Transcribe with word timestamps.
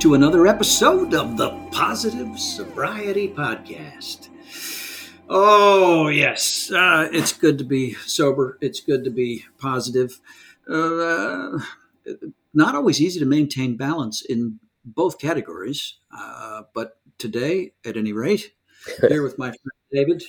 to 0.00 0.14
another 0.14 0.46
episode 0.46 1.12
of 1.12 1.36
the 1.36 1.50
Positive 1.72 2.38
Sobriety 2.38 3.26
Podcast. 3.26 4.28
Oh, 5.28 6.06
yes, 6.06 6.70
uh, 6.70 7.08
it's 7.12 7.32
good 7.32 7.58
to 7.58 7.64
be 7.64 7.94
sober. 7.94 8.58
It's 8.60 8.78
good 8.78 9.02
to 9.02 9.10
be 9.10 9.44
positive. 9.58 10.20
Uh, 10.70 11.58
not 12.54 12.76
always 12.76 13.00
easy 13.00 13.18
to 13.18 13.26
maintain 13.26 13.76
balance 13.76 14.22
in 14.22 14.60
both 14.84 15.18
categories, 15.18 15.94
uh, 16.16 16.62
but 16.74 17.00
today, 17.18 17.72
at 17.84 17.96
any 17.96 18.12
rate, 18.12 18.52
here 19.08 19.24
with 19.24 19.36
my 19.36 19.48
friend 19.48 19.58
David, 19.90 20.22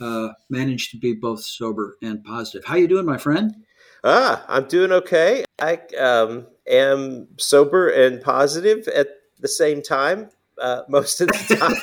uh, 0.00 0.30
managed 0.48 0.90
to 0.92 0.96
be 0.96 1.12
both 1.12 1.42
sober 1.42 1.98
and 2.02 2.24
positive. 2.24 2.64
How 2.64 2.76
you 2.76 2.88
doing, 2.88 3.04
my 3.04 3.18
friend? 3.18 3.56
Ah, 4.04 4.44
I'm 4.48 4.64
doing 4.64 4.92
okay. 4.92 5.44
I 5.60 5.78
um, 5.98 6.46
am 6.66 7.28
sober 7.38 7.88
and 7.88 8.20
positive 8.20 8.88
at 8.88 9.08
the 9.38 9.48
same 9.48 9.82
time 9.82 10.30
uh, 10.60 10.82
most 10.88 11.20
of 11.20 11.28
the 11.28 11.56
time. 11.56 11.74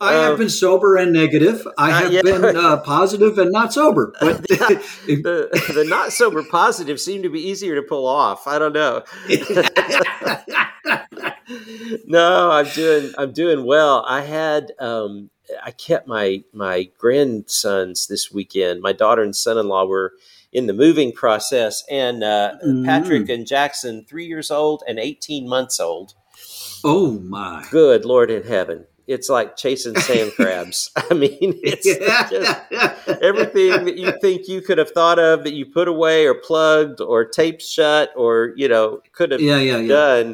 I 0.00 0.12
have 0.12 0.32
Um, 0.32 0.38
been 0.38 0.48
sober 0.50 0.96
and 0.96 1.12
negative. 1.12 1.66
I 1.78 1.90
uh, 1.90 2.00
have 2.02 2.12
yeah. 2.12 2.22
been 2.22 2.44
uh, 2.56 2.78
positive 2.78 3.38
and 3.38 3.50
not 3.50 3.72
sober. 3.72 4.12
But 4.20 4.42
the, 4.46 5.72
the 5.74 5.84
not 5.88 6.12
sober 6.12 6.42
positive 6.42 7.00
seem 7.00 7.22
to 7.22 7.30
be 7.30 7.40
easier 7.40 7.74
to 7.76 7.82
pull 7.82 8.06
off. 8.06 8.46
I 8.46 8.58
don't 8.58 8.74
know. 8.74 9.02
no, 12.06 12.50
I'm 12.50 12.66
doing 12.74 13.12
I'm 13.18 13.32
doing 13.32 13.64
well. 13.66 14.04
I 14.06 14.20
had 14.22 14.72
um, 14.78 15.30
I 15.62 15.70
kept 15.72 16.06
my 16.06 16.42
my 16.52 16.90
grandsons 16.98 18.06
this 18.06 18.30
weekend. 18.32 18.80
My 18.82 18.92
daughter 18.92 19.22
and 19.22 19.34
son-in-law 19.34 19.86
were 19.86 20.12
in 20.52 20.66
the 20.66 20.72
moving 20.72 21.12
process, 21.12 21.84
and 21.90 22.24
uh, 22.24 22.54
Mm. 22.64 22.84
Patrick 22.84 23.28
and 23.28 23.46
Jackson, 23.46 24.04
three 24.08 24.26
years 24.26 24.50
old 24.50 24.82
and 24.88 24.98
18 24.98 25.48
months 25.48 25.78
old. 25.80 26.14
oh 26.84 27.18
my! 27.20 27.64
Good 27.70 28.04
Lord 28.04 28.30
in 28.30 28.42
heaven. 28.42 28.86
It's 29.06 29.28
like 29.28 29.56
chasing 29.56 29.96
sand 29.96 30.32
crabs. 30.36 30.90
I 31.10 31.14
mean, 31.14 31.58
it's 31.62 31.84
just 31.84 33.20
everything 33.22 33.84
that 33.84 33.96
you 33.96 34.12
think 34.20 34.46
you 34.48 34.60
could 34.60 34.78
have 34.78 34.90
thought 34.92 35.18
of 35.18 35.42
that 35.44 35.52
you 35.52 35.66
put 35.66 35.88
away 35.88 36.26
or 36.26 36.34
plugged 36.34 37.00
or 37.00 37.24
taped 37.24 37.62
shut 37.62 38.10
or, 38.16 38.52
you 38.56 38.68
know, 38.68 39.00
could 39.12 39.32
have 39.32 39.40
yeah, 39.40 39.56
yeah, 39.58 39.78
yeah. 39.78 40.32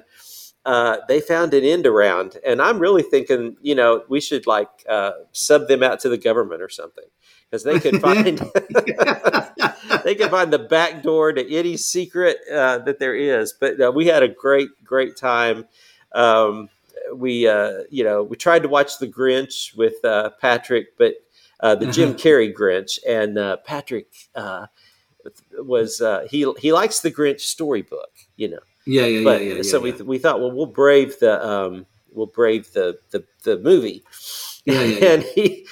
Uh, 0.67 0.99
they 1.09 1.21
found 1.21 1.55
an 1.55 1.65
end 1.65 1.87
around. 1.87 2.39
And 2.45 2.61
I'm 2.61 2.81
really 2.81 3.03
thinking, 3.03 3.57
you 3.63 3.75
know, 3.77 4.03
we 4.09 4.21
should 4.21 4.47
like 4.49 4.69
uh, 4.89 5.13
sub 5.33 5.69
them 5.69 5.83
out 5.85 6.01
to 6.01 6.09
the 6.11 6.19
government 6.19 6.61
or 6.61 6.69
something 6.69 7.05
because 7.49 7.63
they 7.65 7.79
could 7.81 8.01
find. 8.03 8.39
they 10.05 10.15
can 10.17 10.29
find 10.29 10.53
the 10.53 10.67
back 10.69 11.03
door 11.03 11.33
to 11.33 11.55
any 11.55 11.77
secret 11.77 12.39
uh, 12.53 12.79
that 12.79 12.99
there 12.99 13.15
is. 13.15 13.55
But 13.59 13.81
uh, 13.81 13.93
we 13.95 14.07
had 14.07 14.23
a 14.25 14.29
great, 14.29 14.71
great 14.85 15.17
time. 15.17 15.67
Um, 16.13 16.69
we, 17.15 17.47
uh, 17.47 17.85
you 17.91 18.03
know, 18.05 18.25
we 18.25 18.37
tried 18.37 18.63
to 18.65 18.69
watch 18.69 18.99
The 18.99 19.07
Grinch 19.07 19.77
with 19.77 20.05
uh, 20.05 20.31
Patrick, 20.41 20.99
but 20.99 21.15
uh, 21.61 21.77
the 21.77 21.87
Jim 21.87 22.11
Uh-huh. 22.11 22.19
Carrey 22.19 22.53
Grinch, 22.53 22.99
and 23.09 23.39
uh, 23.39 23.59
Patrick 23.59 24.09
uh, 24.35 24.67
was 25.59 26.01
uh, 26.01 26.27
he 26.31 26.53
he 26.59 26.73
likes 26.73 27.01
the 27.01 27.11
Grinch 27.11 27.41
storybook, 27.41 28.11
you 28.37 28.49
know. 28.49 28.59
Yeah, 28.87 29.07
yeah, 29.07 29.25
But 29.25 29.45
yeah, 29.45 29.55
yeah. 29.55 29.63
so 29.63 29.85
yeah, 29.85 29.95
we 29.97 30.03
we 30.05 30.19
thought, 30.19 30.41
well, 30.41 30.53
we'll 30.53 30.67
brave 30.67 31.19
the 31.19 31.47
um, 31.47 31.87
we'll 32.13 32.27
brave 32.27 32.73
the 32.73 32.99
the, 33.11 33.25
the 33.45 33.59
movie. 33.59 34.03
Yeah, 34.67 34.83
yeah, 34.83 35.07
and 35.13 35.23
he, 35.23 35.65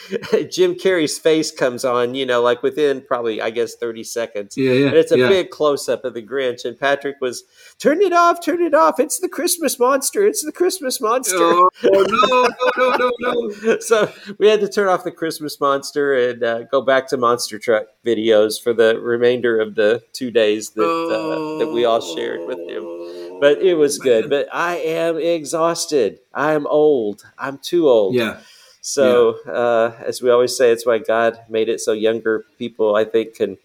Jim 0.52 0.76
Carrey's 0.76 1.19
face 1.19 1.50
comes 1.50 1.84
on, 1.84 2.14
you 2.14 2.25
know, 2.25 2.41
like 2.41 2.62
within 2.62 3.00
probably, 3.00 3.42
I 3.42 3.50
guess, 3.50 3.75
30 3.75 4.04
seconds. 4.04 4.56
yeah, 4.56 4.70
yeah. 4.70 4.86
And 4.86 4.97
it's 4.97 5.10
a 5.10 5.16
big 5.16 5.50
close 5.50 5.88
up 5.88 6.04
of 6.04 6.14
the 6.14 6.22
Grinch. 6.22 6.64
And 6.64 6.78
Patrick 6.78 7.16
was, 7.20 7.42
turn 7.80 8.00
it 8.00 8.12
off, 8.12 8.41
turn 8.41 8.62
it 8.62 8.72
off. 8.72 9.00
It's 9.00 9.19
the 9.19 9.28
Christmas 9.28 9.81
monster. 9.81 10.25
It's 10.25 10.44
the 10.44 10.52
Christmas 10.52 11.00
monster. 11.00 11.36
Oh, 11.36 11.70
no, 11.82 12.48
no, 12.78 12.96
no, 12.96 13.10
no, 13.19 13.50
no. 13.64 13.78
so 13.81 14.12
we 14.38 14.46
had 14.46 14.60
to 14.60 14.69
turn 14.69 14.86
off 14.86 15.02
the 15.02 15.10
Christmas 15.10 15.60
monster 15.60 16.14
and 16.14 16.44
uh, 16.44 16.62
go 16.62 16.81
back 16.81 17.08
to 17.08 17.16
monster 17.16 17.58
truck 17.58 17.86
videos 18.06 18.62
for 18.62 18.72
the 18.72 19.00
remainder 19.00 19.60
of 19.60 19.75
the 19.75 20.04
two 20.12 20.31
days 20.31 20.70
that 20.70 20.84
uh, 20.84 21.58
that 21.58 21.72
we 21.72 21.84
all 21.84 22.00
shared 22.00 22.46
with 22.46 22.58
him. 22.60 22.94
But 23.40 23.58
it 23.62 23.74
was 23.74 23.98
good. 23.98 24.28
But 24.34 24.48
I 24.52 24.76
am 24.76 25.18
exhausted. 25.18 26.18
I 26.32 26.52
am 26.52 26.66
old. 26.66 27.24
I'm 27.38 27.58
too 27.58 27.88
old. 27.88 28.14
Yeah, 28.14 28.38
So, 28.80 29.38
uh, 29.46 29.92
as 30.04 30.20
we 30.22 30.30
always 30.30 30.56
say, 30.56 30.70
it's 30.72 30.86
why 30.86 30.98
God 30.98 31.38
made 31.48 31.68
it 31.68 31.80
so 31.80 31.92
younger 31.92 32.44
people, 32.58 32.94
I 32.96 33.04
think, 33.04 33.34
can 33.34 33.58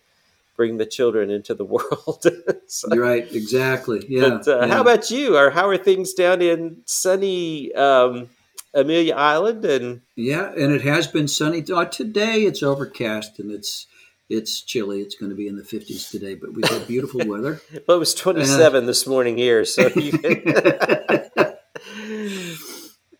bring 0.55 0.77
the 0.77 0.85
children 0.85 1.29
into 1.29 1.53
the 1.53 1.65
world. 1.75 2.25
So- 2.67 2.93
you're 2.93 3.03
right. 3.03 3.27
Exactly. 3.33 4.05
Yeah. 4.07 4.29
but 4.29 4.47
uh, 4.47 4.59
yeah. 4.59 4.67
how 4.67 4.81
about 4.81 5.09
you? 5.09 5.35
Or 5.35 5.49
how 5.49 5.67
are 5.69 5.77
things 5.77 6.13
down 6.13 6.41
in 6.41 6.81
sunny 6.85 7.73
um, 7.73 8.29
Amelia 8.75 9.15
Island? 9.15 9.65
And 9.65 10.01
Yeah, 10.15 10.51
and 10.55 10.71
it 10.73 10.83
has 10.83 11.07
been 11.07 11.27
sunny. 11.27 11.63
Uh, 11.71 11.85
today 11.85 12.43
it's 12.43 12.61
overcast 12.61 13.39
and 13.39 13.51
it's 13.51 13.87
it's 14.29 14.61
chilly. 14.61 15.01
It's 15.01 15.15
going 15.15 15.31
to 15.31 15.35
be 15.35 15.47
in 15.47 15.55
the 15.57 15.63
50s 15.63 16.11
today, 16.11 16.35
but 16.35 16.53
we've 16.53 16.69
had 16.69 16.87
beautiful 16.87 17.21
weather. 17.25 17.59
well, 17.87 17.97
it 17.97 17.99
was 17.99 18.13
27 18.13 18.85
this 18.85 19.07
morning 19.07 19.37
here. 19.37 19.65
So 19.65 19.89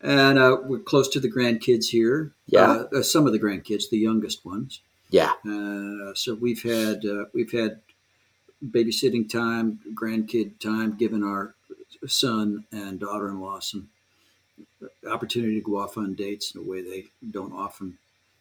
and 0.00 0.38
uh, 0.38 0.58
we're 0.64 0.78
close 0.78 1.08
to 1.10 1.20
the 1.20 1.30
grandkids 1.30 1.86
here. 1.86 2.32
Yeah. 2.46 2.84
uh, 2.92 2.98
uh, 2.98 3.02
some 3.02 3.26
of 3.26 3.32
the 3.32 3.38
grandkids, 3.40 3.90
the 3.90 3.98
youngest 3.98 4.44
ones. 4.44 4.80
yeah, 5.10 5.32
Uh, 5.44 6.14
so 6.14 6.34
we've 6.40 6.62
had 6.62 7.04
uh, 7.04 7.24
we've 7.34 7.50
had 7.52 7.80
babysitting 8.64 9.28
time, 9.28 9.80
grandkid 9.94 10.60
time, 10.60 10.96
given 10.96 11.22
our 11.24 11.54
son 12.06 12.64
and 12.72 13.00
daughter-in-law 13.00 13.58
some 13.60 13.88
opportunity 15.10 15.54
to 15.54 15.60
go 15.60 15.78
off 15.78 15.96
on 15.96 16.14
dates 16.14 16.54
in 16.54 16.60
a 16.60 16.64
way 16.64 16.82
they 16.82 17.06
don't 17.30 17.52
often 17.52 17.98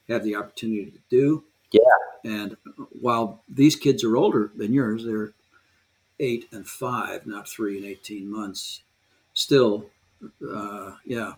have 0.07 0.23
the 0.23 0.35
opportunity 0.35 0.91
to 0.91 0.99
do. 1.09 1.43
Yeah. 1.71 1.81
And 2.25 2.57
while 3.01 3.43
these 3.49 3.75
kids 3.75 4.03
are 4.03 4.17
older 4.17 4.51
than 4.55 4.73
yours, 4.73 5.05
they're 5.05 5.33
eight 6.19 6.47
and 6.51 6.67
five, 6.67 7.25
not 7.27 7.47
three 7.49 7.77
and 7.77 7.85
eighteen 7.85 8.29
months. 8.31 8.81
Still, 9.33 9.91
uh, 10.47 10.93
yeah, 11.05 11.33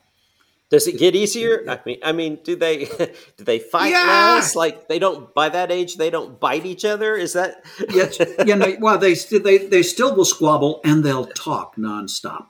Does 0.70 0.88
it 0.88 0.98
get 0.98 1.16
easier? 1.16 1.64
I 1.70 1.80
mean, 1.86 2.00
I 2.04 2.12
mean, 2.14 2.40
do 2.44 2.56
they 2.56 2.86
do 3.38 3.44
they 3.44 3.60
fight 3.60 3.90
Yeah. 3.92 4.04
less? 4.06 4.56
Like 4.56 4.88
they 4.90 5.00
don't 5.00 5.34
by 5.34 5.50
that 5.50 5.72
age 5.72 5.98
they 5.98 6.10
don't 6.10 6.40
bite 6.40 6.66
each 6.66 6.86
other? 6.86 7.16
Is 7.16 7.34
that 7.34 7.64
Yes, 7.90 8.20
you 8.46 8.56
know, 8.56 8.76
well, 8.80 8.98
they 8.98 9.16
still 9.16 9.42
they, 9.42 9.60
they 9.60 9.84
still 9.84 10.16
will 10.16 10.26
squabble 10.26 10.82
and 10.86 11.04
they'll 11.04 11.28
talk 11.28 11.76
nonstop. 11.78 12.48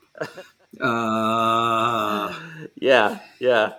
Uh, 0.79 2.33
yeah, 2.75 3.19
yeah. 3.39 3.73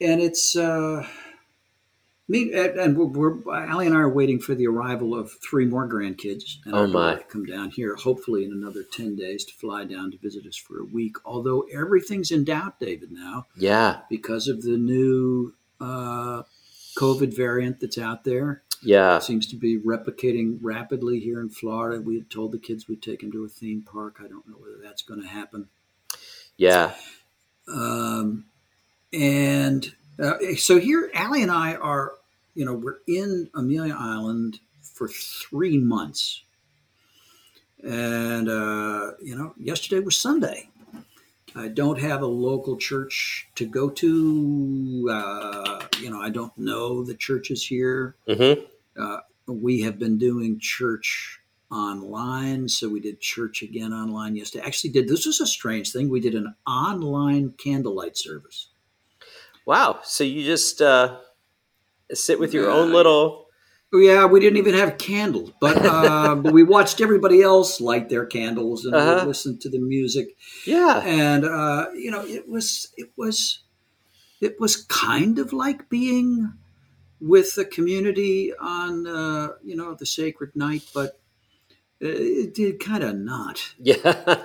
and 0.00 0.20
it's 0.20 0.56
uh, 0.56 1.06
me 2.28 2.52
and 2.52 2.96
we're, 2.96 3.04
we're 3.38 3.54
Allie 3.68 3.86
and 3.86 3.94
I 3.96 4.00
are 4.00 4.08
waiting 4.08 4.40
for 4.40 4.54
the 4.54 4.66
arrival 4.66 5.14
of 5.14 5.30
three 5.48 5.64
more 5.64 5.88
grandkids. 5.88 6.56
And 6.64 6.74
Oh, 6.74 6.86
my. 6.86 7.22
come 7.28 7.44
down 7.44 7.70
here, 7.70 7.94
hopefully 7.94 8.44
in 8.44 8.52
another 8.52 8.82
ten 8.82 9.14
days, 9.14 9.44
to 9.44 9.54
fly 9.54 9.84
down 9.84 10.10
to 10.10 10.18
visit 10.18 10.44
us 10.46 10.56
for 10.56 10.80
a 10.80 10.84
week. 10.84 11.16
Although 11.24 11.66
everything's 11.72 12.30
in 12.32 12.44
doubt, 12.44 12.80
David, 12.80 13.12
now 13.12 13.46
Yeah. 13.56 14.00
because 14.10 14.48
of 14.48 14.62
the 14.62 14.76
new 14.76 15.54
uh, 15.80 16.42
COVID 16.98 17.36
variant 17.36 17.80
that's 17.80 17.98
out 17.98 18.24
there. 18.24 18.62
Yeah. 18.82 19.16
It 19.18 19.22
seems 19.22 19.46
to 19.48 19.56
be 19.56 19.78
replicating 19.78 20.58
rapidly 20.62 21.20
here 21.20 21.40
in 21.40 21.48
Florida. 21.48 22.00
We 22.02 22.16
had 22.16 22.30
told 22.30 22.52
the 22.52 22.58
kids 22.58 22.88
we'd 22.88 23.02
take 23.02 23.20
them 23.20 23.32
to 23.32 23.44
a 23.44 23.48
theme 23.48 23.82
park. 23.82 24.16
I 24.20 24.26
don't 24.28 24.46
know 24.48 24.56
whether 24.58 24.78
that's 24.82 25.02
going 25.02 25.20
to 25.22 25.28
happen. 25.28 25.68
Yeah. 26.56 26.94
Um, 27.68 28.46
and 29.12 29.92
uh, 30.18 30.34
so 30.56 30.78
here, 30.78 31.10
Allie 31.14 31.42
and 31.42 31.50
I 31.50 31.74
are, 31.74 32.12
you 32.54 32.64
know, 32.64 32.74
we're 32.74 32.98
in 33.06 33.50
Amelia 33.54 33.96
Island 33.98 34.60
for 34.82 35.08
three 35.08 35.78
months. 35.78 36.42
And, 37.84 38.48
uh, 38.48 39.12
you 39.22 39.36
know, 39.36 39.54
yesterday 39.58 40.00
was 40.00 40.18
Sunday. 40.20 40.70
I 41.54 41.68
don't 41.68 41.98
have 41.98 42.22
a 42.22 42.26
local 42.26 42.76
church 42.76 43.48
to 43.54 43.66
go 43.66 43.88
to. 43.88 45.08
Uh, 45.10 45.86
you 46.00 46.10
know, 46.10 46.20
I 46.20 46.28
don't 46.28 46.56
know 46.58 47.02
the 47.02 47.14
churches 47.14 47.66
here. 47.66 48.14
Mm-hmm. 48.28 48.62
Uh, 49.00 49.18
we 49.46 49.82
have 49.82 49.98
been 49.98 50.18
doing 50.18 50.58
church 50.58 51.40
online, 51.70 52.68
so 52.68 52.88
we 52.88 53.00
did 53.00 53.20
church 53.20 53.62
again 53.62 53.92
online 53.92 54.36
yesterday. 54.36 54.64
Actually, 54.66 54.90
did 54.90 55.08
this 55.08 55.26
was 55.26 55.40
a 55.40 55.46
strange 55.46 55.92
thing. 55.92 56.08
We 56.10 56.20
did 56.20 56.34
an 56.34 56.54
online 56.66 57.54
candlelight 57.56 58.18
service. 58.18 58.68
Wow! 59.66 60.00
So 60.04 60.24
you 60.24 60.44
just 60.44 60.80
uh, 60.80 61.18
sit 62.12 62.38
with 62.38 62.54
your 62.54 62.68
Yeah. 62.68 62.74
own 62.76 62.92
little. 62.92 63.46
Yeah, 63.92 64.26
we 64.26 64.40
didn't 64.40 64.58
even 64.58 64.74
have 64.74 64.98
candles, 64.98 65.52
but 65.60 65.76
uh, 65.84 66.34
but 66.42 66.52
we 66.52 66.62
watched 66.62 67.00
everybody 67.00 67.42
else 67.42 67.80
light 67.80 68.08
their 68.08 68.26
candles 68.26 68.84
and 68.84 68.94
Uh-huh. 68.94 69.26
listened 69.26 69.60
to 69.62 69.68
the 69.70 69.78
music. 69.78 70.28
Yeah. 70.66 71.00
and 71.04 71.44
uh, 71.44 71.86
you 71.94 72.10
know 72.10 72.24
it 72.24 72.48
was 72.48 72.88
it 72.96 73.10
was 73.16 73.60
it 74.40 74.60
was 74.60 74.76
kind 74.76 75.38
of 75.38 75.52
like 75.52 75.88
being 75.88 76.52
with 77.20 77.54
the 77.54 77.64
community 77.64 78.52
on 78.60 79.06
uh, 79.06 79.48
you 79.64 79.74
know 79.76 79.94
the 79.94 80.06
sacred 80.06 80.54
night 80.54 80.84
but 80.94 81.18
it 82.00 82.54
did 82.54 82.78
kind 82.78 83.02
of 83.02 83.14
not 83.16 83.74
Yeah. 83.78 84.42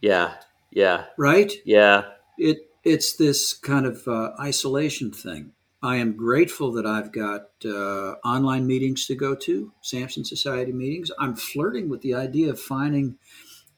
yeah. 0.00 0.34
Yeah. 0.70 1.04
right 1.18 1.52
Yeah. 1.64 2.04
it 2.38 2.58
it's 2.84 3.14
this 3.16 3.52
kind 3.54 3.86
of 3.86 4.06
uh, 4.08 4.30
isolation 4.40 5.10
thing 5.10 5.52
i 5.82 5.96
am 5.96 6.16
grateful 6.16 6.72
that 6.72 6.86
i've 6.86 7.12
got 7.12 7.48
uh, 7.64 8.14
online 8.24 8.66
meetings 8.66 9.06
to 9.06 9.14
go 9.14 9.34
to 9.34 9.72
samson 9.80 10.24
society 10.24 10.72
meetings 10.72 11.10
i'm 11.18 11.34
flirting 11.36 11.88
with 11.88 12.00
the 12.02 12.14
idea 12.14 12.50
of 12.50 12.60
finding 12.60 13.16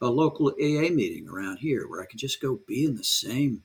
a 0.00 0.06
local 0.06 0.48
aa 0.48 0.88
meeting 0.90 1.28
around 1.28 1.58
here 1.58 1.86
where 1.88 2.02
i 2.02 2.06
could 2.06 2.18
just 2.18 2.40
go 2.40 2.58
be 2.66 2.84
in 2.84 2.96
the 2.96 3.04
same 3.04 3.62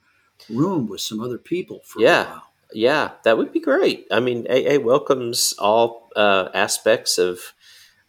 room 0.50 0.88
with 0.88 1.02
some 1.02 1.20
other 1.20 1.38
people 1.38 1.82
for 1.86 2.02
Yeah. 2.02 2.24
a 2.24 2.28
while 2.30 2.44
Yeah, 2.72 3.12
that 3.24 3.36
would 3.38 3.52
be 3.52 3.60
great. 3.60 4.06
I 4.12 4.20
mean, 4.20 4.46
AA 4.48 4.78
welcomes 4.78 5.56
all 5.58 6.12
uh, 6.16 6.50
aspects 6.54 7.18
of 7.18 7.40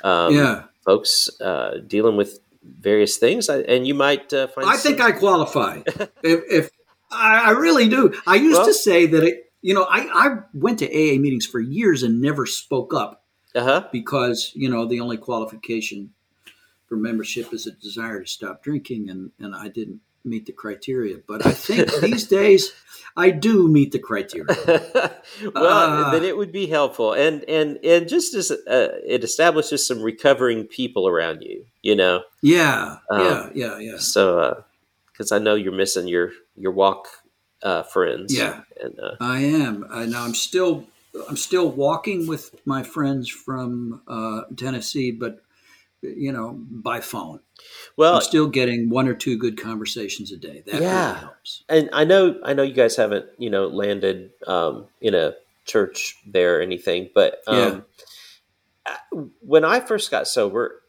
um, 0.04 0.34
yeah 0.34 0.64
folks 0.84 1.30
uh, 1.40 1.78
dealing 1.86 2.16
with 2.16 2.40
various 2.62 3.16
things, 3.16 3.48
I- 3.48 3.64
and 3.74 3.86
you 3.86 3.94
might 3.94 4.32
uh, 4.34 4.48
find. 4.48 4.68
i 4.68 4.76
think 4.76 5.00
i 5.00 5.12
qualify 5.12 5.80
if, 6.22 6.40
if 6.58 6.70
I, 7.10 7.48
I 7.48 7.50
really 7.50 7.88
do. 7.88 8.12
I 8.26 8.36
used 8.36 8.58
Well- 8.58 8.66
to 8.66 8.74
say 8.74 9.06
that 9.06 9.22
it 9.24 9.52
you 9.62 9.74
know 9.74 9.84
I, 9.84 10.00
I 10.12 10.36
went 10.54 10.78
to 10.78 10.86
aa 10.86 11.18
meetings 11.18 11.46
for 11.46 11.60
years 11.60 12.02
and 12.02 12.20
never 12.20 12.46
spoke 12.46 12.94
up 12.94 13.22
Uh-huh. 13.54 13.84
because 13.92 14.52
you 14.54 14.70
know 14.70 14.86
the 14.86 15.00
only 15.00 15.16
qualification 15.18 16.10
for 16.88 16.96
membership 16.96 17.52
is 17.52 17.66
a 17.66 17.72
desire 17.72 18.20
to 18.22 18.26
stop 18.26 18.62
drinking 18.62 19.10
and 19.10 19.30
and 19.38 19.54
I 19.54 19.68
didn't 19.68 20.00
meet 20.24 20.44
the 20.46 20.52
criteria. 20.52 21.16
But 21.26 21.44
I 21.46 21.52
think 21.52 21.92
these 22.00 22.26
days 22.26 22.72
I 23.16 23.30
do 23.30 23.68
meet 23.68 23.92
the 23.92 23.98
criteria. 23.98 24.56
Well, 25.54 25.66
Uh, 26.06 26.10
then 26.12 26.24
it 26.24 26.36
would 26.36 26.52
be 26.52 26.66
helpful, 26.66 27.12
and 27.12 27.44
and 27.48 27.78
and 27.84 28.08
just 28.08 28.34
as 28.34 28.50
uh, 28.50 28.88
it 29.06 29.24
establishes 29.24 29.86
some 29.86 30.00
recovering 30.02 30.66
people 30.66 31.06
around 31.08 31.42
you, 31.42 31.64
you 31.82 31.94
know. 31.96 32.22
yeah 32.42 32.96
Um, 33.10 33.20
yeah 33.20 33.50
yeah 33.54 33.78
yeah. 33.78 33.98
So, 33.98 34.64
because 35.20 35.32
I 35.32 35.38
know 35.38 35.54
you're 35.54 35.70
missing 35.70 36.08
your 36.08 36.32
your 36.56 36.72
walk 36.72 37.06
uh, 37.62 37.82
friends, 37.82 38.34
Yeah. 38.34 38.62
and 38.82 38.98
uh, 38.98 39.16
I 39.20 39.40
am. 39.40 39.86
I, 39.90 40.06
now 40.06 40.24
I'm 40.24 40.34
still 40.34 40.86
I'm 41.28 41.36
still 41.36 41.68
walking 41.70 42.26
with 42.26 42.54
my 42.64 42.82
friends 42.82 43.28
from 43.28 44.00
uh, 44.08 44.42
Tennessee 44.56 45.10
but 45.10 45.42
you 46.00 46.32
know 46.32 46.58
by 46.70 47.00
phone. 47.00 47.40
Well, 47.98 48.14
I'm 48.16 48.22
still 48.22 48.46
getting 48.46 48.88
one 48.88 49.08
or 49.08 49.14
two 49.14 49.36
good 49.36 49.60
conversations 49.60 50.32
a 50.32 50.38
day. 50.38 50.62
That 50.64 50.80
Yeah. 50.80 51.08
really 51.10 51.20
helps. 51.20 51.64
And 51.68 51.90
I 51.92 52.04
know 52.04 52.40
I 52.42 52.54
know 52.54 52.62
you 52.62 52.72
guys 52.72 52.96
haven't 52.96 53.26
you 53.36 53.50
know 53.50 53.66
landed 53.66 54.30
um, 54.46 54.86
in 55.02 55.14
a 55.14 55.34
church 55.66 56.16
there 56.26 56.58
or 56.58 56.60
anything, 56.62 57.10
but 57.14 57.42
um, 57.46 57.84
I- 58.86 58.96
when 59.42 59.66
I 59.66 59.80
first 59.80 60.10
got 60.10 60.26
sober, 60.28 60.80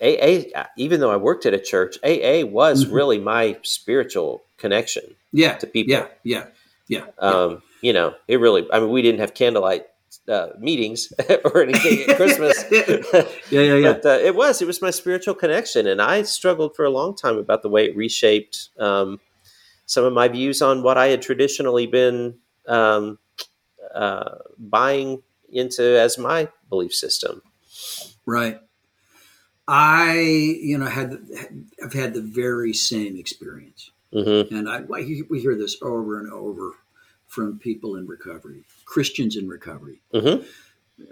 AA 0.00 0.64
even 0.76 1.00
though 1.00 1.10
I 1.10 1.16
worked 1.16 1.46
at 1.46 1.54
a 1.54 1.58
church, 1.60 1.98
AA 2.04 2.44
was 2.44 2.84
Mhm. 2.84 2.92
really 2.92 3.18
my 3.18 3.58
spiritual 3.62 4.42
connection. 4.56 5.16
yeah 5.32 5.54
To 5.58 5.66
people. 5.66 5.92
yeah 5.92 6.06
yeah 6.24 6.46
yeah 6.88 7.04
Um, 7.18 7.62
You 7.80 7.92
know, 7.92 8.14
it 8.26 8.40
really. 8.40 8.66
I 8.72 8.80
mean, 8.80 8.90
we 8.90 9.02
didn't 9.02 9.20
have 9.20 9.34
candlelight 9.34 9.86
uh, 10.28 10.48
meetings 10.58 11.12
or 11.44 11.62
anything 11.62 12.02
at 12.10 12.16
Christmas. 12.16 12.64
yeah 12.70 13.24
yeah 13.50 13.74
yeah 13.74 13.92
But 13.92 14.04
uh, 14.06 14.18
it 14.28 14.34
was 14.34 14.60
it 14.62 14.66
was 14.66 14.82
my 14.82 14.90
spiritual 14.90 15.34
connection, 15.34 15.86
and 15.86 16.00
I 16.02 16.22
struggled 16.22 16.74
for 16.74 16.84
a 16.84 16.90
long 16.90 17.14
time 17.14 17.38
about 17.38 17.62
the 17.62 17.68
way 17.68 17.84
it 17.86 17.96
reshaped 17.96 18.70
um, 18.78 19.20
some 19.86 20.04
of 20.04 20.12
my 20.12 20.28
views 20.28 20.60
on 20.60 20.82
what 20.82 20.98
I 20.98 21.06
had 21.08 21.22
traditionally 21.22 21.86
been 21.86 22.38
um, 22.66 23.18
uh, 23.94 24.36
buying 24.58 25.22
into 25.50 25.82
as 25.98 26.18
my 26.18 26.48
belief 26.68 26.92
system. 26.94 27.42
Right. 28.26 28.58
I, 29.68 30.14
you 30.62 30.78
know, 30.78 30.86
had 30.86 31.20
I've 31.84 31.92
had 31.92 32.14
the 32.14 32.22
very 32.22 32.72
same 32.72 33.18
experience, 33.18 33.90
hmm 34.12 34.42
and 34.50 34.68
I 34.68 34.80
we 34.80 35.40
hear 35.40 35.54
this 35.54 35.76
over 35.82 36.18
and 36.18 36.32
over 36.32 36.72
from 37.26 37.58
people 37.58 37.96
in 37.96 38.06
recovery, 38.06 38.64
Christians 38.86 39.36
in 39.36 39.46
recovery. 39.46 40.00
hmm 40.12 40.42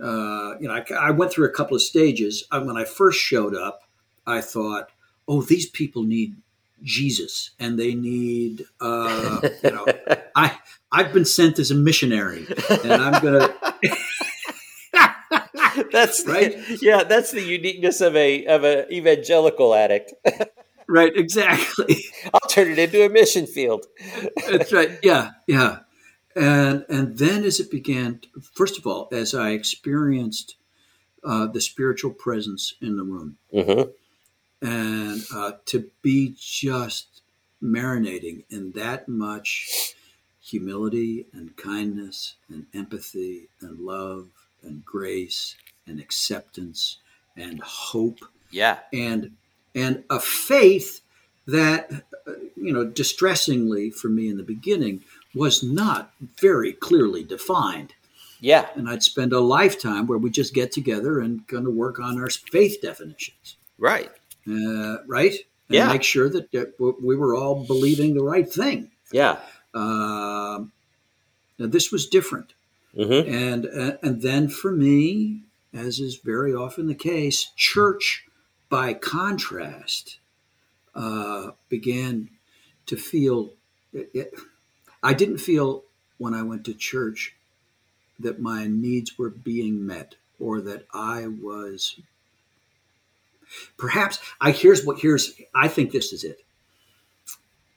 Uh, 0.02 0.54
you 0.58 0.66
know, 0.66 0.74
I, 0.74 0.84
I 0.94 1.10
went 1.10 1.30
through 1.32 1.46
a 1.46 1.52
couple 1.52 1.76
of 1.76 1.82
stages. 1.82 2.44
Uh, 2.50 2.60
When 2.62 2.76
I 2.76 2.84
first 2.84 3.20
showed 3.20 3.54
up, 3.54 3.82
I 4.26 4.40
thought, 4.40 4.88
"Oh, 5.28 5.42
these 5.42 5.66
people 5.66 6.02
need 6.02 6.34
Jesus, 6.82 7.50
and 7.60 7.78
they 7.78 7.94
need, 7.94 8.64
uh, 8.80 9.40
you 9.62 9.70
know, 9.70 9.86
I 10.34 10.58
I've 10.90 11.12
been 11.12 11.24
sent 11.26 11.58
as 11.58 11.70
a 11.70 11.74
missionary, 11.74 12.46
and 12.82 12.94
I'm 12.94 13.22
gonna." 13.22 13.54
that's 15.96 16.26
Right? 16.26 16.56
Yeah, 16.82 17.04
that's 17.04 17.30
the 17.30 17.42
uniqueness 17.42 18.00
of 18.00 18.14
a 18.14 18.44
of 18.46 18.64
an 18.64 18.92
evangelical 18.92 19.74
addict. 19.74 20.12
right, 20.88 21.12
exactly. 21.16 22.04
I'll 22.32 22.48
turn 22.48 22.70
it 22.70 22.78
into 22.78 23.04
a 23.04 23.08
mission 23.08 23.46
field. 23.46 23.86
That's 24.48 24.72
right. 24.72 24.98
Yeah, 25.02 25.30
yeah. 25.46 25.78
And 26.34 26.84
and 26.88 27.16
then 27.18 27.44
as 27.44 27.60
it 27.60 27.70
began, 27.70 28.20
first 28.54 28.78
of 28.78 28.86
all, 28.86 29.08
as 29.10 29.34
I 29.34 29.50
experienced 29.50 30.56
uh, 31.24 31.46
the 31.46 31.60
spiritual 31.60 32.12
presence 32.12 32.74
in 32.80 32.96
the 32.96 33.04
room, 33.04 33.38
hmm 33.52 33.90
and 34.62 35.22
uh, 35.34 35.52
to 35.66 35.90
be 36.02 36.34
just 36.38 37.20
marinating 37.62 38.44
in 38.48 38.72
that 38.72 39.06
much 39.06 39.94
humility 40.40 41.26
and 41.32 41.56
kindness 41.56 42.36
and 42.48 42.66
empathy 42.72 43.48
and 43.60 43.80
love 43.80 44.28
and 44.62 44.84
grace 44.84 45.56
and 45.86 46.00
acceptance 46.00 46.98
and 47.36 47.60
hope 47.62 48.20
Yeah. 48.50 48.78
and 48.92 49.32
and 49.74 50.04
a 50.10 50.20
faith 50.20 51.00
that 51.46 51.90
uh, 52.26 52.32
you 52.56 52.72
know 52.72 52.84
distressingly 52.84 53.90
for 53.90 54.08
me 54.08 54.28
in 54.28 54.36
the 54.36 54.42
beginning 54.42 55.02
was 55.34 55.62
not 55.62 56.12
very 56.40 56.72
clearly 56.72 57.22
defined 57.24 57.92
Yeah. 58.40 58.66
and 58.74 58.88
i'd 58.88 59.02
spend 59.02 59.32
a 59.32 59.40
lifetime 59.40 60.06
where 60.06 60.18
we 60.18 60.30
just 60.30 60.54
get 60.54 60.72
together 60.72 61.20
and 61.20 61.46
kind 61.46 61.66
of 61.66 61.74
work 61.74 62.00
on 62.00 62.18
our 62.20 62.28
faith 62.30 62.80
definitions 62.82 63.56
Right. 63.78 64.10
uh, 64.48 64.96
right 65.06 65.34
and 65.68 65.74
Yeah. 65.76 65.88
make 65.88 66.02
sure 66.02 66.28
that, 66.30 66.50
that 66.52 66.74
we 67.02 67.16
were 67.16 67.34
all 67.36 67.64
believing 67.66 68.14
the 68.14 68.24
right 68.24 68.50
thing 68.50 68.90
Yeah. 69.12 69.36
um, 69.74 70.72
now 71.58 71.66
this 71.66 71.90
was 71.92 72.06
different 72.08 72.54
hmm 72.94 73.12
and 73.12 73.66
uh, 73.66 73.96
and 74.02 74.22
then 74.22 74.48
for 74.48 74.72
me 74.72 75.42
as 75.76 76.00
is 76.00 76.16
very 76.16 76.54
often 76.54 76.86
the 76.86 76.94
case 76.94 77.52
church 77.56 78.26
by 78.68 78.94
contrast 78.94 80.18
uh, 80.94 81.50
began 81.68 82.28
to 82.86 82.96
feel 82.96 83.50
it, 83.92 84.10
it, 84.14 84.34
i 85.02 85.12
didn't 85.12 85.38
feel 85.38 85.84
when 86.18 86.34
i 86.34 86.42
went 86.42 86.64
to 86.64 86.74
church 86.74 87.34
that 88.18 88.40
my 88.40 88.66
needs 88.66 89.18
were 89.18 89.30
being 89.30 89.86
met 89.86 90.14
or 90.40 90.60
that 90.60 90.86
i 90.92 91.26
was 91.26 92.00
perhaps 93.76 94.18
i 94.40 94.50
here's 94.50 94.84
what 94.84 95.00
here's 95.00 95.40
i 95.54 95.68
think 95.68 95.92
this 95.92 96.12
is 96.12 96.24
it 96.24 96.40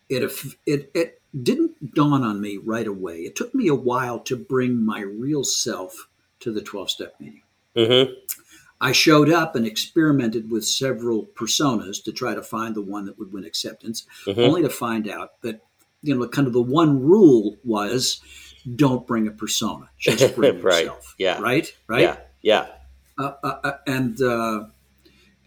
it 0.10 0.24
it 0.66 0.92
it 0.94 1.22
didn't 1.44 1.94
dawn 1.94 2.24
on 2.24 2.42
me 2.42 2.58
right 2.58 2.88
away. 2.88 3.20
It 3.20 3.36
took 3.36 3.54
me 3.54 3.68
a 3.68 3.76
while 3.76 4.20
to 4.22 4.36
bring 4.36 4.84
my 4.84 5.02
real 5.02 5.44
self 5.44 6.08
to 6.40 6.52
the 6.52 6.62
12 6.62 6.90
step 6.90 7.16
meeting. 7.20 7.42
Mm-hmm. 7.80 8.14
I 8.82 8.92
showed 8.94 9.30
up 9.30 9.56
and 9.56 9.66
experimented 9.66 10.50
with 10.50 10.66
several 10.66 11.26
personas 11.36 12.02
to 12.06 12.12
try 12.14 12.34
to 12.34 12.42
find 12.42 12.76
the 12.76 12.82
one 12.82 13.06
that 13.08 13.20
would 13.20 13.34
win 13.34 13.44
acceptance, 13.44 14.06
Mhm. 14.26 14.38
only 14.38 14.62
to 14.62 14.70
find 14.70 15.08
out 15.10 15.42
that 15.42 15.62
you 16.02 16.16
know 16.16 16.28
kind 16.30 16.48
of 16.48 16.54
the 16.54 16.62
one 16.62 17.02
rule 17.02 17.58
was 17.64 18.22
don't 18.76 19.06
bring 19.08 19.28
a 19.28 19.32
persona, 19.32 19.90
just 19.98 20.36
bring 20.36 20.62
Right. 20.62 20.84
yourself. 20.86 21.16
Yeah. 21.18 21.40
Right. 21.42 21.74
Right. 21.88 22.02
Yeah. 22.02 22.18
Yeah. 22.42 22.68
uh, 23.18 23.34
uh, 23.44 23.60
uh, 23.64 23.78
and 23.86 24.22
uh, 24.22 24.66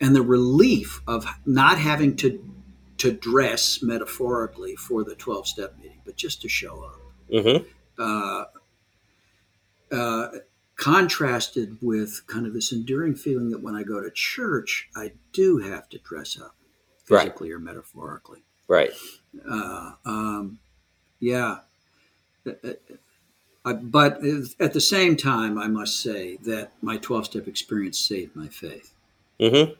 and 0.00 0.14
the 0.14 0.22
relief 0.22 1.00
of 1.06 1.24
not 1.46 1.78
having 1.78 2.16
to 2.16 2.38
to 2.98 3.12
dress 3.12 3.82
metaphorically 3.82 4.76
for 4.76 5.04
the 5.04 5.14
twelve 5.14 5.46
step 5.46 5.76
meeting, 5.78 6.00
but 6.04 6.16
just 6.16 6.42
to 6.42 6.48
show 6.48 6.82
up, 6.84 7.00
Mm-hmm. 7.32 7.64
Uh, 10.86 10.90
uh, 10.90 10.94
contrasted 10.98 11.78
with 11.80 12.22
kind 12.26 12.46
of 12.46 12.54
this 12.54 12.72
enduring 12.72 13.14
feeling 13.14 13.50
that 13.50 13.62
when 13.62 13.74
I 13.74 13.82
go 13.82 14.00
to 14.02 14.10
church, 14.10 14.88
I 14.96 15.12
do 15.32 15.58
have 15.58 15.88
to 15.90 15.98
dress 15.98 16.38
up, 16.40 16.54
Right. 17.08 17.22
physically 17.24 17.50
or 17.52 17.58
metaphorically. 17.58 18.42
Right. 18.68 18.92
Uh, 19.48 19.92
um, 20.04 20.58
yeah. 21.20 21.58
Uh, 22.46 22.52
uh, 22.64 22.72
I, 23.64 23.72
but 23.74 24.20
at 24.58 24.72
the 24.72 24.80
same 24.80 25.16
time, 25.16 25.56
I 25.58 25.68
must 25.68 26.00
say 26.00 26.36
that 26.38 26.72
my 26.82 26.96
12 26.96 27.26
step 27.26 27.46
experience 27.48 27.98
saved 27.98 28.34
my 28.34 28.48
faith. 28.48 28.92
Mm-hmm. 29.38 29.72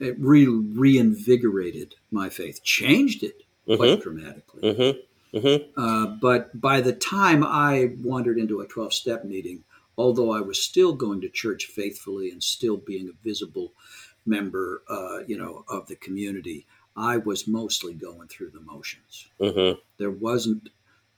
It 0.00 0.18
really 0.18 0.46
reinvigorated 0.76 1.94
my 2.10 2.28
faith, 2.28 2.62
changed 2.62 3.22
it 3.22 3.42
quite 3.66 3.78
Mm-hmm. 3.78 4.00
dramatically. 4.02 4.62
Mm-hmm. 4.62 5.36
Mm-hmm. 5.38 5.80
Uh, 5.80 6.06
but 6.20 6.60
by 6.60 6.80
the 6.82 6.92
time 6.92 7.42
I 7.44 7.92
wandered 8.02 8.38
into 8.38 8.60
a 8.60 8.66
12 8.66 8.92
step 8.92 9.24
meeting, 9.24 9.64
although 10.02 10.32
I 10.32 10.40
was 10.40 10.60
still 10.60 10.92
going 10.94 11.20
to 11.20 11.28
church 11.28 11.66
faithfully 11.66 12.30
and 12.32 12.42
still 12.42 12.76
being 12.76 13.08
a 13.08 13.22
visible 13.24 13.72
member, 14.26 14.82
uh, 14.88 15.18
you 15.28 15.38
know, 15.38 15.64
of 15.68 15.86
the 15.86 15.94
community, 15.94 16.66
I 16.96 17.18
was 17.18 17.46
mostly 17.46 17.94
going 17.94 18.26
through 18.26 18.50
the 18.50 18.60
motions. 18.60 19.28
Mm-hmm. 19.40 19.78
There 19.98 20.10
wasn't 20.10 20.70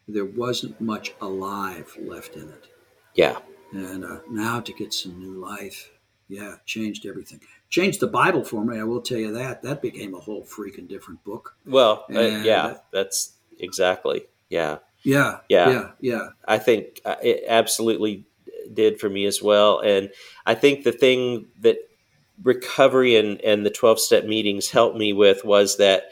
there 0.07 0.27
wasn't 0.27 0.79
much 0.83 1.15
alive 1.23 1.97
left 1.99 2.37
in 2.37 2.51
it. 2.51 2.67
Yeah. 3.15 3.39
And 3.73 4.05
uh, 4.05 4.19
now 4.31 4.61
to 4.61 4.73
get 4.75 4.93
some 4.93 5.19
new 5.19 5.41
life, 5.41 5.91
yeah, 6.29 6.57
changed 6.67 7.07
everything. 7.07 7.41
Changed 7.71 8.01
the 8.01 8.07
Bible 8.07 8.45
for 8.45 8.63
me. 8.67 8.79
I 8.79 8.85
will 8.85 9.01
tell 9.01 9.19
you 9.19 9.33
that. 9.33 9.63
That 9.63 9.81
became 9.81 10.15
a 10.15 10.21
whole 10.21 10.45
freaking 10.45 10.89
different 10.89 11.25
book. 11.25 11.57
Well, 11.65 12.05
uh, 12.15 12.21
yeah, 12.21 12.75
that's 12.93 13.33
exactly. 13.59 14.27
Yeah. 14.51 14.79
Yeah, 15.05 15.39
Yeah. 15.49 15.71
yeah, 15.71 15.91
yeah. 16.01 16.29
I 16.47 16.59
think 16.59 17.01
uh, 17.05 17.17
it 17.23 17.45
absolutely 17.49 18.27
did 18.75 19.01
for 19.01 19.09
me 19.09 19.25
as 19.27 19.43
well. 19.43 19.81
And 19.81 20.11
I 20.47 20.55
think 20.55 20.85
the 20.85 20.93
thing 20.93 21.47
that 21.61 21.79
recovery 22.43 23.17
and, 23.17 23.41
and 23.43 23.65
the 23.65 23.71
12 23.71 24.01
step 24.01 24.25
meetings 24.25 24.71
helped 24.71 24.97
me 24.97 25.13
with 25.13 25.45
was 25.45 25.77
that 25.79 26.11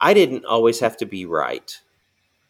I 0.00 0.14
didn't 0.14 0.44
always 0.44 0.80
have 0.80 0.96
to 0.98 1.06
be 1.06 1.26
right, 1.26 1.78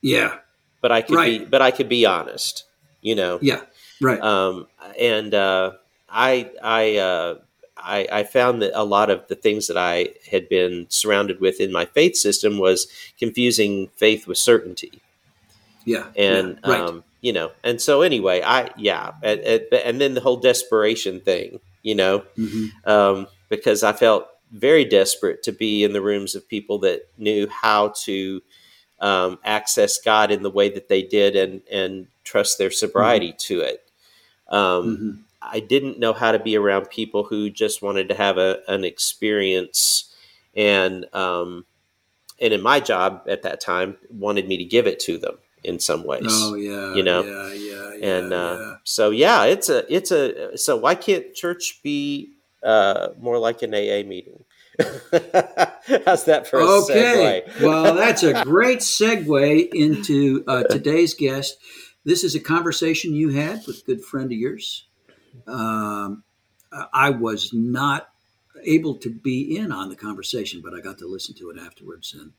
Yeah, 0.01 0.39
but 0.81 0.91
I 0.91 1.03
could 1.03 1.25
be, 1.25 1.45
but 1.45 1.63
I 1.63 1.71
could 1.71 1.89
be 1.89 2.07
honest, 2.07 2.65
you 3.01 3.15
know? 3.15 3.39
yeah, 3.43 3.63
right. 4.01 4.21
Um, 4.21 4.67
and, 4.99 5.35
uh, 5.35 5.73
I, 6.09 6.51
I, 6.63 6.97
uh, 6.97 7.39
I, 7.77 8.07
I 8.13 8.25
found 8.25 8.63
that 8.63 8.79
a 8.79 8.85
lot 8.85 9.11
of 9.11 9.27
the 9.29 9.35
things 9.35 9.67
that 9.69 9.77
I 9.77 10.11
had 10.31 10.49
been 10.49 10.87
surrounded 10.89 11.41
with 11.41 11.61
in 11.61 11.73
my 11.73 11.85
faith 11.85 12.17
system 12.17 12.59
was 12.59 12.87
confusing 13.19 13.89
faith 13.97 14.27
with 14.27 14.39
certainty 14.39 15.03
yeah, 15.85 16.07
and 16.17 16.59
yeah, 16.65 16.71
right. 16.71 16.81
um, 16.81 17.05
you 17.23 17.33
know, 17.33 17.53
and 17.65 17.81
so 17.81 18.03
anyway, 18.03 18.43
I 18.45 18.71
yeah, 18.77 19.13
and, 19.23 19.41
and, 19.41 19.63
and 19.73 20.01
then 20.01 20.15
the 20.15 20.21
whole 20.21 20.37
desperation 20.37 21.21
thing, 21.21 21.61
you 21.83 21.95
know, 21.95 22.25
Mhm. 22.37 22.71
um, 22.87 23.27
because 23.49 23.83
I 23.83 23.93
felt 23.93 24.27
very 24.51 24.85
desperate 24.85 25.43
to 25.45 25.53
be 25.53 25.83
in 25.85 25.95
the 25.95 26.03
rooms 26.03 26.35
of 26.35 26.47
people 26.47 26.79
that 26.81 27.09
knew 27.17 27.49
how 27.49 27.95
to 28.05 28.43
um, 29.01 29.39
access 29.45 29.99
God 29.99 30.31
in 30.31 30.43
the 30.43 30.51
way 30.51 30.69
that 30.69 30.89
they 30.89 31.03
did 31.03 31.35
and 31.37 31.63
and 31.71 32.09
trust 32.25 32.59
their 32.59 32.71
sobriety 32.71 33.35
to 33.47 33.61
it. 33.61 33.81
Um, 34.49 34.85
Mhm. 34.85 35.19
I 35.41 35.61
didn't 35.61 35.99
know 35.99 36.13
how 36.13 36.33
to 36.33 36.39
be 36.39 36.57
around 36.57 36.91
people 36.91 37.25
who 37.25 37.51
just 37.51 37.83
wanted 37.83 38.09
to 38.11 38.15
have 38.15 38.39
a, 38.39 38.61
an 38.69 38.85
experience 38.85 40.15
and 40.55 41.07
um, 41.15 41.65
and 42.41 42.53
in 42.53 42.63
my 42.63 42.81
job 42.81 43.23
at 43.29 43.43
that 43.43 43.61
time 43.61 43.97
wanted 44.11 44.47
me 44.49 44.57
to 44.59 44.65
give 44.65 44.87
it 44.87 45.01
to 45.01 45.19
them 45.19 45.39
in 45.65 45.79
some 45.79 46.05
ways. 46.05 46.25
Oh 46.29 46.55
yeah, 46.55 46.95
you 46.95 47.03
know, 47.03 47.23
yeah, 47.23 47.53
yeah, 47.53 47.95
yeah, 47.95 48.17
and 48.19 48.33
uh, 48.33 48.57
yeah. 48.59 48.75
so 48.85 49.11
yeah, 49.11 49.45
it's 49.45 49.69
a 49.69 49.95
it's 49.95 50.11
a 50.11 50.57
so 50.57 50.77
why 50.77 50.95
can't 50.95 51.35
church 51.35 51.81
be 51.83 52.33
uh, 52.63 53.09
more 53.21 53.39
like 53.39 53.63
an 53.63 53.75
AA 53.75 54.07
meeting? 54.07 54.45
How's 56.07 56.25
that 56.25 56.47
for 56.49 56.61
Okay, 56.61 57.45
well, 57.61 57.95
that's 57.95 58.23
a 58.23 58.33
great 58.45 58.79
segue 58.79 59.69
into 59.73 60.45
uh, 60.47 60.65
today's 60.65 61.15
guest. 61.15 61.59
This 62.05 62.25
is 62.25 62.35
a 62.35 62.41
conversation 62.41 63.15
you 63.15 63.31
had 63.31 63.63
with 63.67 63.83
a 63.83 63.85
good 63.87 64.05
friend 64.05 64.33
of 64.33 64.39
yours. 64.39 64.87
Um, 65.47 66.25
I 66.93 67.11
was 67.11 67.53
not 67.53 68.09
able 68.65 68.97
to 68.97 69.11
be 69.11 69.57
in 69.57 69.73
on 69.73 69.89
the 69.89 69.97
conversation, 69.97 70.63
but 70.65 70.75
I 70.75 70.81
got 70.81 70.99
to 70.99 71.07
listen 71.07 71.35
to 71.37 71.51
it 71.51 71.59
afterwards 71.59 72.15
and 72.19 72.33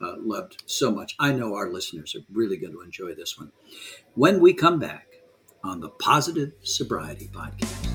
uh, 0.00 0.14
loved 0.18 0.62
so 0.66 0.90
much. 0.90 1.14
I 1.18 1.32
know 1.32 1.54
our 1.54 1.70
listeners 1.70 2.14
are 2.14 2.24
really 2.32 2.56
going 2.56 2.72
to 2.72 2.80
enjoy 2.80 3.14
this 3.14 3.38
one. 3.38 3.52
When 4.14 4.40
we 4.40 4.54
come 4.54 4.78
back 4.78 5.06
on 5.62 5.80
the 5.80 5.90
Positive 5.90 6.52
Sobriety 6.62 7.28
Podcast. 7.32 7.88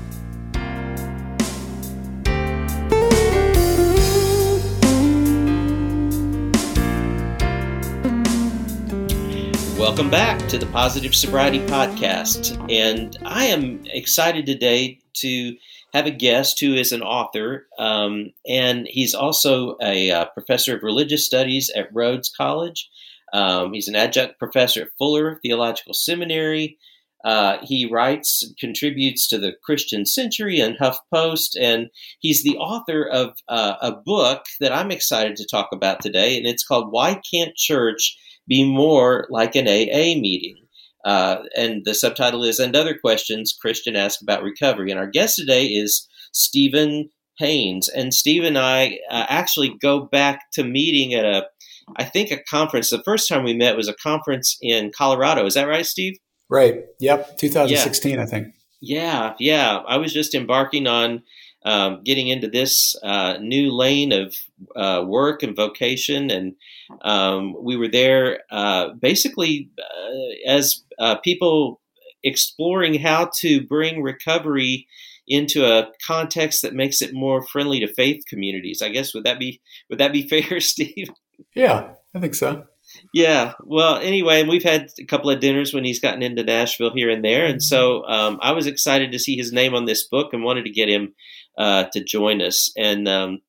Welcome 9.78 10.10
back 10.10 10.38
to 10.48 10.58
the 10.58 10.66
Positive 10.66 11.14
Sobriety 11.14 11.58
Podcast. 11.60 12.56
And 12.72 13.16
I 13.24 13.46
am 13.46 13.84
excited 13.86 14.46
today 14.46 15.00
to 15.14 15.56
have 15.94 16.06
a 16.06 16.10
guest 16.10 16.60
who 16.60 16.74
is 16.74 16.92
an 16.92 17.02
author, 17.02 17.66
um, 17.78 18.32
and 18.46 18.86
he's 18.88 19.14
also 19.14 19.76
a 19.80 20.10
uh, 20.10 20.24
professor 20.26 20.76
of 20.76 20.82
religious 20.82 21.24
studies 21.24 21.70
at 21.74 21.94
Rhodes 21.94 22.28
College. 22.28 22.90
Um, 23.32 23.72
he's 23.72 23.88
an 23.88 23.96
adjunct 23.96 24.38
professor 24.38 24.82
at 24.82 24.88
Fuller 24.98 25.38
Theological 25.42 25.94
Seminary. 25.94 26.78
Uh, 27.24 27.58
he 27.62 27.86
writes, 27.90 28.42
and 28.42 28.56
contributes 28.56 29.26
to 29.26 29.38
the 29.38 29.54
Christian 29.64 30.06
Century 30.06 30.60
and 30.60 30.76
HuffPost, 30.78 31.56
and 31.60 31.88
he's 32.20 32.44
the 32.44 32.56
author 32.56 33.04
of 33.04 33.36
uh, 33.48 33.74
a 33.80 33.92
book 33.92 34.44
that 34.60 34.72
I'm 34.72 34.92
excited 34.92 35.36
to 35.36 35.46
talk 35.46 35.70
about 35.72 36.00
today, 36.00 36.36
and 36.36 36.46
it's 36.46 36.64
called 36.64 36.92
Why 36.92 37.20
Can't 37.28 37.56
Church 37.56 38.16
Be 38.46 38.64
More 38.64 39.26
Like 39.28 39.56
an 39.56 39.66
AA 39.66 40.20
Meeting? 40.20 40.65
Uh, 41.06 41.44
and 41.56 41.82
the 41.84 41.94
subtitle 41.94 42.42
is 42.42 42.58
And 42.58 42.74
Other 42.74 42.98
Questions 42.98 43.56
Christian 43.58 43.94
Ask 43.94 44.20
About 44.20 44.42
Recovery. 44.42 44.90
And 44.90 44.98
our 44.98 45.06
guest 45.06 45.36
today 45.36 45.66
is 45.66 46.06
Stephen 46.32 47.10
Haynes. 47.38 47.88
And 47.88 48.12
Steve 48.12 48.42
and 48.42 48.58
I 48.58 48.98
uh, 49.08 49.24
actually 49.28 49.76
go 49.80 50.00
back 50.00 50.50
to 50.54 50.64
meeting 50.64 51.14
at 51.14 51.24
a, 51.24 51.46
I 51.96 52.02
think, 52.02 52.32
a 52.32 52.42
conference. 52.50 52.90
The 52.90 53.04
first 53.04 53.28
time 53.28 53.44
we 53.44 53.54
met 53.54 53.76
was 53.76 53.88
a 53.88 53.94
conference 53.94 54.58
in 54.60 54.90
Colorado. 54.90 55.46
Is 55.46 55.54
that 55.54 55.68
right, 55.68 55.86
Steve? 55.86 56.18
Right. 56.50 56.80
Yep. 56.98 57.38
2016, 57.38 58.18
I 58.18 58.26
think. 58.26 58.48
Yeah, 58.80 59.34
yeah. 59.38 59.78
I 59.86 59.98
was 59.98 60.12
just 60.12 60.34
embarking 60.34 60.88
on 60.88 61.22
um, 61.64 62.02
getting 62.04 62.28
into 62.28 62.48
this 62.48 62.94
uh, 63.02 63.38
new 63.40 63.72
lane 63.72 64.12
of 64.12 64.36
uh, 64.76 65.02
work 65.04 65.42
and 65.42 65.56
vocation, 65.56 66.30
and 66.30 66.54
um, 67.02 67.56
we 67.60 67.76
were 67.76 67.88
there 67.88 68.40
uh, 68.50 68.90
basically 69.00 69.70
uh, 69.78 70.50
as 70.50 70.84
uh, 70.98 71.16
people 71.16 71.80
exploring 72.22 72.94
how 72.94 73.30
to 73.40 73.64
bring 73.66 74.02
recovery 74.02 74.86
into 75.28 75.64
a 75.64 75.88
context 76.06 76.62
that 76.62 76.74
makes 76.74 77.02
it 77.02 77.12
more 77.12 77.44
friendly 77.46 77.80
to 77.80 77.92
faith 77.92 78.22
communities. 78.28 78.82
I 78.82 78.90
guess 78.90 79.14
would 79.14 79.24
that 79.24 79.38
be 79.38 79.60
would 79.90 79.98
that 79.98 80.12
be 80.12 80.28
fair, 80.28 80.60
Steve? 80.60 81.08
Yeah, 81.54 81.92
I 82.14 82.20
think 82.20 82.34
so. 82.34 82.64
Yeah. 83.12 83.52
Well, 83.64 83.96
anyway, 83.96 84.44
we've 84.44 84.62
had 84.62 84.88
a 84.98 85.04
couple 85.04 85.30
of 85.30 85.40
dinners 85.40 85.74
when 85.74 85.84
he's 85.84 86.00
gotten 86.00 86.22
into 86.22 86.44
Nashville 86.44 86.94
here 86.94 87.10
and 87.10 87.24
there, 87.24 87.44
and 87.44 87.62
so 87.62 88.06
um, 88.06 88.38
I 88.40 88.52
was 88.52 88.66
excited 88.66 89.12
to 89.12 89.18
see 89.18 89.36
his 89.36 89.52
name 89.52 89.74
on 89.74 89.84
this 89.84 90.06
book 90.06 90.32
and 90.32 90.44
wanted 90.44 90.64
to 90.64 90.70
get 90.70 90.88
him 90.88 91.14
uh, 91.58 91.84
to 91.92 92.04
join 92.04 92.40
us. 92.40 92.70
And 92.76 93.08
um, 93.08 93.40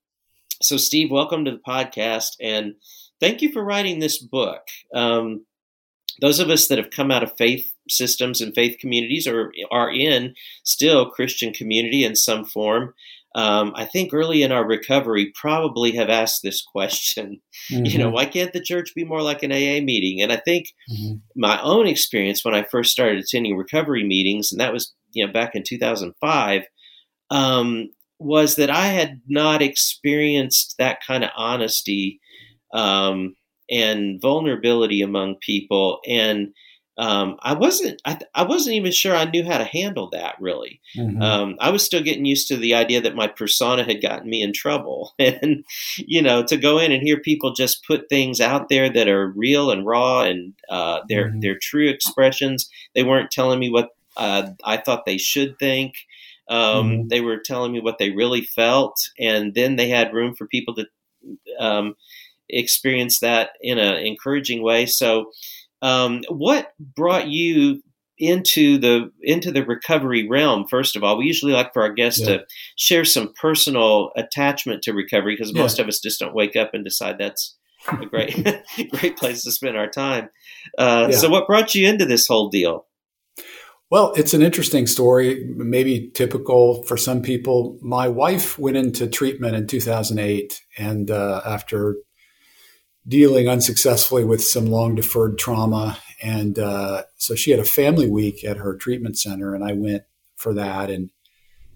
so, 0.62 0.75
Steve, 0.77 1.12
welcome 1.12 1.46
to 1.46 1.51
the 1.51 1.62
podcast, 1.66 2.32
and 2.42 2.74
thank 3.20 3.42
you 3.42 3.51
for 3.51 3.63
writing 3.63 4.00
this 4.00 4.18
book. 4.18 4.62
Um, 4.94 5.46
those 6.22 6.40
of 6.40 6.50
us 6.50 6.68
that 6.68 6.78
have 6.78 6.90
come 6.90 7.12
out 7.12 7.24
of 7.24 7.38
faith 7.38 7.72
systems 7.90 8.42
and 8.42 8.54
faith 8.56 8.78
communities, 8.80 9.28
or 9.28 9.52
are 9.72 9.92
in 9.92 10.34
still 10.64 11.10
Christian 11.10 11.54
community 11.54 12.04
in 12.04 12.16
some 12.16 12.46
form. 12.46 12.94
Um, 13.36 13.74
I 13.76 13.86
think 13.86 14.14
early 14.14 14.42
in 14.42 14.52
our 14.52 14.66
recovery, 14.66 15.32
probably 15.36 15.92
have 15.92 16.10
asked 16.10 16.42
this 16.42 16.64
question 16.64 17.42
you 17.70 17.98
know, 18.00 18.10
why 18.10 18.26
can't 18.26 18.54
the 18.54 18.62
church 18.62 18.94
be 18.96 19.04
more 19.04 19.22
like 19.22 19.44
an 19.44 19.52
AA 19.52 19.82
meeting? 19.84 20.22
And 20.22 20.32
I 20.32 20.38
think 20.38 20.74
Mhm. 20.92 21.22
my 21.36 21.62
own 21.62 21.88
experience 21.88 22.44
when 22.44 22.56
I 22.56 22.64
first 22.64 22.92
started 22.92 23.20
attending 23.20 23.56
recovery 23.56 24.04
meetings, 24.04 24.52
and 24.52 24.60
that 24.62 24.74
was, 24.74 24.94
you 25.12 25.26
know, 25.26 25.32
back 25.32 25.54
in 25.56 25.64
2005, 25.64 26.64
um, 27.30 27.90
was 28.20 28.56
that 28.56 28.70
I 28.70 28.88
had 28.88 29.22
not 29.28 29.62
experienced 29.62 30.76
that 30.80 31.00
kind 31.06 31.24
of 31.24 31.30
honesty 31.36 32.20
um, 32.74 33.36
and 33.70 34.22
vulnerability 34.22 35.02
among 35.02 35.36
people, 35.42 36.00
and 36.08 36.54
um, 37.00 37.38
I 37.42 37.54
wasn't 37.54 38.02
I, 38.06 38.20
I, 38.34 38.44
wasn't 38.44 38.76
even 38.76 38.92
sure 38.92 39.16
I 39.16 39.26
knew 39.26 39.46
how 39.46 39.60
to 39.60 39.64
handle 39.64 40.10
that 40.12 40.36
really. 40.40 40.82
Mm-hmm. 40.96 41.22
Um, 41.22 41.56
I 41.60 41.70
was 41.70 41.84
still 41.84 42.02
getting 42.02 42.26
used 42.26 42.48
to 42.48 42.58
the 42.58 42.74
idea 42.74 43.02
that 43.02 43.16
my 43.16 43.28
persona 43.28 43.84
had 43.84 44.02
gotten 44.02 44.28
me 44.28 44.42
in 44.42 44.52
trouble, 44.52 45.14
and 45.20 45.64
you 45.98 46.24
know 46.24 46.44
to 46.44 46.58
go 46.58 46.80
in 46.80 46.92
and 46.92 47.04
hear 47.04 47.20
people 47.20 47.54
just 47.54 47.86
put 47.86 48.10
things 48.10 48.42
out 48.42 48.70
there 48.70 48.90
that 48.90 49.08
are 49.08 49.30
real 49.30 49.70
and 49.70 49.86
raw 49.86 50.24
and 50.24 50.54
uh, 50.70 51.02
their 51.08 51.30
mm-hmm. 51.30 51.42
their 51.42 51.58
true 51.62 51.88
expressions. 51.88 52.68
They 52.96 53.04
weren't 53.04 53.30
telling 53.30 53.60
me 53.60 53.70
what 53.70 53.90
uh, 54.16 54.50
I 54.64 54.78
thought 54.78 55.06
they 55.06 55.20
should 55.20 55.60
think. 55.60 55.94
Um, 56.50 56.60
mm-hmm. 56.60 57.08
They 57.10 57.22
were 57.22 57.38
telling 57.38 57.74
me 57.74 57.80
what 57.80 58.00
they 58.00 58.10
really 58.10 58.42
felt, 58.42 58.96
and 59.20 59.54
then 59.54 59.76
they 59.76 59.90
had 59.90 60.14
room 60.14 60.34
for 60.34 60.48
people 60.48 60.74
to 60.76 60.88
experience 62.50 63.20
that 63.20 63.51
in 63.62 63.77
an 63.77 63.96
encouraging 64.06 64.62
way. 64.63 64.86
So 64.86 65.32
um, 65.82 66.24
what 66.30 66.74
brought 66.96 67.27
you 67.27 67.82
into 68.20 68.77
the 68.77 69.12
into 69.22 69.51
the 69.51 69.63
recovery 69.63 70.27
realm 70.27 70.66
first 70.68 70.96
of 70.96 71.04
all 71.04 71.18
we 71.18 71.25
usually 71.25 71.51
like 71.51 71.72
for 71.72 71.84
our 71.84 71.94
guests 71.94 72.22
yeah. 72.22 72.38
to 72.38 72.46
share 72.75 73.06
some 73.06 73.32
personal 73.39 74.12
attachment 74.16 74.82
to 74.82 74.92
recovery 74.92 75.36
because 75.36 75.54
yeah. 75.54 75.62
most 75.62 75.77
of 75.77 75.88
us 75.88 76.00
just 76.00 76.20
don't 76.20 76.34
wake 76.34 76.56
up 76.56 76.74
and 76.74 76.84
decide 76.84 77.18
that's 77.20 77.56
a 77.89 78.06
great 78.06 78.36
great 78.92 79.18
place 79.18 79.44
to 79.44 79.51
spend 79.51 79.77
our 79.77 79.88
time 79.88 80.30
uh, 80.80 81.08
yeah. 81.12 81.16
so 81.16 81.30
what 81.30 81.48
brought 81.48 81.75
you 81.75 81.88
into 81.88 82.06
this 82.06 82.25
whole 82.25 82.50
deal 82.50 82.88
well 83.92 84.12
it's 84.13 84.34
an 84.34 84.42
interesting 84.42 84.88
story 84.88 85.46
maybe 85.56 86.10
typical 86.16 86.84
for 86.86 86.98
some 86.98 87.22
people 87.22 87.77
my 87.84 88.08
wife 88.08 88.58
went 88.58 88.77
into 88.77 89.08
treatment 89.08 89.56
in 89.56 89.68
2008 89.68 90.60
and 90.80 91.12
uh, 91.12 91.42
after 91.46 91.98
dealing 93.08 93.48
unsuccessfully 93.48 94.24
with 94.24 94.44
some 94.44 94.66
long 94.66 94.96
deferred 94.96 95.38
trauma. 95.38 95.98
And 96.22 96.60
uh, 96.60 97.04
so 97.16 97.36
she 97.36 97.52
had 97.52 97.60
a 97.60 97.66
family 97.66 98.10
week 98.10 98.44
at 98.44 98.58
her 98.58 98.76
treatment 98.76 99.18
center, 99.18 99.54
and 99.56 99.64
I 99.64 99.74
went 99.74 100.04
for 100.36 100.54
that. 100.54 100.90
And 100.90 101.12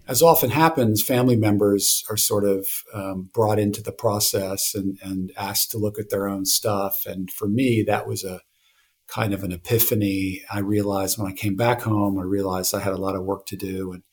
as 0.08 0.22
often 0.22 0.50
happens, 0.50 1.04
family 1.04 1.36
members 1.36 2.04
are 2.10 2.18
sort 2.18 2.44
of 2.44 2.68
um, 2.94 3.30
brought 3.34 3.60
into 3.60 3.82
the 3.82 3.92
process 3.92 4.74
and, 4.76 4.98
and 5.04 5.32
asked 5.38 5.72
to 5.72 5.78
look 5.78 6.00
at 6.00 6.10
their 6.10 6.28
own 6.28 6.46
stuff. 6.46 7.06
And 7.06 7.32
for 7.32 7.48
me, 7.48 7.84
that 7.84 8.08
was 8.08 8.24
a 8.24 8.42
kind 9.08 9.34
of 9.34 9.44
an 9.44 9.52
epiphany. 9.52 10.42
I 10.52 10.60
realized 10.60 11.18
when 11.18 11.32
I 11.32 11.36
came 11.36 11.56
back 11.56 11.82
home, 11.82 12.18
I 12.18 12.24
realized 12.24 12.74
I 12.74 12.80
had 12.80 12.94
a 12.94 13.02
lot 13.02 13.16
of 13.16 13.24
work 13.24 13.46
to 13.48 13.56
do. 13.56 13.94
And 13.94 14.04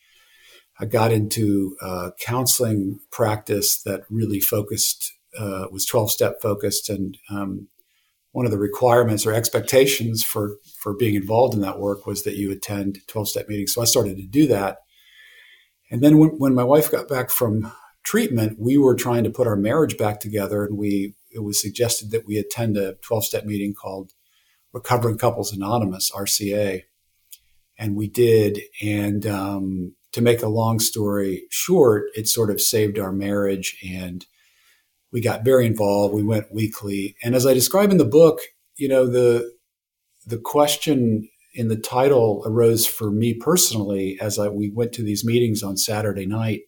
I 0.79 0.85
got 0.85 1.11
into 1.11 1.77
counseling 2.21 3.01
practice 3.11 3.83
that 3.83 4.03
really 4.11 4.41
focused 4.41 5.13
uh, 5.39 5.67
was 5.71 5.87
12 5.87 6.11
step 6.11 6.41
focused. 6.43 6.91
And 6.91 7.17
um, 7.31 7.69
one 8.33 8.45
of 8.45 8.51
the 8.51 8.59
requirements 8.59 9.27
or 9.27 9.33
expectations 9.33 10.23
for, 10.23 10.57
for 10.81 10.95
being 10.95 11.15
involved 11.15 11.55
in 11.55 11.61
that 11.61 11.79
work 11.79 12.07
was 12.07 12.25
that 12.25 12.37
you 12.37 12.53
attend 12.53 12.99
12 13.09 13.29
step 13.29 13.49
meetings. 13.49 13.75
So 13.75 13.83
I 13.83 13.87
started 13.87 14.17
to 14.17 14.27
do 14.27 14.47
that. 14.49 14.79
And 15.91 16.03
then 16.03 16.19
when, 16.19 16.31
when 16.31 16.55
my 16.55 16.65
wife 16.65 16.91
got 16.91 17.09
back 17.09 17.31
from 17.31 17.73
treatment, 18.05 18.59
we 18.59 18.77
were 18.77 18.95
trying 18.95 19.25
to 19.25 19.31
put 19.31 19.47
our 19.47 19.57
marriage 19.57 19.97
back 19.97 20.21
together. 20.21 20.65
And 20.65 20.77
we, 20.77 21.15
it 21.31 21.41
was 21.41 21.61
suggested 21.61 22.11
that 22.11 22.27
we 22.27 22.37
attend 22.37 22.77
a 22.77 22.95
12 22.95 23.25
step 23.25 23.45
meeting 23.45 23.75
called 23.75 24.13
Recovering 24.73 25.19
Couples 25.19 25.53
Anonymous, 25.53 26.11
RCA. 26.11 26.83
And 27.79 27.97
we 27.97 28.09
did. 28.09 28.61
And 28.83 29.27
um, 29.27 29.95
to 30.13 30.21
make 30.21 30.43
a 30.43 30.49
long 30.49 30.81
story 30.81 31.45
short, 31.51 32.07
it 32.15 32.29
sort 32.29 32.51
of 32.51 32.61
saved 32.61 32.99
our 32.99 33.13
marriage 33.13 33.77
and 33.85 34.27
we 35.13 35.21
got 35.21 35.45
very 35.45 35.67
involved. 35.67 36.15
We 36.15 36.23
went 36.23 36.53
weekly. 36.53 37.17
And 37.23 37.35
as 37.35 37.47
I 37.47 37.55
describe 37.55 37.91
in 37.91 37.99
the 37.99 38.05
book, 38.05 38.41
you 38.77 38.89
know, 38.89 39.07
the, 39.07 39.51
the 40.27 40.39
question 40.39 41.29
in 41.55 41.69
the 41.69 41.77
title 41.77 42.43
arose 42.47 42.87
for 42.87 43.11
me 43.11 43.35
personally 43.35 44.19
as 44.21 44.39
I, 44.39 44.49
we 44.49 44.71
went 44.71 44.93
to 44.95 45.03
these 45.03 45.25
meetings 45.25 45.63
on 45.63 45.77
Saturday 45.77 46.27
night, 46.27 46.61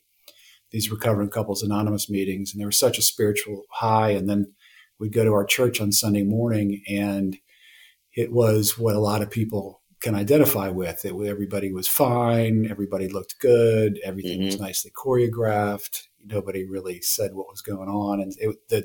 these 0.70 0.90
Recovering 0.90 1.28
Couples 1.28 1.62
Anonymous 1.62 2.08
meetings. 2.08 2.52
And 2.52 2.60
there 2.60 2.68
was 2.68 2.78
such 2.78 2.98
a 2.98 3.02
spiritual 3.02 3.64
high. 3.70 4.10
And 4.10 4.28
then 4.28 4.52
we'd 4.98 5.12
go 5.12 5.24
to 5.24 5.32
our 5.32 5.44
church 5.44 5.80
on 5.80 5.92
Sunday 5.92 6.22
morning 6.22 6.82
and 6.88 7.36
it 8.16 8.32
was 8.32 8.78
what 8.78 8.96
a 8.96 9.00
lot 9.00 9.22
of 9.22 9.30
people 9.30 9.82
can 10.00 10.14
identify 10.14 10.68
with. 10.68 11.04
It, 11.04 11.12
everybody 11.12 11.70
was 11.72 11.86
fine. 11.86 12.66
Everybody 12.70 13.08
looked 13.08 13.38
good. 13.38 14.00
Everything 14.02 14.38
mm-hmm. 14.38 14.46
was 14.46 14.60
nicely 14.60 14.90
choreographed 14.90 16.08
nobody 16.24 16.64
really 16.64 17.00
said 17.00 17.34
what 17.34 17.48
was 17.48 17.62
going 17.62 17.88
on, 17.88 18.20
and 18.20 18.32
it, 18.38 18.68
the 18.68 18.84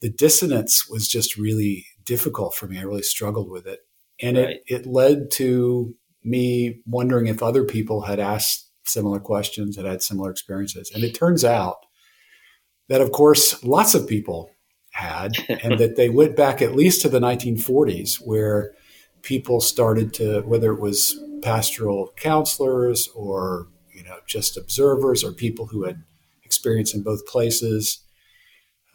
the 0.00 0.10
dissonance 0.10 0.88
was 0.88 1.08
just 1.08 1.36
really 1.36 1.86
difficult 2.04 2.54
for 2.54 2.66
me. 2.66 2.78
I 2.78 2.82
really 2.82 3.02
struggled 3.02 3.50
with 3.50 3.66
it, 3.66 3.80
and 4.20 4.36
right. 4.36 4.60
it 4.66 4.84
it 4.84 4.86
led 4.86 5.30
to 5.32 5.94
me 6.24 6.80
wondering 6.86 7.26
if 7.26 7.42
other 7.42 7.64
people 7.64 8.02
had 8.02 8.20
asked 8.20 8.70
similar 8.84 9.20
questions, 9.20 9.76
had 9.76 9.86
had 9.86 10.02
similar 10.02 10.30
experiences, 10.30 10.90
and 10.94 11.04
it 11.04 11.14
turns 11.14 11.44
out 11.44 11.78
that, 12.88 13.00
of 13.00 13.12
course, 13.12 13.62
lots 13.64 13.94
of 13.94 14.06
people 14.06 14.50
had, 14.90 15.32
and 15.62 15.78
that 15.78 15.96
they 15.96 16.08
went 16.08 16.36
back 16.36 16.60
at 16.60 16.74
least 16.74 17.02
to 17.02 17.08
the 17.08 17.20
1940s, 17.20 18.16
where 18.16 18.72
people 19.22 19.60
started 19.60 20.12
to, 20.14 20.40
whether 20.42 20.72
it 20.72 20.80
was 20.80 21.18
pastoral 21.42 22.12
counselors 22.16 23.08
or 23.14 23.68
you 23.92 24.02
know 24.02 24.18
just 24.26 24.56
observers 24.56 25.24
or 25.24 25.32
people 25.32 25.66
who 25.66 25.84
had 25.84 26.02
experience 26.52 26.94
in 26.94 27.02
both 27.02 27.26
places. 27.26 28.04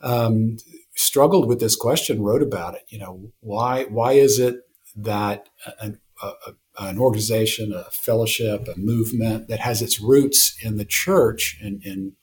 Um, 0.04 0.58
struggled 0.96 1.48
with 1.48 1.60
this 1.60 1.76
question, 1.76 2.22
wrote 2.22 2.44
about 2.44 2.76
it. 2.76 2.84
You 2.90 3.00
know, 3.00 3.32
why 3.40 3.86
why 3.86 4.14
is 4.14 4.38
it 4.38 4.58
that 4.96 5.50
an, 5.80 6.00
a, 6.22 6.32
an 6.80 7.00
organization, 7.00 7.74
a 7.74 7.86
fellowship, 7.86 8.68
a 8.68 8.80
movement 8.80 9.48
that 9.48 9.60
has 9.60 9.82
its 9.82 10.00
roots 10.00 10.56
in 10.64 10.78
the 10.78 10.86
church 10.86 11.58
and 11.64 11.84
in 11.84 12.14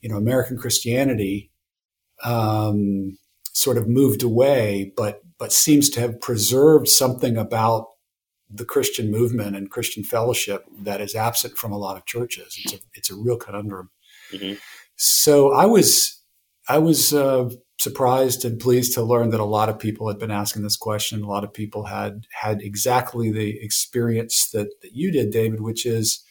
you 0.00 0.08
know 0.08 0.16
American 0.16 0.56
Christianity 0.56 1.50
um, 2.24 3.18
sort 3.52 3.76
of 3.76 3.86
moved 3.88 4.22
away, 4.22 4.92
but 4.96 5.20
but 5.38 5.52
seems 5.52 5.90
to 5.90 6.00
have 6.00 6.20
preserved 6.20 6.88
something 6.88 7.36
about 7.36 7.88
the 8.54 8.64
Christian 8.64 9.10
movement 9.10 9.56
and 9.56 9.70
Christian 9.70 10.04
fellowship 10.04 10.64
that 10.80 11.00
is 11.00 11.14
absent 11.14 11.56
from 11.56 11.72
a 11.72 11.78
lot 11.78 11.96
of 11.96 12.04
churches. 12.04 12.58
It's 12.62 12.74
a, 12.74 12.78
it's 12.94 13.10
a 13.10 13.16
real 13.16 13.36
conundrum. 13.36 13.90
Mm-hmm. 14.32 14.54
So 14.96 15.52
I 15.52 15.66
was 15.66 16.20
I 16.68 16.78
was 16.78 17.12
uh, 17.12 17.50
surprised 17.78 18.44
and 18.44 18.60
pleased 18.60 18.94
to 18.94 19.02
learn 19.02 19.30
that 19.30 19.40
a 19.40 19.44
lot 19.44 19.68
of 19.68 19.78
people 19.78 20.08
had 20.08 20.18
been 20.18 20.30
asking 20.30 20.62
this 20.62 20.76
question. 20.76 21.22
A 21.22 21.28
lot 21.28 21.44
of 21.44 21.52
people 21.52 21.84
had 21.84 22.26
had 22.32 22.62
exactly 22.62 23.30
the 23.30 23.58
experience 23.60 24.50
that, 24.50 24.68
that 24.82 24.92
you 24.92 25.10
did, 25.10 25.30
David, 25.32 25.60
which 25.60 25.84
is 25.84 26.24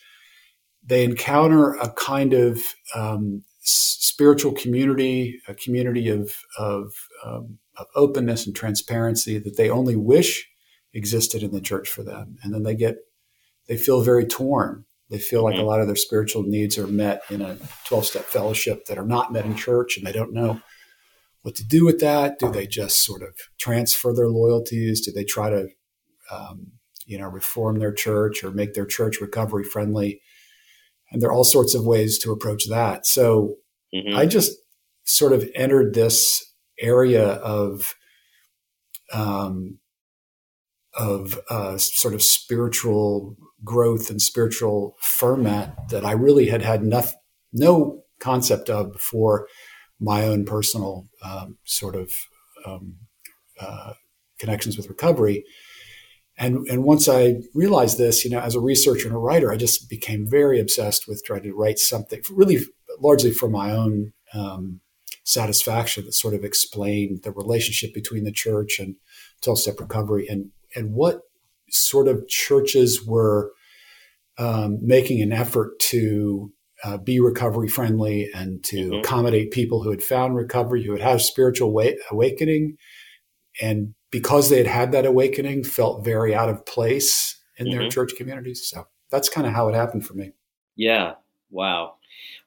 they 0.84 1.04
encounter 1.04 1.74
a 1.74 1.90
kind 1.92 2.34
of 2.34 2.60
um, 2.96 3.44
spiritual 3.60 4.54
community, 4.54 5.42
a 5.48 5.54
community 5.54 6.10
of 6.10 6.34
of, 6.58 6.94
um, 7.26 7.60
of 7.78 7.88
openness 7.96 8.46
and 8.46 8.56
transparency 8.56 9.38
that 9.38 9.58
they 9.58 9.70
only 9.70 9.96
wish 9.96 10.48
existed 10.94 11.44
in 11.44 11.52
the 11.52 11.62
church 11.62 11.90
for 11.90 12.04
them, 12.04 12.38
and 12.42 12.54
then 12.54 12.64
they 12.64 12.76
get 12.76 12.96
they 13.68 13.78
feel 13.78 14.02
very 14.02 14.26
torn 14.26 14.86
they 15.12 15.20
feel 15.20 15.44
like 15.44 15.56
mm-hmm. 15.56 15.64
a 15.64 15.68
lot 15.68 15.82
of 15.82 15.88
their 15.88 15.98
spiritual 15.98 16.44
needs 16.44 16.78
are 16.78 16.88
met 16.88 17.22
in 17.30 17.42
a 17.42 17.58
12 17.86 18.06
step 18.06 18.24
fellowship 18.24 18.86
that 18.86 18.98
are 18.98 19.06
not 19.06 19.32
met 19.34 19.46
in 19.46 19.56
church, 19.56 19.98
and 19.98 20.08
they 20.08 20.14
don't 20.14 20.34
know 20.34 20.62
what 21.42 21.54
to 21.56 21.68
do 21.68 21.86
with 21.86 22.00
that. 22.00 22.40
Do 22.40 22.50
they 22.50 22.66
just 22.66 23.04
sort 23.04 23.22
of 23.22 23.36
transfer 23.60 24.14
their 24.14 24.30
loyalties? 24.30 25.02
Do 25.02 25.12
they 25.12 25.26
try 25.26 25.50
to, 25.50 25.68
um, 26.32 26.72
you 27.06 27.20
know, 27.20 27.28
reform 27.28 27.80
their 27.80 27.92
church 27.92 28.42
or 28.42 28.52
make 28.52 28.74
their 28.74 28.86
church 28.86 29.20
recovery 29.20 29.66
friendly? 29.66 30.22
And 31.12 31.22
there 31.22 31.30
are 31.30 31.34
all 31.34 31.44
sorts 31.44 31.76
of 31.76 31.86
ways 31.86 32.18
to 32.20 32.32
approach 32.32 32.70
that. 32.70 33.06
So 33.06 33.56
mm-hmm. 33.94 34.16
I 34.16 34.26
just 34.26 34.54
sort 35.04 35.34
of 35.34 35.50
entered 35.56 35.94
this 35.94 36.42
area 36.80 37.34
of 37.34 37.96
um, 39.12 39.80
of 40.94 41.38
uh, 41.50 41.78
sort 41.78 42.14
of 42.14 42.22
spiritual 42.22 43.36
growth 43.64 44.10
and 44.10 44.22
spiritual 44.22 44.96
ferment 45.00 45.72
that 45.90 46.06
I 46.06 46.14
really 46.14 46.48
had 46.48 46.62
had 46.62 46.84
no 47.54 48.04
concept 48.20 48.70
of 48.70 48.94
before 48.94 49.48
my 50.00 50.24
own 50.26 50.46
personal 50.46 51.08
um, 51.24 51.58
sort 51.64 51.96
of 51.96 52.12
um, 52.66 52.96
uh, 53.60 53.94
connections 54.40 54.78
with 54.78 54.90
recovery. 54.90 55.44
And, 56.38 56.68
and 56.68 56.84
once 56.84 57.08
I 57.08 57.36
realized 57.54 57.98
this, 57.98 58.26
you 58.26 58.32
know, 58.32 58.40
as 58.40 58.56
a 58.56 58.60
researcher 58.60 59.08
and 59.08 59.16
a 59.16 59.20
writer, 59.20 59.52
I 59.52 59.58
just 59.58 59.90
became 59.90 60.28
very 60.28 60.60
obsessed 60.60 61.08
with 61.08 61.24
trying 61.24 61.44
to 61.44 61.54
write 61.54 61.78
something 61.78 62.22
really 62.32 62.62
largely 63.00 63.32
for 63.32 63.50
my 63.50 63.72
own 63.72 64.14
um, 64.34 64.82
satisfaction 65.24 66.06
that 66.06 66.14
sort 66.14 66.34
of 66.34 66.44
explained 66.44 67.22
the 67.24 67.32
relationship 67.32 67.94
between 67.94 68.24
the 68.24 68.32
church 68.32 68.80
and 68.80 68.96
12 69.44 69.60
step 69.60 69.80
recovery 69.80 70.28
and 70.28 70.50
and 70.76 70.94
what 70.94 71.22
sort 71.72 72.08
of 72.08 72.28
churches 72.28 73.06
were 73.06 73.52
um, 74.38 74.80
making 74.82 75.22
an 75.22 75.32
effort 75.32 75.80
to 75.80 76.52
uh, 76.84 76.98
be 76.98 77.20
recovery 77.20 77.68
friendly 77.68 78.30
and 78.34 78.64
to 78.64 78.90
mm-hmm. 78.90 79.00
accommodate 79.00 79.52
people 79.52 79.84
who 79.84 79.92
had 79.92 80.02
found 80.02 80.36
recovery, 80.36 80.84
who 80.84 80.94
had 80.94 81.02
had 81.02 81.22
spiritual 81.22 81.72
wa- 81.72 81.92
awakening, 82.10 82.78
and 83.62 83.94
because 84.12 84.50
they 84.50 84.58
had 84.58 84.68
had 84.68 84.92
that 84.92 85.06
awakening, 85.06 85.64
felt 85.64 86.04
very 86.04 86.34
out 86.34 86.50
of 86.50 86.66
place 86.66 87.40
in 87.58 87.68
mm-hmm. 87.68 87.80
their 87.80 87.90
church 87.90 88.14
communities. 88.18 88.68
So 88.68 88.88
that's 89.12 89.30
kind 89.30 89.46
of 89.46 89.54
how 89.54 89.68
it 89.68 89.76
happened 89.76 90.06
for 90.06 90.14
me. 90.14 90.32
Yeah. 90.76 91.14
Wow. 91.50 91.96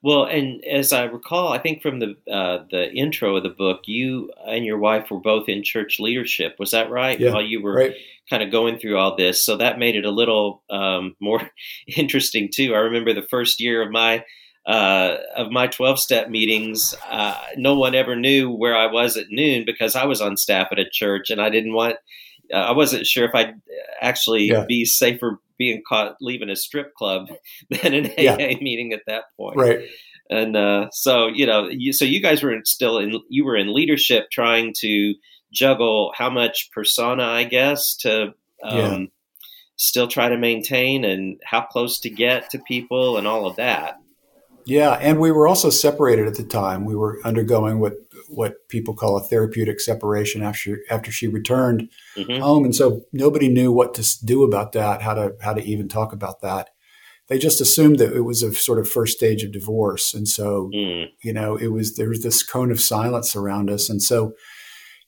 Well, 0.04 0.26
and 0.26 0.62
as 0.66 0.92
I 0.92 1.04
recall, 1.04 1.50
I 1.50 1.58
think 1.58 1.80
from 1.80 1.98
the 1.98 2.14
uh, 2.30 2.66
the 2.70 2.92
intro 2.92 3.36
of 3.36 3.42
the 3.42 3.48
book, 3.48 3.84
you 3.86 4.30
and 4.46 4.62
your 4.62 4.76
wife 4.76 5.10
were 5.10 5.18
both 5.18 5.48
in 5.48 5.62
church 5.62 5.98
leadership. 5.98 6.56
Was 6.58 6.72
that 6.72 6.90
right? 6.90 7.18
Yeah, 7.18 7.32
While 7.32 7.40
you 7.40 7.62
were 7.62 7.74
right. 7.74 7.94
kind 8.28 8.42
of 8.42 8.50
going 8.50 8.78
through 8.78 8.98
all 8.98 9.16
this, 9.16 9.42
so 9.42 9.56
that 9.56 9.78
made 9.78 9.96
it 9.96 10.04
a 10.04 10.10
little 10.10 10.62
um, 10.68 11.16
more 11.20 11.50
interesting 11.86 12.50
too. 12.52 12.74
I 12.74 12.80
remember 12.80 13.14
the 13.14 13.26
first 13.30 13.60
year 13.60 13.80
of 13.80 13.90
my 13.90 14.22
uh, 14.66 15.16
of 15.36 15.50
my 15.50 15.68
12 15.68 15.98
step 15.98 16.28
meetings, 16.28 16.94
uh, 17.10 17.40
no 17.56 17.74
one 17.74 17.94
ever 17.94 18.14
knew 18.14 18.50
where 18.50 18.76
I 18.76 18.92
was 18.92 19.16
at 19.16 19.30
noon 19.30 19.64
because 19.64 19.96
I 19.96 20.04
was 20.04 20.20
on 20.20 20.36
staff 20.36 20.68
at 20.70 20.78
a 20.78 20.88
church 20.90 21.30
and 21.30 21.40
I 21.40 21.48
didn't 21.48 21.72
want, 21.72 21.96
uh, 22.52 22.56
I 22.56 22.72
wasn't 22.72 23.06
sure 23.06 23.24
if 23.24 23.34
I'd 23.34 23.54
actually 24.00 24.44
yeah. 24.44 24.64
be 24.66 24.84
safer 24.84 25.40
being 25.58 25.82
caught 25.86 26.16
leaving 26.20 26.50
a 26.50 26.56
strip 26.56 26.94
club 26.94 27.28
than 27.70 27.94
an 27.94 28.10
yeah. 28.18 28.34
AA 28.34 28.58
meeting 28.60 28.92
at 28.92 29.02
that 29.06 29.24
point. 29.36 29.56
Right. 29.56 29.88
And 30.30 30.56
uh, 30.56 30.88
so, 30.90 31.26
you 31.26 31.46
know, 31.46 31.68
you, 31.68 31.92
so 31.92 32.04
you 32.04 32.20
guys 32.20 32.42
were 32.42 32.58
still 32.64 32.98
in, 32.98 33.20
you 33.28 33.44
were 33.44 33.56
in 33.56 33.72
leadership 33.72 34.30
trying 34.32 34.72
to 34.78 35.14
juggle 35.52 36.12
how 36.16 36.30
much 36.30 36.70
persona, 36.72 37.24
I 37.24 37.44
guess, 37.44 37.96
to, 37.98 38.34
um, 38.62 38.78
yeah. 38.78 38.98
still 39.76 40.08
try 40.08 40.30
to 40.30 40.38
maintain 40.38 41.04
and 41.04 41.38
how 41.44 41.60
close 41.60 42.00
to 42.00 42.10
get 42.10 42.50
to 42.50 42.58
people 42.58 43.18
and 43.18 43.26
all 43.26 43.46
of 43.46 43.56
that. 43.56 43.98
Yeah, 44.66 44.92
and 44.92 45.18
we 45.20 45.30
were 45.30 45.46
also 45.46 45.68
separated 45.68 46.26
at 46.26 46.36
the 46.36 46.42
time. 46.42 46.86
We 46.86 46.96
were 46.96 47.20
undergoing 47.22 47.80
what 47.80 47.94
what 48.36 48.68
people 48.68 48.94
call 48.94 49.16
a 49.16 49.22
therapeutic 49.22 49.80
separation 49.80 50.42
after 50.42 50.80
after 50.90 51.10
she 51.10 51.26
returned 51.26 51.90
mm-hmm. 52.16 52.40
home, 52.40 52.64
and 52.64 52.74
so 52.74 53.02
nobody 53.12 53.48
knew 53.48 53.72
what 53.72 53.94
to 53.94 54.24
do 54.24 54.44
about 54.44 54.72
that, 54.72 55.02
how 55.02 55.14
to 55.14 55.34
how 55.40 55.54
to 55.54 55.62
even 55.62 55.88
talk 55.88 56.12
about 56.12 56.40
that. 56.42 56.70
They 57.28 57.38
just 57.38 57.60
assumed 57.60 57.98
that 57.98 58.12
it 58.12 58.20
was 58.20 58.42
a 58.42 58.52
sort 58.52 58.78
of 58.78 58.88
first 58.88 59.16
stage 59.16 59.42
of 59.42 59.52
divorce, 59.52 60.12
and 60.12 60.28
so 60.28 60.70
mm. 60.74 61.06
you 61.22 61.32
know 61.32 61.56
it 61.56 61.68
was 61.68 61.96
there 61.96 62.10
was 62.10 62.22
this 62.22 62.42
cone 62.42 62.70
of 62.70 62.80
silence 62.80 63.34
around 63.34 63.70
us, 63.70 63.88
and 63.88 64.02
so 64.02 64.34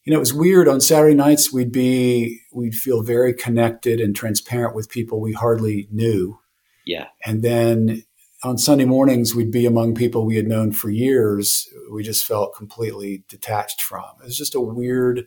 you 0.04 0.12
know 0.12 0.16
it 0.16 0.20
was 0.20 0.32
weird. 0.32 0.68
On 0.68 0.80
Saturday 0.80 1.14
nights, 1.14 1.52
we'd 1.52 1.72
be 1.72 2.40
we'd 2.52 2.74
feel 2.74 3.02
very 3.02 3.34
connected 3.34 4.00
and 4.00 4.16
transparent 4.16 4.74
with 4.74 4.88
people 4.88 5.20
we 5.20 5.34
hardly 5.34 5.88
knew. 5.90 6.38
Yeah, 6.86 7.08
and 7.24 7.42
then 7.42 8.04
on 8.42 8.58
Sunday 8.58 8.84
mornings, 8.84 9.34
we'd 9.34 9.50
be 9.50 9.66
among 9.66 9.94
people 9.94 10.24
we 10.24 10.36
had 10.36 10.46
known 10.46 10.72
for 10.72 10.90
years. 10.90 11.66
We 11.90 12.02
just 12.02 12.26
felt 12.26 12.54
completely 12.54 13.24
detached 13.28 13.80
from. 13.80 14.04
It 14.20 14.24
was 14.24 14.38
just 14.38 14.54
a 14.54 14.60
weird 14.60 15.24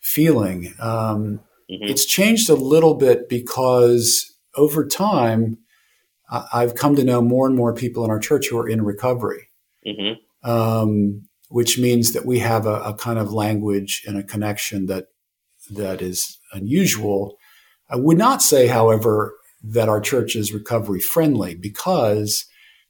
feeling. 0.00 0.74
Um, 0.80 1.40
mm-hmm. 1.70 1.84
It's 1.84 2.06
changed 2.06 2.48
a 2.48 2.54
little 2.54 2.94
bit 2.94 3.28
because 3.28 4.32
over 4.56 4.86
time, 4.86 5.58
I've 6.30 6.74
come 6.74 6.96
to 6.96 7.04
know 7.04 7.20
more 7.20 7.46
and 7.46 7.56
more 7.56 7.74
people 7.74 8.04
in 8.04 8.10
our 8.10 8.18
church 8.18 8.48
who 8.48 8.58
are 8.58 8.68
in 8.68 8.82
recovery, 8.82 9.48
mm-hmm. 9.86 10.50
um, 10.50 11.28
which 11.48 11.78
means 11.78 12.12
that 12.12 12.24
we 12.24 12.38
have 12.38 12.66
a, 12.66 12.80
a, 12.80 12.94
kind 12.94 13.18
of 13.18 13.32
language 13.32 14.02
and 14.06 14.16
a 14.16 14.22
connection 14.22 14.86
that 14.86 15.08
that 15.70 16.00
is 16.00 16.38
unusual. 16.52 17.36
I 17.90 17.96
would 17.96 18.18
not 18.18 18.42
say, 18.42 18.66
however, 18.66 19.34
that 19.66 19.88
our 19.88 20.00
church 20.00 20.36
is 20.36 20.52
recovery 20.52 21.00
friendly 21.00 21.54
because 21.54 22.44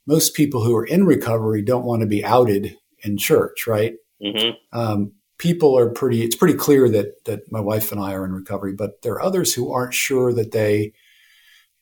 most 0.07 0.35
people 0.35 0.65
who 0.65 0.75
are 0.75 0.85
in 0.85 1.05
recovery 1.05 1.63
don't 1.63 1.85
want 1.85 2.01
to 2.01 2.07
be 2.07 2.25
outed 2.25 2.77
in 3.05 3.17
church, 3.17 3.67
right? 3.67 3.95
Mm-hmm. 4.23 4.79
Um, 4.79 5.13
people 5.39 5.79
are 5.79 5.89
pretty. 5.89 6.23
It's 6.23 6.37
pretty 6.37 6.55
clear 6.55 6.89
that 6.89 7.25
that 7.27 7.51
my 7.51 7.61
wife 7.61 7.93
and 7.93 8.01
I 8.01 8.13
are 8.15 8.25
in 8.25 8.33
recovery, 8.33 8.73
but 8.73 9.03
there 9.03 9.15
are 9.15 9.23
others 9.23 9.55
who 9.55 9.73
aren't 9.73 9.95
sure 9.95 10.33
that 10.33 10.51
they 10.53 10.93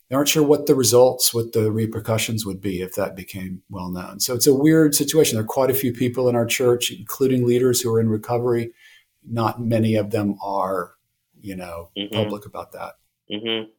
they 0.09 0.17
aren't 0.17 0.29
sure 0.29 0.43
what 0.43 0.67
the 0.67 0.75
results, 0.75 1.33
what 1.33 1.53
the 1.53 1.73
repercussions 1.73 2.45
would 2.45 2.61
be 2.61 2.83
if 2.83 2.95
that 2.97 3.17
became 3.17 3.63
well 3.71 3.91
known. 3.91 4.21
So 4.21 4.35
it's 4.35 4.47
a 4.47 4.55
weird 4.55 4.95
situation. 4.95 5.37
There 5.37 5.45
are 5.45 5.47
quite 5.47 5.71
a 5.71 5.75
few 5.75 5.93
people 5.93 6.29
in 6.29 6.37
our 6.37 6.47
church, 6.47 6.91
including 6.91 7.47
leaders 7.47 7.81
who 7.81 7.93
are 7.95 8.01
in 8.01 8.11
recovery. 8.11 8.73
Not 9.27 9.61
many 9.61 9.95
of 9.95 10.11
them 10.11 10.37
are, 10.43 10.93
you 11.41 11.57
know, 11.57 11.91
mm-hmm. 11.97 12.15
public 12.15 12.45
about 12.45 12.73
that. 12.73 12.95
Mm-hmm 13.31 13.71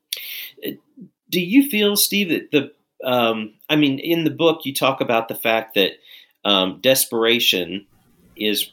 do 1.33 1.41
you 1.41 1.67
feel, 1.67 1.97
Steve, 1.97 2.29
that 2.29 2.51
the 2.51 2.71
um, 3.03 3.55
I 3.67 3.75
mean, 3.75 3.99
in 3.99 4.23
the 4.23 4.29
book, 4.29 4.61
you 4.63 4.73
talk 4.73 5.01
about 5.01 5.27
the 5.27 5.35
fact 5.35 5.73
that 5.73 5.93
um, 6.45 6.79
desperation 6.79 7.87
is 8.37 8.71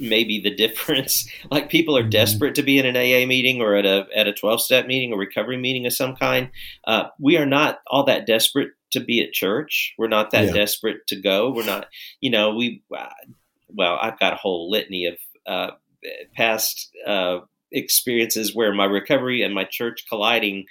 maybe 0.00 0.40
the 0.40 0.54
difference. 0.54 1.30
like 1.50 1.68
people 1.68 1.96
are 1.96 2.00
mm-hmm. 2.00 2.10
desperate 2.10 2.54
to 2.54 2.62
be 2.62 2.78
in 2.78 2.86
an 2.86 2.96
AA 2.96 3.26
meeting 3.26 3.60
or 3.60 3.76
at 3.76 3.84
a 3.84 4.06
at 4.16 4.26
a 4.26 4.32
twelve 4.32 4.62
step 4.62 4.86
meeting 4.86 5.12
or 5.12 5.18
recovery 5.18 5.58
meeting 5.58 5.86
of 5.86 5.92
some 5.92 6.16
kind. 6.16 6.50
Uh, 6.86 7.04
we 7.20 7.36
are 7.36 7.46
not 7.46 7.80
all 7.86 8.04
that 8.04 8.26
desperate 8.26 8.70
to 8.92 9.00
be 9.00 9.22
at 9.22 9.32
church. 9.32 9.94
We're 9.98 10.08
not 10.08 10.30
that 10.30 10.46
yeah. 10.46 10.52
desperate 10.52 11.06
to 11.08 11.20
go. 11.20 11.52
We're 11.52 11.66
not. 11.66 11.86
You 12.20 12.30
know, 12.30 12.54
we. 12.54 12.82
Uh, 12.96 13.10
well, 13.68 13.98
I've 14.00 14.18
got 14.18 14.32
a 14.32 14.36
whole 14.36 14.70
litany 14.70 15.04
of 15.04 15.16
uh, 15.46 15.72
past 16.34 16.88
uh, 17.06 17.40
experiences 17.70 18.54
where 18.54 18.72
my 18.72 18.86
recovery 18.86 19.42
and 19.42 19.54
my 19.54 19.64
church 19.64 20.06
colliding 20.08 20.64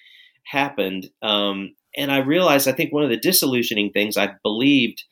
happened. 0.50 1.10
Um, 1.22 1.76
and 1.96 2.12
I 2.12 2.20
realized, 2.20 2.68
I 2.68 2.74
think 2.74 2.94
one 2.94 3.04
of 3.04 3.10
the 3.10 3.18
disillusioning 3.18 3.92
things 3.92 4.18
I 4.18 4.36
believed 4.44 5.04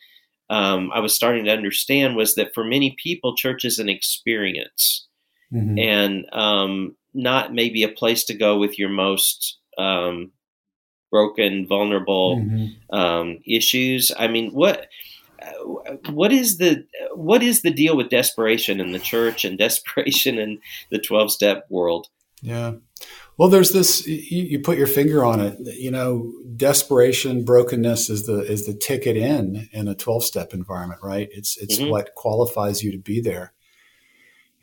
um, 0.50 0.92
I 0.94 1.00
was 1.00 1.16
starting 1.16 1.46
to 1.46 1.52
understand 1.52 2.16
was 2.16 2.36
that 2.36 2.54
for 2.54 2.64
many 2.64 2.96
people, 3.02 3.36
church 3.36 3.66
is 3.66 3.80
an 3.80 3.90
experience 3.90 5.08
mm-hmm. 5.52 5.78
and 5.80 6.26
um, 6.34 6.96
not 7.14 7.54
maybe 7.54 7.84
a 7.84 7.90
place 7.90 8.24
to 8.26 8.36
go 8.36 8.58
with 8.58 8.78
your 8.78 8.90
most 8.90 9.58
um, 9.78 10.32
broken, 11.12 11.66
vulnerable 11.68 12.38
mm-hmm. 12.38 12.96
Um, 12.96 13.40
issues. 13.46 14.12
I 14.18 14.28
mean, 14.28 14.52
what? 14.52 14.88
what 16.10 16.32
is 16.32 16.58
the 16.58 16.86
what 17.14 17.44
is 17.44 17.62
the 17.62 17.70
deal 17.70 17.96
with 17.96 18.10
desperation 18.10 18.80
in 18.80 18.94
the 18.94 19.00
church 19.00 19.46
and 19.46 19.58
desperation 19.60 20.40
in 20.40 20.60
the 20.90 20.98
12 20.98 21.32
step 21.32 21.66
world 21.70 22.08
yeah 22.42 22.72
well, 23.38 23.50
there's 23.50 23.72
this. 23.72 24.08
You, 24.08 24.44
you, 24.44 24.60
put 24.60 24.78
your 24.78 24.88
finger 24.88 25.26
on 25.26 25.42
it. 25.42 25.58
You 25.60 25.92
know, 25.92 26.32
desperation, 26.56 27.44
brokenness 27.44 28.10
is 28.10 28.26
the 28.26 28.40
is 28.40 28.66
the 28.66 28.74
ticket 28.74 29.18
in 29.18 29.70
in 29.74 29.88
a 29.88 29.96
twelve 29.96 30.24
step 30.24 30.54
environment, 30.54 31.02
right? 31.04 31.28
It's 31.32 31.58
it's 31.58 31.78
mm-hmm. 31.78 31.92
what 31.92 32.16
qualifies 32.16 32.84
you 32.84 32.92
to 32.92 32.98
be 32.98 33.20
there. 33.20 33.54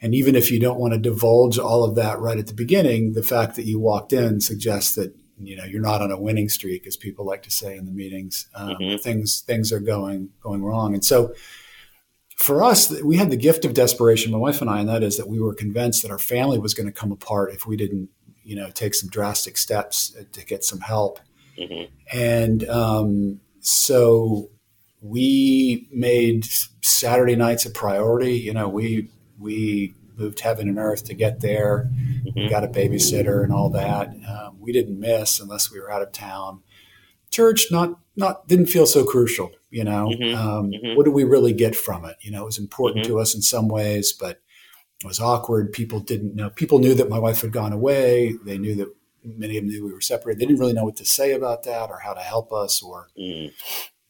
And 0.00 0.14
even 0.14 0.34
if 0.34 0.50
you 0.50 0.58
don't 0.58 0.80
want 0.80 0.94
to 0.94 0.98
divulge 0.98 1.58
all 1.58 1.84
of 1.84 1.94
that 1.96 2.18
right 2.18 2.38
at 2.38 2.48
the 2.48 2.54
beginning, 2.54 3.12
the 3.12 3.22
fact 3.22 3.56
that 3.56 3.66
you 3.66 3.78
walked 3.78 4.12
in 4.12 4.40
suggests 4.40 4.94
that 4.94 5.14
you 5.38 5.54
know 5.54 5.64
you're 5.64 5.82
not 5.82 6.00
on 6.00 6.10
a 6.10 6.20
winning 6.20 6.48
streak, 6.48 6.86
as 6.86 6.96
people 6.96 7.26
like 7.26 7.42
to 7.42 7.50
say 7.50 7.76
in 7.76 7.84
the 7.84 7.92
meetings. 7.92 8.48
Um, 8.54 8.70
mm-hmm. 8.70 8.96
Things 8.96 9.42
things 9.42 9.70
are 9.70 9.80
going 9.80 10.30
going 10.40 10.62
wrong, 10.64 10.94
and 10.94 11.04
so 11.04 11.34
for 12.42 12.64
us, 12.64 12.90
we 13.02 13.16
had 13.16 13.30
the 13.30 13.36
gift 13.36 13.64
of 13.64 13.72
desperation, 13.72 14.32
my 14.32 14.38
wife 14.38 14.60
and 14.60 14.68
I, 14.68 14.80
and 14.80 14.88
that 14.88 15.04
is 15.04 15.16
that 15.16 15.28
we 15.28 15.38
were 15.38 15.54
convinced 15.54 16.02
that 16.02 16.10
our 16.10 16.18
family 16.18 16.58
was 16.58 16.74
going 16.74 16.86
to 16.86 16.92
come 16.92 17.12
apart 17.12 17.54
if 17.54 17.66
we 17.66 17.76
didn't 17.76 18.08
you 18.44 18.56
know 18.56 18.70
take 18.70 18.94
some 18.94 19.08
drastic 19.08 19.56
steps 19.56 20.16
to 20.32 20.44
get 20.44 20.64
some 20.64 20.80
help 20.80 21.20
mm-hmm. 21.58 21.92
and 22.16 22.68
um, 22.68 23.40
so 23.60 24.50
we 25.00 25.88
made 25.92 26.46
saturday 26.80 27.36
nights 27.36 27.66
a 27.66 27.70
priority 27.70 28.34
you 28.34 28.52
know 28.52 28.68
we 28.68 29.08
we 29.38 29.94
moved 30.16 30.40
heaven 30.40 30.68
and 30.68 30.78
earth 30.78 31.04
to 31.04 31.14
get 31.14 31.40
there 31.40 31.90
mm-hmm. 31.92 32.40
we 32.40 32.48
got 32.48 32.64
a 32.64 32.68
babysitter 32.68 33.42
and 33.42 33.52
all 33.52 33.70
that 33.70 34.08
um, 34.28 34.56
we 34.60 34.72
didn't 34.72 34.98
miss 34.98 35.40
unless 35.40 35.70
we 35.70 35.80
were 35.80 35.90
out 35.90 36.02
of 36.02 36.12
town 36.12 36.60
church 37.30 37.66
not 37.70 37.98
not 38.14 38.46
didn't 38.46 38.66
feel 38.66 38.86
so 38.86 39.04
crucial 39.04 39.50
you 39.70 39.82
know 39.82 40.08
mm-hmm. 40.08 40.38
Um, 40.38 40.70
mm-hmm. 40.70 40.96
what 40.96 41.04
do 41.04 41.10
we 41.10 41.24
really 41.24 41.52
get 41.52 41.74
from 41.74 42.04
it 42.04 42.16
you 42.20 42.30
know 42.30 42.42
it 42.42 42.46
was 42.46 42.58
important 42.58 43.04
mm-hmm. 43.04 43.14
to 43.14 43.20
us 43.20 43.34
in 43.34 43.42
some 43.42 43.68
ways 43.68 44.12
but 44.12 44.40
it 45.04 45.08
was 45.08 45.20
awkward. 45.20 45.72
People 45.72 46.00
didn't 46.00 46.34
know. 46.34 46.50
People 46.50 46.78
knew 46.78 46.94
that 46.94 47.08
my 47.08 47.18
wife 47.18 47.40
had 47.40 47.52
gone 47.52 47.72
away. 47.72 48.34
They 48.44 48.58
knew 48.58 48.74
that 48.76 48.94
many 49.24 49.56
of 49.56 49.64
them 49.64 49.70
knew 49.70 49.84
we 49.84 49.92
were 49.92 50.00
separated. 50.00 50.40
They 50.40 50.46
didn't 50.46 50.60
really 50.60 50.72
know 50.72 50.84
what 50.84 50.96
to 50.96 51.04
say 51.04 51.32
about 51.32 51.62
that 51.64 51.90
or 51.90 52.00
how 52.00 52.14
to 52.14 52.20
help 52.20 52.52
us 52.52 52.82
or 52.82 53.08
mm. 53.18 53.52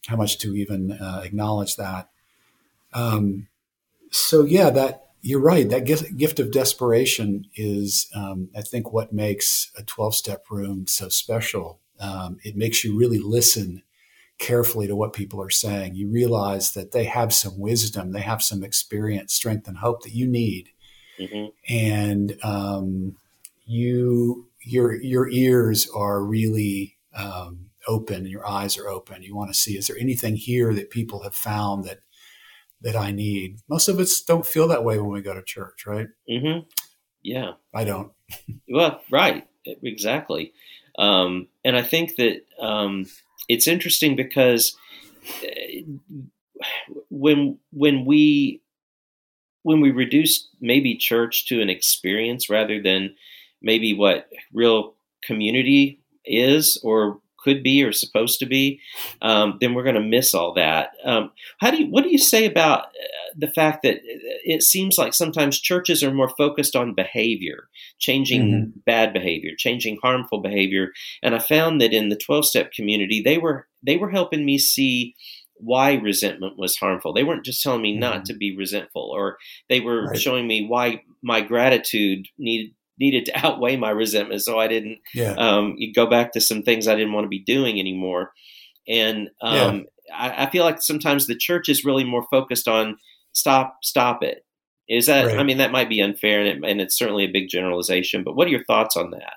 how 0.07 0.15
much 0.15 0.37
to 0.39 0.55
even 0.55 0.91
uh, 0.91 1.21
acknowledge 1.23 1.75
that. 1.75 2.09
Um, 2.93 3.47
so 4.11 4.43
yeah, 4.43 4.69
that 4.71 5.07
you're 5.21 5.39
right. 5.39 5.67
That 5.69 5.85
gift, 5.85 6.17
gift 6.17 6.39
of 6.39 6.51
desperation 6.51 7.45
is, 7.55 8.09
um, 8.13 8.49
I 8.55 8.61
think, 8.61 8.91
what 8.91 9.13
makes 9.13 9.71
a 9.77 9.83
12 9.83 10.15
step 10.15 10.45
room 10.49 10.85
so 10.87 11.09
special. 11.09 11.79
Um, 11.99 12.37
it 12.43 12.57
makes 12.57 12.83
you 12.83 12.97
really 12.97 13.19
listen 13.19 13.83
carefully 14.37 14.87
to 14.87 14.95
what 14.95 15.13
people 15.13 15.41
are 15.41 15.49
saying. 15.49 15.95
You 15.95 16.09
realize 16.09 16.73
that 16.73 16.91
they 16.91 17.05
have 17.05 17.33
some 17.33 17.57
wisdom, 17.57 18.11
they 18.11 18.21
have 18.21 18.43
some 18.43 18.63
experience, 18.63 19.33
strength, 19.33 19.67
and 19.67 19.77
hope 19.77 20.03
that 20.03 20.13
you 20.13 20.27
need 20.27 20.69
mm-hmm. 21.19 21.45
and 21.73 22.37
um, 22.43 23.15
you 23.65 24.47
your 24.61 24.95
your 24.95 25.29
ears 25.29 25.87
are 25.95 26.23
really 26.23 26.97
um, 27.15 27.69
open 27.87 28.17
and 28.17 28.29
your 28.29 28.47
eyes 28.47 28.77
are 28.77 28.87
open. 28.87 29.23
You 29.23 29.35
want 29.35 29.51
to 29.51 29.57
see, 29.59 29.77
is 29.77 29.87
there 29.87 29.97
anything 29.97 30.35
here 30.35 30.73
that 30.73 30.89
people 30.89 31.23
have 31.23 31.35
found 31.35 31.85
that, 31.85 31.99
that 32.81 32.95
I 32.95 33.11
need? 33.11 33.59
Most 33.67 33.87
of 33.87 33.99
us 33.99 34.21
don't 34.21 34.45
feel 34.45 34.67
that 34.69 34.83
way 34.83 34.97
when 34.97 35.11
we 35.11 35.21
go 35.21 35.33
to 35.33 35.43
church, 35.43 35.85
right? 35.85 36.07
Mm-hmm. 36.29 36.67
Yeah. 37.21 37.53
I 37.73 37.83
don't. 37.83 38.11
well, 38.69 39.01
right. 39.11 39.47
Exactly. 39.65 40.53
Um, 40.97 41.47
and 41.63 41.75
I 41.75 41.81
think 41.81 42.17
that 42.17 42.41
um, 42.59 43.05
it's 43.47 43.67
interesting 43.67 44.15
because 44.15 44.75
uh, 45.43 46.65
when 47.09 47.57
when 47.71 48.05
we 48.05 48.61
when 49.63 49.81
we 49.81 49.91
reduce 49.91 50.47
maybe 50.61 50.95
church 50.95 51.45
to 51.47 51.61
an 51.61 51.69
experience 51.69 52.49
rather 52.49 52.81
than 52.81 53.15
maybe 53.61 53.93
what 53.93 54.27
real 54.53 54.93
community 55.23 55.99
is 56.25 56.79
or 56.83 57.19
could 57.43 57.61
be 57.61 57.83
or 57.83 57.91
supposed 57.91 58.39
to 58.39 58.45
be, 58.45 58.79
um, 59.21 59.57
then 59.59 59.73
we're 59.73 59.83
going 59.83 59.95
to 59.95 60.01
miss 60.01 60.33
all 60.33 60.53
that. 60.53 60.91
Um, 61.03 61.31
how 61.59 61.71
do 61.71 61.77
you? 61.77 61.87
What 61.87 62.03
do 62.03 62.09
you 62.09 62.17
say 62.17 62.45
about 62.45 62.85
uh, 62.85 63.33
the 63.35 63.51
fact 63.51 63.83
that 63.83 63.99
it 64.03 64.63
seems 64.63 64.97
like 64.97 65.13
sometimes 65.13 65.59
churches 65.59 66.03
are 66.03 66.13
more 66.13 66.29
focused 66.37 66.75
on 66.75 66.93
behavior, 66.95 67.67
changing 67.99 68.41
mm-hmm. 68.43 68.79
bad 68.85 69.13
behavior, 69.13 69.51
changing 69.57 69.99
harmful 70.01 70.41
behavior, 70.41 70.91
and 71.21 71.35
I 71.35 71.39
found 71.39 71.81
that 71.81 71.93
in 71.93 72.09
the 72.09 72.15
twelve 72.15 72.45
step 72.45 72.71
community, 72.71 73.21
they 73.21 73.37
were 73.37 73.67
they 73.85 73.97
were 73.97 74.09
helping 74.09 74.45
me 74.45 74.57
see 74.57 75.15
why 75.63 75.93
resentment 75.93 76.57
was 76.57 76.77
harmful. 76.77 77.13
They 77.13 77.23
weren't 77.23 77.45
just 77.45 77.63
telling 77.63 77.81
me 77.81 77.93
mm-hmm. 77.93 78.01
not 78.01 78.25
to 78.25 78.33
be 78.33 78.55
resentful, 78.55 79.09
or 79.13 79.37
they 79.69 79.79
were 79.79 80.07
right. 80.07 80.19
showing 80.19 80.47
me 80.47 80.67
why 80.67 81.03
my 81.21 81.41
gratitude 81.41 82.27
needed 82.37 82.73
needed 82.99 83.25
to 83.25 83.37
outweigh 83.45 83.75
my 83.75 83.89
resentment, 83.89 84.41
so 84.41 84.59
I 84.59 84.67
didn't 84.67 84.99
yeah. 85.13 85.33
um, 85.33 85.77
go 85.95 86.05
back 86.05 86.33
to 86.33 86.41
some 86.41 86.63
things 86.63 86.87
I 86.87 86.95
didn't 86.95 87.13
want 87.13 87.25
to 87.25 87.29
be 87.29 87.43
doing 87.43 87.79
anymore. 87.79 88.31
And 88.87 89.29
um, 89.41 89.85
yeah. 90.09 90.15
I, 90.15 90.45
I, 90.45 90.49
feel 90.49 90.65
like 90.65 90.81
sometimes 90.81 91.25
the 91.25 91.37
church 91.37 91.69
is 91.69 91.85
really 91.85 92.03
more 92.03 92.25
focused 92.29 92.67
on 92.67 92.97
stop, 93.31 93.77
stop 93.81 94.23
it. 94.23 94.45
Is 94.89 95.05
that? 95.05 95.27
Right. 95.27 95.39
I 95.39 95.43
mean, 95.43 95.59
that 95.59 95.71
might 95.71 95.87
be 95.87 96.01
unfair, 96.01 96.41
and, 96.41 96.63
it, 96.65 96.69
and 96.69 96.81
it's 96.81 96.97
certainly 96.97 97.23
a 97.23 97.31
big 97.31 97.47
generalization. 97.47 98.23
But 98.23 98.35
what 98.35 98.47
are 98.47 98.51
your 98.51 98.65
thoughts 98.65 98.97
on 98.97 99.11
that? 99.11 99.35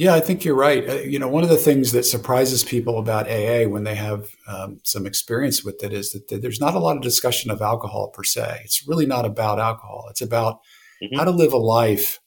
Yeah, 0.00 0.14
I 0.14 0.20
think 0.20 0.46
you're 0.46 0.54
right. 0.54 0.88
Uh, 0.88 0.94
you 0.94 1.18
know, 1.18 1.28
one 1.28 1.42
of 1.42 1.50
the 1.50 1.58
things 1.58 1.92
that 1.92 2.06
surprises 2.06 2.64
people 2.64 2.98
about 2.98 3.30
AA 3.30 3.68
when 3.68 3.84
they 3.84 3.96
have 3.96 4.30
um, 4.46 4.80
some 4.82 5.04
experience 5.04 5.62
with 5.62 5.84
it 5.84 5.92
is 5.92 6.12
that 6.12 6.40
there's 6.40 6.58
not 6.58 6.74
a 6.74 6.78
lot 6.78 6.96
of 6.96 7.02
discussion 7.02 7.50
of 7.50 7.60
alcohol 7.60 8.08
per 8.08 8.24
se. 8.24 8.62
It's 8.64 8.88
really 8.88 9.04
not 9.04 9.26
about 9.26 9.60
alcohol. 9.60 10.06
It's 10.08 10.22
about 10.22 10.60
mm-hmm. 11.02 11.18
how 11.18 11.24
to 11.24 11.30
live 11.30 11.52
a 11.52 11.58
life 11.58 12.18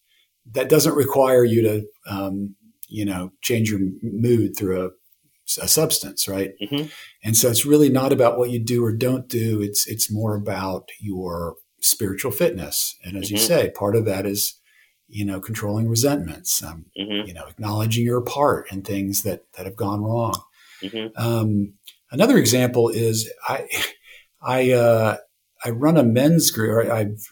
that 0.52 0.70
doesn't 0.70 0.94
require 0.94 1.44
you 1.44 1.64
to, 1.64 1.84
um, 2.06 2.56
you 2.90 3.06
know, 3.06 3.32
change 3.42 3.72
your 3.72 3.80
mood 4.04 4.56
through 4.56 4.86
a, 4.86 4.90
a 5.60 5.68
substance, 5.68 6.28
right? 6.28 6.52
Mm-hmm. 6.62 6.90
And 7.24 7.36
so 7.36 7.50
it's 7.50 7.66
really 7.66 7.90
not 7.90 8.14
about 8.14 8.38
what 8.38 8.52
you 8.52 8.64
do 8.64 8.86
or 8.86 8.94
don't 8.94 9.28
do. 9.28 9.64
It's 9.64 9.88
it's 9.88 10.12
more 10.12 10.36
about 10.36 10.90
your 11.00 11.56
spiritual 11.82 12.30
fitness. 12.30 12.96
And 13.04 13.18
as 13.18 13.30
mm-hmm. 13.30 13.34
you 13.34 13.42
say, 13.42 13.72
part 13.72 13.96
of 13.96 14.06
that 14.06 14.28
is, 14.28 14.60
you 15.14 15.26
know, 15.26 15.40
controlling 15.40 15.88
resentments, 15.88 16.64
um, 16.64 16.86
mm-hmm. 16.98 17.28
you 17.28 17.34
know, 17.34 17.46
acknowledging 17.46 18.06
your 18.06 18.22
part 18.22 18.72
in 18.72 18.82
things 18.82 19.24
that 19.24 19.46
that 19.54 19.66
have 19.66 19.76
gone 19.76 20.04
wrong. 20.04 20.42
Mm-hmm. 20.82 21.18
Um, 21.22 21.74
another 22.12 22.38
example 22.38 22.90
is 22.90 23.32
I 23.48 23.68
I 24.42 24.72
uh, 24.72 25.18
I 25.64 25.70
run 25.70 25.98
a 25.98 26.04
men's 26.04 26.52
group. 26.52 26.90
I've 26.92 27.30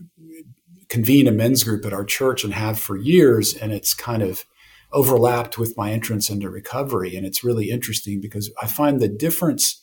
convene 0.91 1.25
a 1.25 1.31
men's 1.31 1.63
group 1.63 1.85
at 1.85 1.93
our 1.93 2.03
church 2.03 2.43
and 2.43 2.53
have 2.53 2.77
for 2.77 2.97
years. 2.97 3.55
And 3.55 3.71
it's 3.71 3.93
kind 3.93 4.21
of 4.21 4.45
overlapped 4.91 5.57
with 5.57 5.77
my 5.77 5.89
entrance 5.89 6.29
into 6.29 6.49
recovery. 6.49 7.15
And 7.15 7.25
it's 7.25 7.45
really 7.45 7.71
interesting 7.71 8.19
because 8.19 8.51
I 8.61 8.67
find 8.67 8.99
the 8.99 9.07
difference 9.07 9.81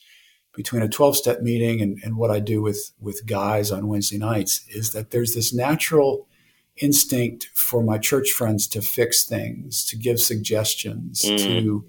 between 0.54 0.82
a 0.82 0.88
12 0.88 1.16
step 1.16 1.40
meeting 1.40 1.80
and, 1.80 1.98
and 2.04 2.18
what 2.18 2.30
I 2.30 2.40
do 2.40 2.60
with, 2.60 2.92
with 3.00 3.24
guys 3.24 3.72
on 3.72 3.88
Wednesday 3.88 4.18
nights 4.18 4.66
is 4.68 4.92
that 4.92 5.10
there's 5.10 5.34
this 5.34 5.54
natural 5.54 6.27
instinct 6.80 7.50
for 7.54 7.82
my 7.82 7.98
church 7.98 8.30
friends 8.30 8.66
to 8.68 8.82
fix 8.82 9.24
things, 9.24 9.84
to 9.86 9.96
give 9.96 10.20
suggestions, 10.20 11.22
mm. 11.24 11.38
to 11.38 11.84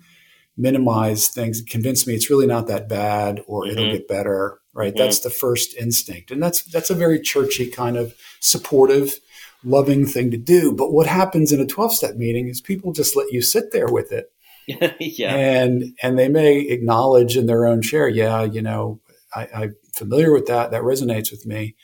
minimize 0.58 1.30
things, 1.30 1.62
convince 1.62 2.06
me 2.06 2.14
it's 2.14 2.30
really 2.30 2.48
not 2.48 2.68
that 2.68 2.90
bad 2.90 3.42
or 3.48 3.64
mm-hmm. 3.64 3.78
it'll 3.78 3.92
get 3.92 4.08
better 4.08 4.60
right? 4.80 4.94
Mm-hmm. 4.94 4.98
That's 4.98 5.20
the 5.20 5.30
first 5.30 5.76
instinct. 5.76 6.32
And 6.32 6.42
that's 6.42 6.64
that's 6.64 6.90
a 6.90 6.96
very 6.96 7.20
churchy 7.20 7.68
kind 7.68 7.98
of 7.98 8.16
supportive, 8.40 9.20
loving 9.64 10.06
thing 10.06 10.32
to 10.32 10.38
do. 10.38 10.74
But 10.74 10.94
what 10.94 11.08
happens 11.08 11.52
in 11.52 11.60
a 11.60 11.66
12-step 11.66 12.16
meeting 12.16 12.48
is 12.48 12.62
people 12.62 12.94
just 12.94 13.16
let 13.16 13.32
you 13.32 13.42
sit 13.42 13.72
there 13.72 13.88
with 13.88 14.12
it. 14.12 14.32
yeah. 15.00 15.36
And 15.36 15.96
and 16.02 16.18
they 16.18 16.30
may 16.30 16.60
acknowledge 16.62 17.36
in 17.36 17.48
their 17.48 17.66
own 17.66 17.82
share, 17.82 18.08
yeah, 18.08 18.44
you 18.44 18.62
know, 18.62 19.02
I, 19.36 19.48
I'm 19.54 19.76
familiar 19.94 20.32
with 20.32 20.48
that. 20.48 20.72
That 20.72 20.84
resonates 20.84 21.32
with 21.32 21.46
me. 21.46 21.76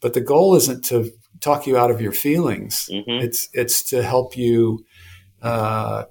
But 0.00 0.14
the 0.14 0.22
goal 0.22 0.54
isn't 0.54 0.84
to 0.86 1.10
talk 1.40 1.66
you 1.66 1.76
out 1.76 1.90
of 1.90 2.00
your 2.00 2.12
feelings. 2.12 2.88
Mm-hmm. 2.90 3.24
It's 3.24 3.48
it's 3.52 3.82
to 3.90 4.02
help 4.02 4.36
you 4.36 4.84
uh, 5.42 6.04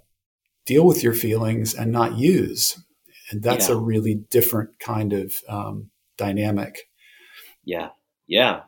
deal 0.65 0.85
with 0.85 1.03
your 1.03 1.13
feelings 1.13 1.73
and 1.73 1.91
not 1.91 2.17
use. 2.17 2.81
And 3.31 3.43
that's 3.43 3.69
yeah. 3.69 3.75
a 3.75 3.77
really 3.77 4.15
different 4.15 4.79
kind 4.79 5.13
of 5.13 5.33
um, 5.47 5.91
dynamic. 6.17 6.89
Yeah. 7.63 7.89
Yeah. 8.27 8.61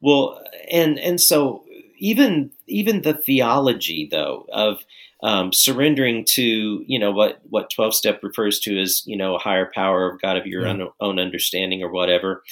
Well, 0.00 0.42
and 0.70 0.98
and 0.98 1.20
so 1.20 1.64
even 1.98 2.50
even 2.66 3.02
the 3.02 3.14
theology 3.14 4.08
though 4.10 4.46
of 4.52 4.84
um, 5.22 5.52
surrendering 5.52 6.24
to 6.24 6.84
you 6.86 6.98
know 6.98 7.10
what 7.10 7.40
what 7.48 7.70
12 7.70 7.94
step 7.94 8.22
refers 8.22 8.58
to 8.60 8.80
as 8.80 9.02
you 9.06 9.16
know 9.16 9.34
a 9.34 9.38
higher 9.38 9.70
power 9.74 10.10
of 10.10 10.20
god 10.20 10.36
of 10.36 10.46
your 10.46 10.66
own, 10.66 10.88
own, 11.00 11.18
understanding 11.18 11.82
or 11.82 11.90
whatever 11.90 12.42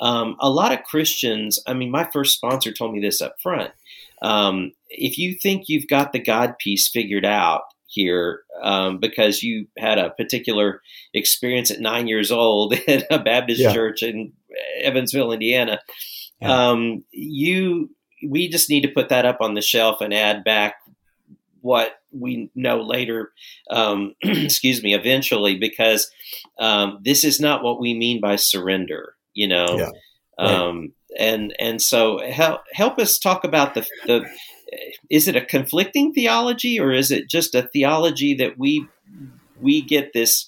um, 0.00 0.36
a 0.40 0.50
lot 0.50 0.72
of 0.72 0.84
christians 0.84 1.58
i 1.66 1.72
mean 1.72 1.90
my 1.90 2.08
first 2.12 2.34
sponsor 2.34 2.72
told 2.72 2.92
me 2.92 3.00
this 3.00 3.22
up 3.22 3.36
front 3.42 3.72
um, 4.20 4.72
if 4.90 5.16
you 5.16 5.34
think 5.34 5.68
you've 5.68 5.88
got 5.88 6.12
the 6.12 6.18
god 6.18 6.58
piece 6.58 6.88
figured 6.88 7.24
out 7.24 7.62
here 7.88 8.42
um, 8.62 8.98
because 8.98 9.42
you 9.42 9.66
had 9.78 9.98
a 9.98 10.10
particular 10.10 10.82
experience 11.14 11.70
at 11.70 11.80
nine 11.80 12.06
years 12.06 12.30
old 12.30 12.74
in 12.86 13.02
a 13.10 13.18
Baptist 13.18 13.60
yeah. 13.60 13.72
church 13.72 14.02
in 14.02 14.32
Evansville, 14.82 15.32
Indiana. 15.32 15.80
Yeah. 16.40 16.70
Um, 16.70 17.04
you, 17.10 17.90
we 18.26 18.48
just 18.48 18.70
need 18.70 18.82
to 18.82 18.92
put 18.92 19.08
that 19.08 19.24
up 19.24 19.38
on 19.40 19.54
the 19.54 19.62
shelf 19.62 20.00
and 20.00 20.12
add 20.12 20.44
back 20.44 20.76
what 21.62 21.97
we 22.12 22.50
know 22.54 22.80
later. 22.80 23.32
Um, 23.70 24.14
excuse 24.22 24.82
me, 24.82 24.94
eventually, 24.94 25.56
because 25.56 26.10
um, 26.58 26.98
this 27.02 27.24
is 27.24 27.40
not 27.40 27.62
what 27.62 27.80
we 27.80 27.94
mean 27.94 28.20
by 28.20 28.36
surrender. 28.36 29.14
You 29.34 29.48
know. 29.48 29.66
Yeah. 29.78 29.90
Right. 30.40 30.54
Um, 30.54 30.92
and 31.18 31.54
and 31.58 31.82
so 31.82 32.20
help 32.30 32.60
help 32.72 32.98
us 32.98 33.18
talk 33.18 33.44
about 33.44 33.74
the 33.74 33.86
the 34.06 34.24
is 35.10 35.28
it 35.28 35.36
a 35.36 35.44
conflicting 35.44 36.12
theology 36.12 36.78
or 36.78 36.92
is 36.92 37.10
it 37.10 37.28
just 37.28 37.54
a 37.54 37.62
theology 37.62 38.34
that 38.34 38.58
we 38.58 38.86
we 39.60 39.80
get 39.80 40.12
this 40.12 40.46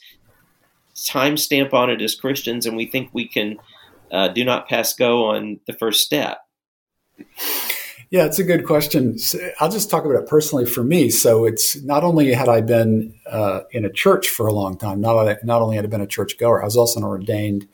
timestamp 0.95 1.73
on 1.73 1.91
it 1.91 2.03
as 2.03 2.15
Christians 2.15 2.67
and 2.67 2.77
we 2.77 2.87
think 2.87 3.11
we 3.13 3.27
can 3.27 3.57
uh, 4.13 4.29
do 4.29 4.45
not 4.45 4.69
pass 4.69 4.95
go 4.95 5.25
on 5.27 5.61
the 5.67 5.73
first 5.73 6.05
step? 6.05 6.39
Yeah, 8.11 8.25
it's 8.25 8.41
a 8.41 8.45
good 8.45 8.67
question. 8.67 9.17
I'll 9.61 9.71
just 9.71 9.89
talk 9.89 10.05
about 10.05 10.21
it 10.21 10.29
personally 10.29 10.67
for 10.67 10.83
me. 10.83 11.11
So 11.11 11.45
it's 11.45 11.81
not 11.83 12.03
only 12.03 12.33
had 12.33 12.49
I 12.49 12.61
been 12.61 13.15
uh, 13.25 13.61
in 13.71 13.85
a 13.85 13.91
church 13.91 14.29
for 14.29 14.49
a 14.49 14.53
long 14.53 14.77
time, 14.77 15.01
not, 15.01 15.45
not 15.45 15.63
only 15.63 15.77
had 15.77 15.85
I 15.85 15.89
been 15.89 16.01
a 16.01 16.09
church 16.09 16.37
goer, 16.37 16.61
I 16.61 16.65
was 16.65 16.77
also 16.77 16.99
an 16.99 17.07
ordained 17.07 17.69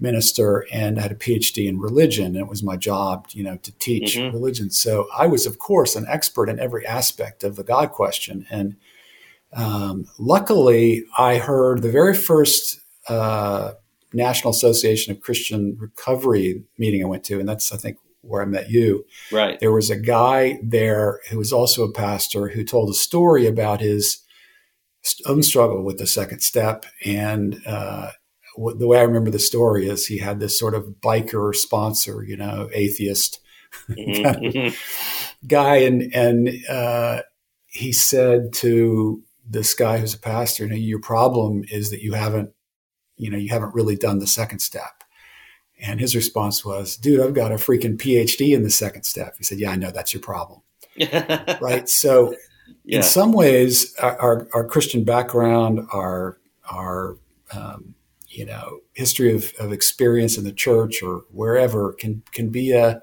minister 0.00 0.64
and 0.72 0.98
I 0.98 1.02
had 1.02 1.12
a 1.12 1.16
PhD 1.16 1.68
in 1.68 1.78
religion. 1.80 2.26
And 2.26 2.36
it 2.36 2.48
was 2.48 2.62
my 2.62 2.78
job, 2.78 3.26
you 3.32 3.44
know, 3.44 3.58
to 3.58 3.72
teach 3.72 4.16
mm-hmm. 4.16 4.34
religion. 4.34 4.70
So 4.70 5.06
I 5.14 5.26
was, 5.26 5.44
of 5.44 5.58
course, 5.58 5.96
an 5.96 6.06
expert 6.08 6.48
in 6.48 6.58
every 6.58 6.86
aspect 6.86 7.44
of 7.44 7.56
the 7.56 7.64
God 7.64 7.90
question. 7.90 8.46
And 8.50 8.76
um, 9.52 10.06
luckily, 10.18 11.04
I 11.18 11.36
heard 11.36 11.82
the 11.82 11.90
very 11.90 12.14
first 12.14 12.80
uh, 13.06 13.72
National 14.14 14.50
Association 14.50 15.12
of 15.12 15.20
Christian 15.20 15.76
Recovery 15.78 16.62
meeting 16.78 17.02
I 17.02 17.06
went 17.06 17.24
to, 17.24 17.38
and 17.38 17.48
that's, 17.48 17.70
I 17.72 17.76
think, 17.76 17.98
where 18.28 18.42
I 18.42 18.46
met 18.46 18.70
you. 18.70 19.04
Right. 19.32 19.58
There 19.58 19.72
was 19.72 19.90
a 19.90 19.98
guy 19.98 20.58
there 20.62 21.20
who 21.30 21.38
was 21.38 21.52
also 21.52 21.84
a 21.84 21.92
pastor 21.92 22.48
who 22.48 22.64
told 22.64 22.90
a 22.90 22.94
story 22.94 23.46
about 23.46 23.80
his 23.80 24.18
own 25.26 25.42
struggle 25.42 25.82
with 25.82 25.98
the 25.98 26.06
second 26.06 26.40
step 26.40 26.84
and 27.04 27.60
uh, 27.66 28.10
the 28.76 28.86
way 28.86 28.98
I 28.98 29.02
remember 29.02 29.30
the 29.30 29.38
story 29.38 29.88
is 29.88 30.06
he 30.06 30.18
had 30.18 30.40
this 30.40 30.58
sort 30.58 30.74
of 30.74 30.96
biker 31.00 31.54
sponsor, 31.54 32.22
you 32.22 32.36
know, 32.36 32.68
atheist 32.72 33.40
mm-hmm. 33.88 34.74
guy, 35.46 35.76
and 35.76 36.14
and 36.14 36.50
uh, 36.68 37.22
he 37.66 37.92
said 37.92 38.52
to 38.54 39.22
this 39.48 39.74
guy 39.74 39.98
who's 39.98 40.14
a 40.14 40.18
pastor, 40.18 40.64
you 40.64 40.70
know, 40.70 40.76
your 40.76 41.00
problem 41.00 41.64
is 41.70 41.90
that 41.90 42.02
you 42.02 42.14
haven't, 42.14 42.50
you 43.16 43.30
know, 43.30 43.38
you 43.38 43.50
haven't 43.50 43.74
really 43.74 43.96
done 43.96 44.18
the 44.18 44.26
second 44.26 44.58
step. 44.60 44.97
And 45.80 46.00
his 46.00 46.16
response 46.16 46.64
was, 46.64 46.96
dude, 46.96 47.20
I've 47.20 47.34
got 47.34 47.52
a 47.52 47.56
freaking 47.56 47.96
PhD 47.96 48.54
in 48.54 48.62
the 48.62 48.70
second 48.70 49.04
step. 49.04 49.36
He 49.38 49.44
said, 49.44 49.58
yeah, 49.58 49.70
I 49.70 49.76
know 49.76 49.90
that's 49.90 50.12
your 50.12 50.22
problem. 50.22 50.62
right. 51.60 51.88
So 51.88 52.34
yeah. 52.84 52.98
in 52.98 53.02
some 53.02 53.32
ways, 53.32 53.94
our, 53.98 54.48
our, 54.52 54.64
Christian 54.66 55.04
background, 55.04 55.86
our 55.92 56.38
our 56.70 57.16
um, 57.54 57.94
you 58.28 58.44
know 58.44 58.80
history 58.94 59.34
of, 59.34 59.52
of 59.58 59.72
experience 59.72 60.36
in 60.36 60.44
the 60.44 60.52
church 60.52 61.02
or 61.02 61.22
wherever 61.30 61.92
can 61.92 62.22
can 62.32 62.50
be 62.50 62.72
a 62.72 63.00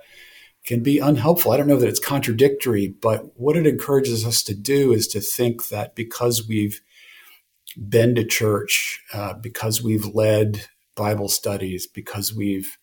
can 0.66 0.82
be 0.82 1.00
unhelpful. 1.00 1.52
I 1.52 1.58
don't 1.58 1.68
know 1.68 1.78
that 1.78 1.88
it's 1.88 2.00
contradictory, 2.00 2.88
but 2.88 3.40
what 3.40 3.56
it 3.56 3.68
encourages 3.68 4.26
us 4.26 4.42
to 4.44 4.56
do 4.56 4.92
is 4.92 5.08
to 5.10 5.22
think 5.22 5.70
that 5.70 5.96
because 5.96 6.48
we've 6.48 6.82
been 7.78 8.16
to 8.16 8.26
church, 8.26 9.04
uh, 9.14 9.34
because 9.34 9.84
we've 9.84 10.06
led 10.06 10.68
Bible 10.96 11.30
studies, 11.30 11.88
because 11.88 12.34
we've 12.34 12.78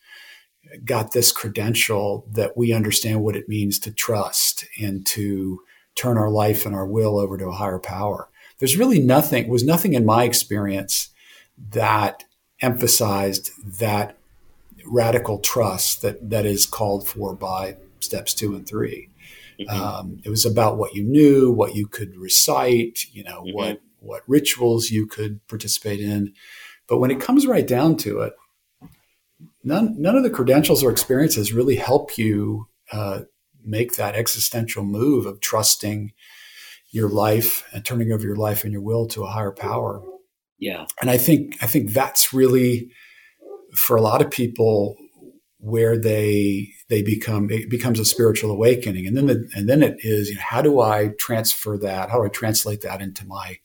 got 0.85 1.13
this 1.13 1.33
credential, 1.33 2.27
that 2.31 2.57
we 2.57 2.73
understand 2.73 3.23
what 3.23 3.37
it 3.37 3.49
means 3.49 3.79
to 3.81 3.93
trust 3.93 4.65
and 4.81 5.05
to 5.07 5.61
turn 5.95 6.17
our 6.17 6.31
life 6.31 6.65
and 6.65 6.75
our 6.75 6.87
will 6.87 7.19
over 7.19 7.37
to 7.37 7.49
a 7.49 7.53
higher 7.53 7.79
power. 7.79 8.29
There's 8.59 8.79
really 8.79 9.01
nothing, 9.01 9.49
was 9.49 9.65
nothing 9.65 9.95
in 9.95 10.05
my 10.05 10.25
experience 10.25 11.11
that 11.71 12.25
emphasized 12.61 13.51
that 13.81 14.17
radical 14.87 15.39
trust 15.39 16.03
that, 16.03 16.31
that 16.31 16.47
is 16.47 16.67
called 16.67 17.07
for 17.07 17.35
by 17.35 17.77
steps 18.01 18.35
two 18.35 18.55
and 18.55 18.67
3 18.67 19.09
mm-hmm. 19.61 19.81
um, 19.81 20.21
it 20.25 20.29
was 20.29 20.45
about 20.45 20.77
what 20.77 20.95
you 20.95 21.05
knew, 21.05 21.53
what 21.53 21.75
you 21.75 21.87
could 21.87 22.17
recite, 22.17 23.07
you 23.13 23.23
know, 23.23 23.43
mm-hmm. 23.43 23.55
what 23.55 23.81
what 24.03 24.23
rituals 24.27 24.91
you 24.91 25.07
could 25.07 25.47
participate 25.47 26.01
in. 26.01 26.35
But 26.93 26.99
when 26.99 27.11
it 27.11 27.23
comes 27.23 27.47
right 27.47 27.67
down 27.67 27.97
to 27.97 28.21
it, 28.21 28.35
none 29.65 29.95
none 29.99 30.15
of 30.15 30.25
the 30.25 30.29
credentials 30.29 30.85
or 30.85 30.91
experiences 30.91 31.51
really 31.51 31.77
help 31.77 32.19
you 32.19 32.69
uh, 32.93 33.21
make 33.65 33.95
that 33.95 34.15
existential 34.15 34.85
move 34.85 35.25
of 35.25 35.41
trusting 35.41 36.13
your 36.91 37.09
life 37.09 37.65
and 37.73 37.83
turning 37.83 38.13
over 38.13 38.27
your 38.27 38.37
life 38.37 38.63
and 38.63 38.75
your 38.75 38.83
will 38.83 39.07
to 39.07 39.25
a 39.25 39.31
higher 39.31 39.53
power. 39.53 40.03
Yeah. 40.59 40.85
And 41.01 41.09
I 41.09 41.17
think 41.17 41.57
I 41.63 41.67
think 41.67 41.95
that's 41.95 42.35
really 42.35 42.91
for 43.75 43.97
a 43.97 44.03
lot 44.03 44.21
of 44.21 44.31
people 44.31 44.99
where 45.61 45.97
they 45.97 46.69
they 46.91 47.01
become 47.01 47.49
it 47.51 47.71
becomes 47.71 48.01
a 48.01 48.05
spiritual 48.05 48.51
awakening 48.51 49.07
and 49.07 49.17
then 49.17 49.29
the, 49.29 49.49
and 49.57 49.67
then 49.67 49.83
it 49.83 49.97
is 50.01 50.29
you 50.29 50.35
know, 50.35 50.43
how 50.43 50.61
do 50.61 50.79
I 50.79 51.13
transfer 51.19 51.79
that 51.79 52.11
how 52.11 52.19
do 52.19 52.27
I 52.27 52.29
translate 52.29 52.83
that 52.83 53.01
into 53.01 53.27
my 53.27 53.61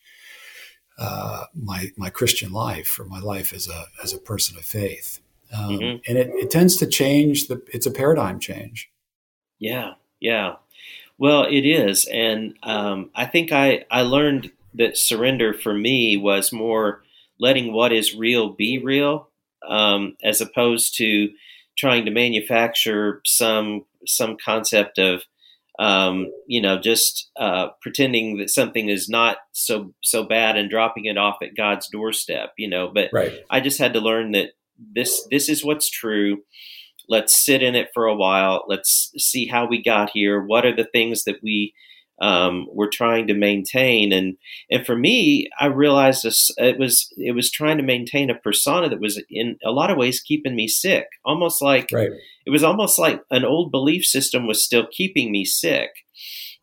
uh, 0.98 1.46
my 1.54 1.92
my 1.98 2.10
Christian 2.10 2.52
life 2.52 3.00
or 3.00 3.06
my 3.06 3.20
life 3.20 3.54
as 3.54 3.68
a 3.68 3.86
as 4.04 4.14
a 4.14 4.18
person 4.18 4.58
of 4.58 4.66
faith. 4.66 5.20
Um, 5.54 5.70
mm-hmm. 5.70 5.98
and 6.08 6.18
it, 6.18 6.30
it 6.34 6.52
tends 6.52 6.76
to 6.78 6.88
change 6.88 7.48
the 7.48 7.62
it's 7.74 7.86
a 7.86 7.92
paradigm 7.92 8.40
change. 8.40 8.92
Yeah 9.60 9.94
yeah. 10.20 10.56
Well 11.18 11.44
it 11.44 11.62
is. 11.62 12.06
And 12.12 12.56
um, 12.64 13.10
I 13.16 13.26
think 13.26 13.52
I 13.52 13.86
I 13.90 14.02
learned 14.02 14.52
that 14.76 14.98
surrender 14.98 15.54
for 15.54 15.74
me 15.74 16.18
was 16.18 16.54
more 16.54 17.04
letting 17.40 17.74
what 17.74 17.92
is 17.92 18.16
real 18.16 18.50
be 18.50 18.78
real 18.78 19.30
um, 19.68 20.16
as 20.24 20.42
opposed 20.42 20.96
to 20.98 21.30
trying 21.78 22.06
to 22.06 22.12
manufacture 22.12 23.22
some 23.26 23.86
some 24.06 24.38
concept 24.44 24.98
of 24.98 25.24
um, 25.80 26.32
you 26.48 26.62
know 26.62 26.80
just 26.80 27.30
uh, 27.40 27.68
pretending 27.82 28.38
that 28.38 28.50
something 28.50 28.90
is 28.90 29.10
not 29.10 29.38
so 29.52 29.94
so 30.04 30.24
bad 30.24 30.58
and 30.58 30.70
dropping 30.70 31.06
it 31.06 31.18
off 31.18 31.38
at 31.42 31.56
God's 31.56 31.88
doorstep. 31.90 32.54
You 32.58 32.70
know, 32.70 32.92
but 32.94 33.10
right. 33.14 33.34
I 33.50 33.60
just 33.60 33.80
had 33.80 33.94
to 33.94 34.00
learn 34.00 34.32
that 34.32 34.50
this 34.78 35.28
this 35.30 35.50
is 35.50 35.64
what's 35.64 35.90
true. 35.90 36.40
Let's 37.10 37.46
sit 37.46 37.64
in 37.64 37.76
it 37.76 37.90
for 37.94 38.06
a 38.06 38.16
while. 38.16 38.66
Let's 38.68 39.12
see 39.18 39.48
how 39.48 39.66
we 39.68 39.82
got 39.82 40.10
here. 40.14 40.44
What 40.44 40.66
are 40.66 40.76
the 40.76 40.88
things 40.92 41.24
that 41.24 41.38
we 41.42 41.74
um, 42.22 42.68
we're 42.72 42.90
trying 42.90 43.28
to 43.28 43.34
maintain. 43.34 44.12
And 44.12 44.38
and 44.72 44.86
for 44.86 44.96
me, 44.96 45.50
I 45.60 45.68
realized 45.68 46.24
this, 46.24 46.52
it 46.58 46.80
was 46.80 47.12
it 47.18 47.36
was 47.36 47.52
trying 47.52 47.78
to 47.78 47.84
maintain 47.84 48.30
a 48.30 48.36
persona 48.36 48.90
that 48.90 49.02
was 49.02 49.22
in 49.30 49.58
a 49.64 49.72
lot 49.72 49.92
of 49.92 49.98
ways 49.98 50.22
keeping 50.22 50.56
me 50.56 50.68
sick, 50.68 51.08
almost 51.26 51.62
like 51.62 51.90
right. 51.92 52.12
it 52.46 52.50
was 52.50 52.64
almost 52.64 52.98
like 53.00 53.22
an 53.32 53.46
old 53.46 53.72
belief 53.72 54.06
system 54.06 54.48
was 54.48 54.64
still 54.64 54.88
keeping 54.92 55.32
me 55.32 55.46
sick. 55.46 55.90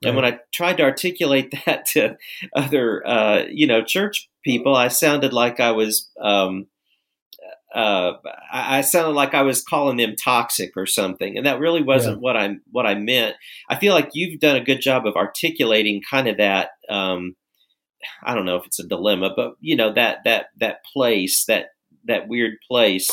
Right. 0.03 0.09
And 0.09 0.17
when 0.17 0.25
I 0.25 0.39
tried 0.53 0.79
to 0.79 0.83
articulate 0.83 1.55
that 1.67 1.87
to 1.87 2.17
other, 2.55 3.07
uh, 3.07 3.45
you 3.51 3.67
know, 3.67 3.83
church 3.83 4.29
people, 4.45 4.75
I 4.75 4.89
sounded 4.89 5.33
like 5.33 5.61
I 5.61 5.71
was 5.71 6.11
um, 6.21 6.67
uh, 7.75 8.19
I, 8.53 8.79
I, 8.79 8.81
sounded 8.83 9.15
like 9.15 9.35
I 9.35 9.43
was 9.43 9.61
calling 9.61 9.97
them 9.97 10.15
toxic 10.15 10.73
or 10.77 10.87
something, 10.87 11.37
and 11.37 11.45
that 11.45 11.59
really 11.59 11.83
wasn't 11.83 12.17
yeah. 12.17 12.21
what 12.21 12.37
I 12.37 12.57
what 12.71 12.87
I 12.87 12.95
meant. 12.95 13.35
I 13.69 13.77
feel 13.77 13.93
like 13.95 14.11
you've 14.15 14.39
done 14.39 14.55
a 14.55 14.65
good 14.65 14.81
job 14.81 15.07
of 15.07 15.17
articulating 15.17 16.01
kind 16.09 16.29
of 16.29 16.37
that. 16.37 16.71
Um, 16.89 17.35
I 18.23 18.35
don't 18.35 18.45
know 18.45 18.57
if 18.57 18.67
it's 18.67 18.79
a 18.79 18.87
dilemma, 18.87 19.33
but 19.35 19.55
you 19.61 19.75
know 19.75 19.93
that 19.93 20.19
that 20.25 20.47
that 20.61 20.85
place 20.93 21.47
that 21.47 21.71
that 22.05 22.29
weird 22.29 22.55
place 22.69 23.11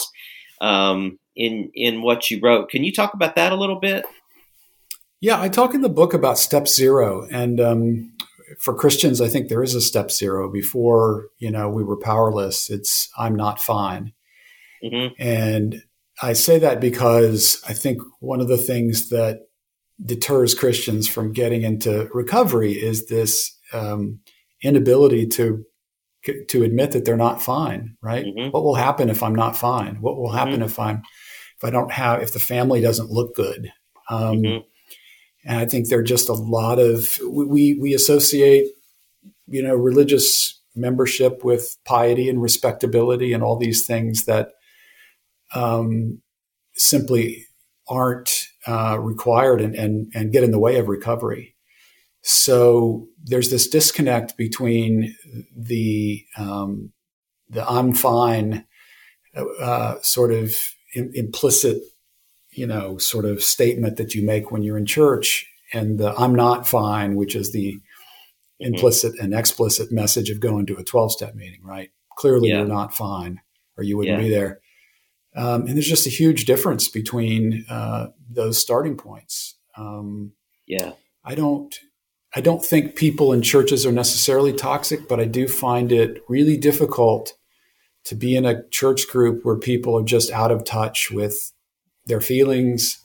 um, 0.62 1.18
in 1.36 1.72
in 1.74 2.04
what 2.04 2.30
you 2.30 2.40
wrote. 2.40 2.70
Can 2.70 2.84
you 2.84 2.94
talk 2.94 3.16
about 3.16 3.36
that 3.38 3.52
a 3.52 3.58
little 3.58 3.80
bit? 3.80 4.06
Yeah, 5.22 5.42
I 5.42 5.50
talk 5.50 5.74
in 5.74 5.82
the 5.82 5.90
book 5.90 6.14
about 6.14 6.38
step 6.38 6.68
zero, 6.68 7.28
and 7.32 7.60
um, 7.60 8.14
for 8.60 8.76
Christians, 8.76 9.22
I 9.22 9.28
think 9.28 9.48
there 9.48 9.64
is 9.64 9.74
a 9.74 9.82
step 9.82 10.12
zero. 10.12 10.52
Before 10.52 11.30
you 11.40 11.50
know, 11.50 11.68
we 11.68 11.84
were 11.84 11.98
powerless. 11.98 12.70
It's 12.70 13.10
I'm 13.18 13.36
not 13.36 13.60
fine 13.60 14.14
Mm-hmm. 14.84 15.22
And 15.22 15.84
I 16.22 16.34
say 16.34 16.60
that 16.60 16.80
because 16.80 17.62
I 17.68 17.74
think 17.74 18.02
one 18.20 18.42
of 18.42 18.48
the 18.48 18.58
things 18.58 19.10
that 19.10 19.48
deters 20.04 20.54
Christians 20.54 21.08
from 21.08 21.34
getting 21.34 21.64
into 21.64 22.10
recovery 22.14 22.74
is 22.74 23.08
this 23.08 23.56
um, 23.74 24.20
inability 24.62 25.28
to 25.28 25.66
to 26.50 26.62
admit 26.62 26.92
that 26.92 27.04
they're 27.04 27.18
not 27.18 27.42
fine. 27.42 27.98
Right? 28.02 28.26
Mm-hmm. 28.26 28.52
What 28.52 28.64
will 28.64 28.76
happen 28.76 29.10
if 29.10 29.24
I'm 29.24 29.36
not 29.36 29.58
fine? 29.58 30.02
What 30.02 30.18
will 30.18 30.32
happen 30.32 30.56
mm-hmm. 30.56 30.64
if 30.64 30.80
I'm 30.80 31.02
if 31.58 31.64
I 31.64 31.70
don't 31.70 31.92
have 31.92 32.22
if 32.22 32.34
the 32.34 32.40
family 32.40 32.82
doesn't 32.82 33.10
look 33.10 33.36
good? 33.36 33.72
Um, 34.10 34.38
mm-hmm. 34.38 34.66
and 35.46 35.60
I 35.60 35.66
think 35.66 35.88
there 35.88 36.00
are 36.00 36.04
just 36.04 36.30
a 36.30 36.34
lot 36.34 36.80
of 36.80 37.08
we 37.28 37.78
we 37.80 37.94
associate 37.94 38.68
you 39.48 39.64
know 39.64 39.76
religious 39.76 40.60
membership 40.76 41.44
with 41.44 41.78
piety 41.86 42.30
and 42.30 42.42
respectability 42.42 43.34
and 43.34 43.44
all 43.44 43.58
these 43.58 43.86
things 43.86 44.26
that 44.26 44.54
um, 45.54 46.22
simply 46.74 47.46
aren't 47.88 48.48
uh, 48.68 48.98
required 49.00 49.62
and, 49.62 49.76
and, 49.76 50.12
and 50.16 50.32
get 50.32 50.44
in 50.44 50.52
the 50.52 50.60
way 50.60 50.78
of 50.78 50.88
recovery. 50.88 51.56
So 52.22 53.08
there's 53.24 53.50
this 53.50 53.68
disconnect 53.68 54.38
between 54.38 55.16
the 55.56 56.24
um, 56.38 56.94
the 57.50 57.68
I'm 57.68 57.94
fine 57.94 58.66
uh, 59.36 59.96
sort 60.02 60.32
of 60.32 60.56
in, 60.94 61.12
implicit, 61.14 61.82
you 62.52 62.68
know, 62.68 62.98
sort 62.98 63.26
of 63.26 63.42
statement 63.44 63.98
that 63.98 64.14
you 64.14 64.26
make 64.26 64.52
when 64.52 64.62
you're 64.62 64.78
in 64.78 64.86
church, 64.86 65.48
and 65.74 66.00
the 66.00 66.14
I'm 66.16 66.36
not 66.36 66.68
fine, 66.68 67.16
which 67.16 67.36
is 67.36 67.52
the 67.52 67.74
mm-hmm. 67.74 68.66
implicit 68.74 69.14
and 69.20 69.34
explicit 69.34 69.92
message 69.92 70.30
of 70.30 70.40
going 70.40 70.66
to 70.68 70.76
a 70.76 70.84
12 70.84 71.12
step 71.12 71.36
meeting, 71.36 71.62
right? 71.64 71.90
Clearly, 72.18 72.50
yeah. 72.50 72.58
you're 72.58 72.68
not 72.68 72.96
fine, 72.96 73.42
or 73.78 73.84
you 73.84 73.98
wouldn't 73.98 74.18
yeah. 74.18 74.24
be 74.24 74.30
there. 74.30 74.61
Um, 75.36 75.62
and 75.62 75.76
there's 75.76 75.88
just 75.88 76.08
a 76.08 76.12
huge 76.12 76.46
difference 76.46 76.90
between 76.90 77.66
uh, 77.70 78.08
those 78.30 78.60
starting 78.60 78.98
points. 78.98 79.56
Um, 79.78 80.34
yeah, 80.68 80.94
I 81.24 81.36
don't. 81.36 81.78
I 82.34 82.40
don't 82.40 82.64
think 82.64 82.96
people 82.96 83.34
in 83.34 83.42
churches 83.42 83.86
are 83.86 83.92
necessarily 83.92 84.54
toxic, 84.54 85.10
but 85.10 85.20
I 85.20 85.26
do 85.26 85.50
find 85.50 85.92
it 85.92 86.22
really 86.30 86.56
difficult 86.56 87.34
to 88.06 88.16
be 88.16 88.36
in 88.36 88.46
a 88.46 88.68
church 88.70 89.08
group 89.10 89.44
where 89.44 89.58
people 89.58 89.98
are 89.98 90.04
just 90.04 90.32
out 90.32 90.52
of 90.52 90.64
touch 90.64 91.12
with 91.12 91.52
their 92.06 92.22
feelings. 92.22 93.04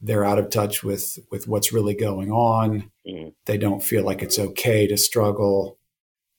They're 0.00 0.24
out 0.24 0.38
of 0.38 0.50
touch 0.50 0.82
with 0.82 1.18
with 1.30 1.46
what's 1.46 1.72
really 1.72 1.94
going 1.94 2.30
on. 2.30 2.90
Mm. 3.06 3.34
They 3.46 3.58
don't 3.58 3.82
feel 3.82 4.04
like 4.04 4.22
it's 4.22 4.38
okay 4.38 4.86
to 4.86 4.96
struggle. 4.96 5.78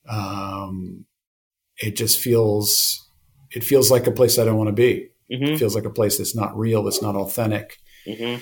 Um, 0.08 1.04
it 1.78 1.96
just 1.96 2.18
feels 2.18 3.08
it 3.50 3.62
feels 3.62 3.90
like 3.90 4.06
a 4.06 4.12
place 4.12 4.38
I 4.38 4.44
don't 4.44 4.56
want 4.56 4.68
to 4.68 4.72
be. 4.72 5.11
Mm-hmm. 5.32 5.54
It 5.54 5.58
feels 5.58 5.74
like 5.74 5.84
a 5.84 5.90
place 5.90 6.18
that's 6.18 6.36
not 6.36 6.56
real, 6.56 6.82
that's 6.82 7.02
not 7.02 7.16
authentic. 7.16 7.78
Mm-hmm. 8.06 8.40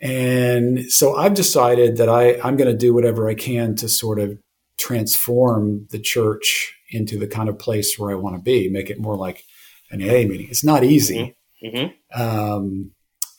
And 0.00 0.90
so 0.90 1.16
I've 1.16 1.34
decided 1.34 1.96
that 1.96 2.08
I, 2.08 2.40
I'm 2.40 2.56
going 2.56 2.70
to 2.70 2.76
do 2.76 2.92
whatever 2.92 3.28
I 3.28 3.34
can 3.34 3.76
to 3.76 3.88
sort 3.88 4.18
of 4.18 4.38
transform 4.78 5.86
the 5.90 6.00
church 6.00 6.74
into 6.90 7.18
the 7.18 7.28
kind 7.28 7.48
of 7.48 7.58
place 7.58 7.98
where 7.98 8.10
I 8.10 8.16
want 8.16 8.36
to 8.36 8.42
be, 8.42 8.68
make 8.68 8.90
it 8.90 9.00
more 9.00 9.16
like 9.16 9.44
an 9.90 10.02
AA 10.02 10.26
meeting. 10.28 10.48
It's 10.50 10.64
not 10.64 10.84
easy. 10.84 11.36
Mm-hmm. 11.64 11.76
mm-hmm. 11.76 12.22
Um, 12.22 12.90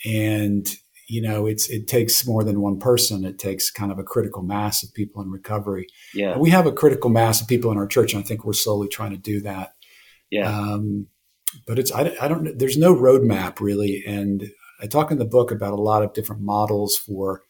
and 0.05 0.67
you 1.07 1.21
know, 1.21 1.45
it's 1.45 1.69
it 1.69 1.87
takes 1.87 2.25
more 2.25 2.43
than 2.43 2.61
one 2.61 2.79
person. 2.79 3.25
It 3.25 3.37
takes 3.37 3.69
kind 3.69 3.91
of 3.91 3.99
a 3.99 4.03
critical 4.03 4.41
mass 4.41 4.83
of 4.83 4.93
people 4.93 5.21
in 5.21 5.29
recovery. 5.29 5.87
Yeah, 6.13 6.37
we 6.37 6.49
have 6.49 6.65
a 6.65 6.71
critical 6.71 7.09
mass 7.09 7.41
of 7.41 7.47
people 7.47 7.71
in 7.71 7.77
our 7.77 7.87
church, 7.87 8.13
and 8.13 8.23
I 8.23 8.27
think 8.27 8.43
we're 8.43 8.53
slowly 8.53 8.87
trying 8.87 9.11
to 9.11 9.17
do 9.17 9.41
that. 9.41 9.73
Yeah. 10.31 10.49
Um, 10.49 11.07
but 11.65 11.79
it's 11.79 11.91
I, 11.91 12.15
I 12.21 12.27
don't 12.27 12.57
there's 12.57 12.77
no 12.77 12.95
roadmap 12.95 13.59
really 13.59 14.03
and 14.05 14.51
i 14.81 14.87
talk 14.87 15.11
in 15.11 15.17
the 15.17 15.25
book 15.25 15.51
about 15.51 15.73
a 15.73 15.81
lot 15.81 16.03
of 16.03 16.13
different 16.13 16.41
models 16.41 16.97
for 16.97 17.41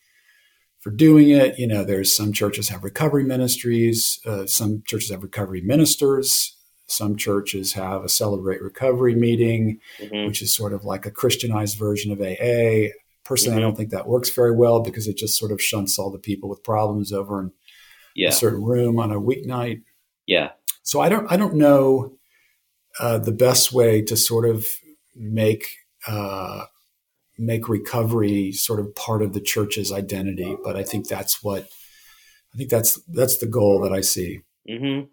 for 0.80 0.92
doing 0.92 1.30
it 1.30 1.58
you 1.58 1.68
know 1.68 1.84
there's 1.84 2.16
some 2.16 2.34
churches 2.34 2.70
have 2.70 2.84
recovery 2.84 3.24
ministries 3.24 4.20
uh, 4.26 4.46
some 4.46 4.84
churches 4.86 5.10
have 5.10 5.24
recovery 5.24 5.62
ministers 5.62 6.56
Some 6.88 7.16
churches 7.16 7.74
have 7.74 8.04
a 8.04 8.10
celebrate 8.10 8.62
recovery 8.62 9.16
meeting, 9.16 9.80
mm-hmm. 10.00 10.28
which 10.28 10.42
is 10.42 10.54
sort 10.54 10.72
of 10.72 10.86
like 10.86 11.06
a 11.06 11.12
Christianized 11.12 11.80
version 11.80 12.12
of 12.12 12.22
AA. 12.22 12.94
Personally, 13.24 13.56
mm-hmm. 13.56 13.58
I 13.58 13.62
don't 13.62 13.76
think 13.76 13.90
that 13.90 14.08
works 14.08 14.30
very 14.30 14.56
well 14.56 14.82
because 14.82 15.08
it 15.08 15.18
just 15.18 15.38
sort 15.38 15.52
of 15.52 15.62
shunts 15.62 15.98
all 15.98 16.12
the 16.12 16.20
people 16.20 16.48
with 16.48 16.64
problems 16.64 17.12
over 17.12 17.42
in 17.42 17.52
yeah. 18.16 18.30
a 18.30 18.32
certain 18.32 18.64
room 18.64 19.00
on 19.00 19.12
a 19.12 19.20
weeknight. 19.20 19.82
Yeah. 20.28 20.52
So 20.84 21.02
I 21.02 21.10
don't 21.10 21.32
I 21.32 21.38
don't 21.38 21.56
know 21.56 22.15
uh, 23.00 23.18
the 23.18 23.32
best 23.32 23.72
way 23.74 24.02
to 24.02 24.16
sort 24.16 24.48
of 24.48 24.66
make 25.16 25.68
uh, 26.08 26.66
make 27.38 27.68
recovery 27.68 28.52
sort 28.52 28.80
of 28.80 28.96
part 28.96 29.22
of 29.22 29.34
the 29.34 29.42
church's 29.42 29.92
identity, 29.92 30.56
but 30.64 30.76
I 30.76 30.84
think 30.84 31.08
that's 31.08 31.44
what 31.44 31.68
I 32.54 32.58
think 32.58 32.70
that's 32.70 33.02
that's 33.08 33.38
the 33.38 33.48
goal 33.48 33.82
that 33.82 33.92
I 33.92 34.02
see. 34.02 34.42
Mm-hmm. 34.70 35.08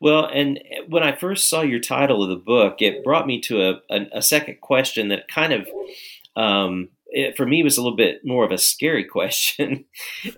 Well, 0.00 0.26
and 0.26 0.60
when 0.88 1.02
I 1.02 1.16
first 1.16 1.48
saw 1.48 1.62
your 1.62 1.80
title 1.80 2.22
of 2.22 2.28
the 2.28 2.36
book, 2.36 2.76
it 2.80 3.02
brought 3.02 3.26
me 3.26 3.40
to 3.42 3.62
a, 3.62 3.80
a, 3.90 4.06
a 4.18 4.22
second 4.22 4.60
question 4.60 5.08
that 5.08 5.26
kind 5.26 5.52
of, 5.52 5.66
um, 6.36 6.90
it, 7.08 7.36
for 7.36 7.44
me, 7.44 7.64
was 7.64 7.76
a 7.76 7.82
little 7.82 7.96
bit 7.96 8.20
more 8.24 8.44
of 8.44 8.52
a 8.52 8.58
scary 8.58 9.04
question, 9.18 9.86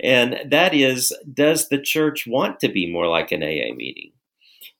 and 0.02 0.50
that 0.50 0.72
is, 0.72 1.14
does 1.30 1.68
the 1.68 1.78
church 1.78 2.26
want 2.26 2.60
to 2.60 2.68
be 2.68 2.90
more 2.90 3.06
like 3.06 3.32
an 3.32 3.42
AA 3.42 3.74
meeting? 3.74 4.12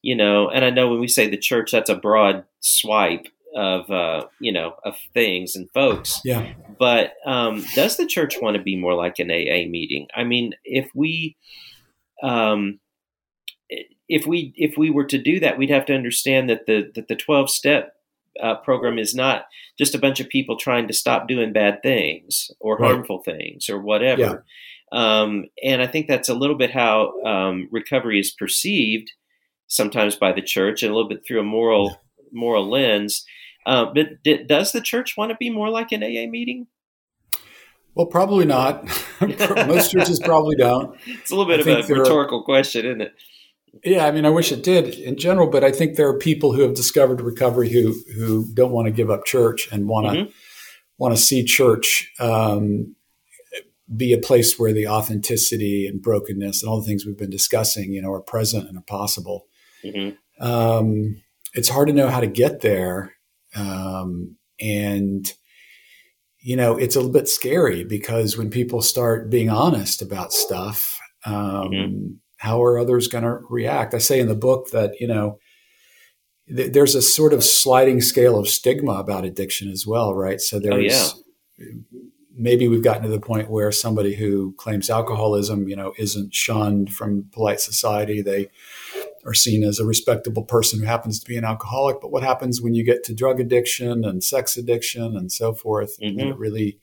You 0.05 0.15
know, 0.15 0.51
and 0.51 0.67
I 0.67 0.69
know 0.69 0.91
when 0.91 1.01
we 1.01 1.09
say 1.09 1.31
the 1.31 1.39
church, 1.39 1.71
that's 1.73 1.89
a 1.89 1.95
broad 1.97 2.45
swipe 2.61 3.27
of 3.57 3.91
uh, 3.91 4.27
you 4.39 4.53
know 4.53 4.75
of 4.85 4.99
things 5.15 5.57
and 5.57 5.71
folks. 5.73 6.21
Yeah. 6.27 6.53
But 6.79 7.15
um, 7.25 7.65
does 7.75 7.97
the 7.97 8.05
church 8.05 8.37
want 8.39 8.59
to 8.59 8.63
be 8.63 8.77
more 8.77 8.93
like 8.93 9.19
an 9.19 9.31
AA 9.31 9.67
meeting? 9.67 10.09
I 10.15 10.25
mean, 10.25 10.53
if 10.63 10.91
we 10.95 11.39
um, 12.23 12.81
if 14.11 14.27
we 14.27 14.53
if 14.57 14.77
we 14.77 14.91
were 14.91 15.07
to 15.07 15.17
do 15.17 15.41
that, 15.41 15.57
we'd 15.57 15.71
have 15.71 15.87
to 15.87 15.95
understand 15.95 16.51
that 16.51 16.67
the 16.67 16.93
that 16.95 17.09
the 17.09 17.17
twelve 17.17 17.49
step 17.49 17.95
uh, 18.43 18.57
program 18.57 18.99
is 18.99 19.15
not 19.15 19.47
just 19.79 19.95
a 19.95 19.99
bunch 19.99 20.21
of 20.21 20.29
people 20.29 20.59
trying 20.59 20.87
to 20.89 20.93
stop 20.93 21.29
doing 21.29 21.55
bad 21.55 21.83
things 21.83 22.51
or 22.61 22.77
right. 22.77 22.93
harmful 22.93 23.23
things 23.23 23.71
or 23.71 23.81
whatever. 23.81 24.21
Yeah. 24.21 24.37
Um, 24.93 25.47
and 25.65 25.81
I 25.81 25.87
think 25.87 26.09
that's 26.09 26.29
a 26.29 26.35
little 26.35 26.57
bit 26.57 26.71
how 26.71 27.21
um, 27.23 27.69
recovery 27.73 28.21
is 28.21 28.31
perceived 28.31 29.11
sometimes 29.67 30.17
by 30.17 30.33
the 30.33 30.43
church, 30.43 30.83
and 30.83 30.91
a 30.91 30.95
little 30.95 31.09
bit 31.09 31.27
through 31.27 31.41
a 31.41 31.45
moral 31.45 32.01
moral 32.33 32.69
lens. 32.69 33.25
Uh, 33.67 33.87
but 33.95 34.23
d- 34.23 34.45
does 34.45 34.73
the 34.73 34.81
church 34.81 35.15
want 35.17 35.31
to 35.31 35.37
be 35.39 35.51
more 35.51 35.71
like 35.71 35.93
an 35.93 36.03
AA 36.03 36.29
meeting? 36.29 36.67
Well, 37.95 38.07
probably 38.07 38.45
not. 38.45 38.85
Most 39.21 39.93
churches 39.93 40.21
probably 40.21 40.57
don't. 40.57 40.99
It's 41.07 41.31
a 41.31 41.37
little 41.37 41.51
bit 41.51 41.67
I 41.67 41.79
of 41.79 41.91
a 41.91 41.95
rhetorical 41.95 42.41
are, 42.41 42.45
question, 42.45 42.85
isn't 42.85 43.01
it? 43.01 43.15
Yeah, 43.83 44.07
I 44.07 44.13
mean, 44.13 44.25
I 44.25 44.31
wish 44.31 44.53
it 44.53 44.63
did 44.63 44.95
in 44.95 45.17
general, 45.17 45.49
but 45.49 45.65
I 45.65 45.73
think 45.73 45.97
there 45.97 46.09
are 46.09 46.19
people 46.19 46.53
who 46.53 46.63
have 46.63 46.75
discovered 46.75 47.21
recovery 47.21 47.71
who 47.71 47.95
who 48.15 48.47
don't 48.55 48.73
want 48.73 48.87
to 48.87 48.93
give 48.93 49.11
up 49.11 49.25
church 49.25 49.69
and 49.73 49.89
want 49.89 50.07
to 50.07 50.13
mm-hmm. 50.13 50.31
want 50.99 51.17
to 51.17 51.21
see 51.21 51.45
church 51.45 52.13
um, 52.21 52.95
be 53.95 54.13
a 54.13 54.19
place 54.19 54.59
where 54.59 54.73
the 54.73 54.89
authenticity 54.89 55.87
and 55.87 56.03
brokenness 56.03 56.63
and 56.63 56.71
all 56.71 56.81
the 56.81 56.87
things 56.87 57.05
we've 57.05 57.19
been 57.19 57.31
discussing, 57.31 57.93
you 57.93 58.01
know, 58.01 58.13
are 58.13 58.21
present 58.21 58.69
and 58.69 58.79
are 58.79 58.83
possible. 58.83 59.47
Mm-hmm. 59.85 60.45
Um, 60.45 61.23
it's 61.53 61.69
hard 61.69 61.89
to 61.89 61.95
know 61.95 62.09
how 62.09 62.21
to 62.21 62.27
get 62.27 62.61
there, 62.61 63.15
um, 63.55 64.37
and 64.61 65.33
you 66.45 66.57
know, 66.57 66.77
it's 66.77 66.95
a 66.95 66.99
little 66.99 67.11
bit 67.11 67.27
scary 67.27 67.85
because 67.85 68.37
when 68.37 68.51
people 68.51 68.83
start 68.83 69.31
being 69.31 69.49
honest 69.49 70.03
about 70.03 70.31
stuff, 70.31 71.01
um, 71.25 71.35
mm-hmm. 71.35 72.07
how 72.37 72.63
are 72.63 72.79
others 72.79 73.09
going 73.09 73.25
to 73.25 73.39
react? 73.49 73.95
I 73.95 73.99
say 73.99 74.21
in 74.21 74.29
the 74.29 74.35
book 74.35 74.69
that, 74.71 75.01
you 75.01 75.07
know, 75.07 75.39
th- 76.55 76.75
there's 76.75 76.95
a 76.95 77.01
sort 77.01 77.33
of 77.33 77.43
sliding 77.43 78.03
scale 78.03 78.39
of 78.39 78.47
stigma 78.47 78.93
about 78.93 79.25
addiction 79.25 79.71
as 79.71 79.87
well, 79.87 80.15
right? 80.15 80.39
So 80.39 80.59
there's 80.59 81.15
oh, 81.15 81.23
yeah. 81.59 81.71
maybe 82.37 82.69
we've 82.69 82.85
gotten 82.85 83.05
to 83.05 83.09
the 83.09 83.19
point 83.19 83.51
where 83.51 83.73
somebody 83.73 84.15
who 84.15 84.53
claims 84.59 84.91
alcoholism, 84.91 85.67
you 85.67 85.77
know, 85.77 85.95
isn't 85.99 86.35
shunned 86.35 86.93
from 86.93 87.31
polite 87.33 87.61
society. 87.61 88.21
They 88.21 88.51
are 89.25 89.35
seen 89.35 89.65
as 89.65 89.79
a 89.79 89.87
respectable 89.87 90.45
person 90.45 90.81
who 90.81 90.87
happens 90.87 91.19
to 91.21 91.27
be 91.27 91.37
an 91.37 91.45
alcoholic. 91.45 92.01
But 92.01 92.13
what 92.13 92.23
happens 92.23 92.61
when 92.61 92.75
you 92.75 92.85
get 92.85 93.05
to 93.05 93.15
drug 93.15 93.41
addiction 93.41 94.05
and 94.05 94.23
sex 94.23 94.57
addiction 94.57 95.17
and 95.17 95.33
so 95.33 95.55
forth? 95.55 95.99
Mm-hmm. 96.01 96.21
And 96.21 96.31
it 96.31 96.37
really 96.37 96.79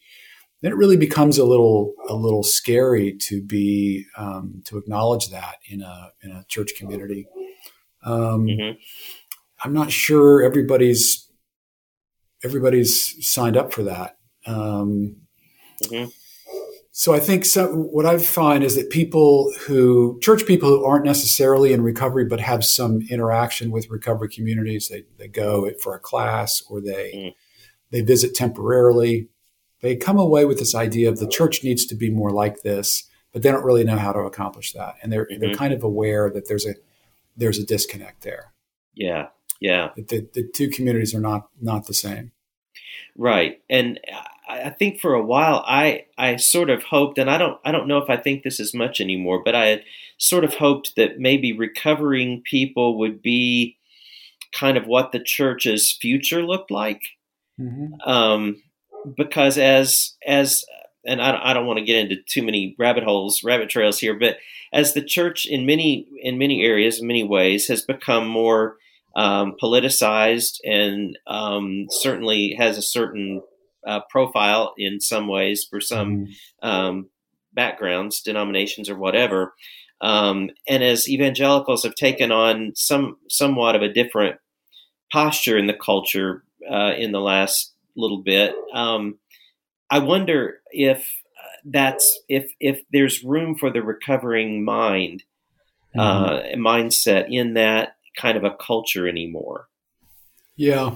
then 0.61 0.71
it 0.71 0.77
really 0.77 0.97
becomes 0.97 1.37
a 1.37 1.45
little 1.45 1.93
a 2.07 2.15
little 2.15 2.43
scary 2.43 3.15
to 3.17 3.41
be 3.41 4.05
um, 4.17 4.61
to 4.65 4.77
acknowledge 4.77 5.29
that 5.29 5.55
in 5.69 5.81
a 5.81 6.11
in 6.23 6.31
a 6.31 6.45
church 6.47 6.71
community. 6.77 7.27
Um, 8.03 8.45
mm-hmm. 8.45 8.77
I'm 9.63 9.73
not 9.73 9.91
sure 9.91 10.43
everybody's 10.43 11.29
everybody's 12.43 13.25
signed 13.27 13.57
up 13.57 13.73
for 13.73 13.83
that. 13.83 14.17
Um, 14.45 15.17
mm-hmm. 15.83 16.09
So 16.93 17.13
I 17.13 17.21
think 17.21 17.45
so, 17.45 17.73
what 17.73 18.05
I 18.05 18.17
find 18.17 18.63
is 18.65 18.75
that 18.75 18.89
people 18.89 19.53
who, 19.61 20.19
church 20.21 20.45
people 20.45 20.67
who 20.67 20.85
aren't 20.85 21.05
necessarily 21.05 21.71
in 21.71 21.81
recovery 21.81 22.25
but 22.25 22.41
have 22.41 22.65
some 22.65 23.01
interaction 23.09 23.71
with 23.71 23.89
recovery 23.89 24.27
communities, 24.27 24.89
they, 24.89 25.05
they 25.17 25.29
go 25.29 25.71
for 25.81 25.95
a 25.95 25.99
class 25.99 26.61
or 26.69 26.81
they 26.81 27.11
mm. 27.13 27.35
they 27.91 28.01
visit 28.01 28.35
temporarily. 28.35 29.29
They 29.79 29.95
come 29.95 30.19
away 30.19 30.43
with 30.43 30.59
this 30.59 30.75
idea 30.75 31.07
of 31.07 31.19
the 31.19 31.27
church 31.27 31.63
needs 31.63 31.85
to 31.85 31.95
be 31.95 32.11
more 32.11 32.29
like 32.29 32.61
this, 32.61 33.09
but 33.31 33.41
they 33.41 33.51
don't 33.51 33.63
really 33.63 33.85
know 33.85 33.97
how 33.97 34.11
to 34.11 34.19
accomplish 34.19 34.73
that, 34.73 34.95
and 35.01 35.13
they're 35.13 35.27
mm-hmm. 35.27 35.39
they're 35.39 35.55
kind 35.55 35.73
of 35.73 35.83
aware 35.83 36.29
that 36.29 36.49
there's 36.49 36.65
a 36.65 36.75
there's 37.37 37.57
a 37.57 37.65
disconnect 37.65 38.23
there. 38.23 38.51
Yeah, 38.93 39.27
yeah. 39.61 39.91
The, 39.95 40.27
the 40.33 40.45
two 40.53 40.69
communities 40.69 41.15
are 41.15 41.21
not 41.21 41.47
not 41.61 41.87
the 41.87 41.93
same. 41.93 42.33
Right, 43.15 43.61
and 43.69 43.97
I 44.51 44.69
think 44.69 44.99
for 44.99 45.13
a 45.13 45.23
while 45.23 45.63
I 45.65 46.05
I 46.17 46.35
sort 46.35 46.69
of 46.69 46.83
hoped, 46.83 47.17
and 47.17 47.29
I 47.29 47.37
don't 47.37 47.59
I 47.63 47.71
don't 47.71 47.87
know 47.87 47.97
if 47.97 48.09
I 48.09 48.17
think 48.17 48.43
this 48.43 48.59
as 48.59 48.73
much 48.73 49.01
anymore, 49.01 49.41
but 49.43 49.55
I 49.55 49.67
had 49.67 49.83
sort 50.17 50.43
of 50.43 50.55
hoped 50.55 50.95
that 50.95 51.19
maybe 51.19 51.53
recovering 51.53 52.41
people 52.41 52.99
would 52.99 53.21
be 53.21 53.77
kind 54.51 54.77
of 54.77 54.85
what 54.85 55.11
the 55.11 55.19
church's 55.19 55.97
future 55.99 56.43
looked 56.43 56.71
like, 56.71 57.01
mm-hmm. 57.59 57.93
um, 58.09 58.61
because 59.17 59.57
as 59.57 60.15
as 60.25 60.65
and 61.05 61.21
I, 61.21 61.49
I 61.49 61.53
don't 61.53 61.65
want 61.65 61.79
to 61.79 61.85
get 61.85 61.97
into 61.97 62.17
too 62.27 62.43
many 62.43 62.75
rabbit 62.77 63.03
holes, 63.03 63.43
rabbit 63.43 63.69
trails 63.69 63.99
here, 63.99 64.13
but 64.13 64.37
as 64.73 64.93
the 64.93 65.03
church 65.03 65.45
in 65.45 65.65
many 65.65 66.07
in 66.21 66.37
many 66.37 66.63
areas, 66.63 66.99
in 66.99 67.07
many 67.07 67.23
ways, 67.23 67.67
has 67.67 67.81
become 67.81 68.27
more 68.27 68.77
um, 69.15 69.55
politicized 69.61 70.59
and 70.63 71.17
um, 71.27 71.87
certainly 71.89 72.55
has 72.57 72.77
a 72.77 72.81
certain 72.81 73.41
uh, 73.85 74.01
profile 74.09 74.73
in 74.77 74.99
some 74.99 75.27
ways 75.27 75.65
for 75.69 75.79
some 75.79 76.27
mm-hmm. 76.27 76.67
um, 76.67 77.09
backgrounds, 77.53 78.21
denominations, 78.21 78.89
or 78.89 78.95
whatever. 78.95 79.53
Um, 80.01 80.49
and 80.67 80.83
as 80.83 81.07
evangelicals 81.07 81.83
have 81.83 81.95
taken 81.95 82.31
on 82.31 82.73
some 82.75 83.17
somewhat 83.29 83.75
of 83.75 83.81
a 83.81 83.93
different 83.93 84.37
posture 85.11 85.57
in 85.57 85.67
the 85.67 85.73
culture 85.73 86.43
uh, 86.69 86.93
in 86.97 87.11
the 87.11 87.19
last 87.19 87.73
little 87.95 88.23
bit, 88.23 88.55
um, 88.73 89.19
I 89.89 89.99
wonder 89.99 90.61
if 90.71 90.99
uh, 90.99 91.57
that's 91.65 92.19
if 92.27 92.51
if 92.59 92.81
there's 92.91 93.23
room 93.23 93.55
for 93.55 93.71
the 93.71 93.83
recovering 93.83 94.65
mind 94.65 95.23
mm-hmm. 95.95 95.99
uh, 95.99 96.41
mindset 96.57 97.27
in 97.29 97.53
that 97.55 97.95
kind 98.17 98.37
of 98.37 98.43
a 98.43 98.55
culture 98.55 99.07
anymore. 99.07 99.67
Yeah, 100.55 100.95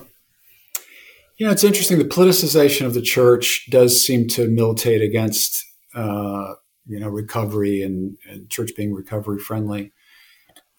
you 1.37 1.45
know, 1.45 1.51
it's 1.51 1.63
interesting. 1.63 1.97
The 1.97 2.05
politicization 2.05 2.85
of 2.85 2.93
the 2.93 3.01
church 3.01 3.67
does 3.69 4.01
seem 4.01 4.27
to 4.29 4.47
militate 4.47 5.01
against, 5.01 5.63
uh, 5.93 6.53
you 6.85 6.99
know, 6.99 7.09
recovery 7.09 7.81
and, 7.81 8.17
and 8.29 8.49
church 8.49 8.71
being 8.77 8.93
recovery 8.93 9.39
friendly. 9.39 9.91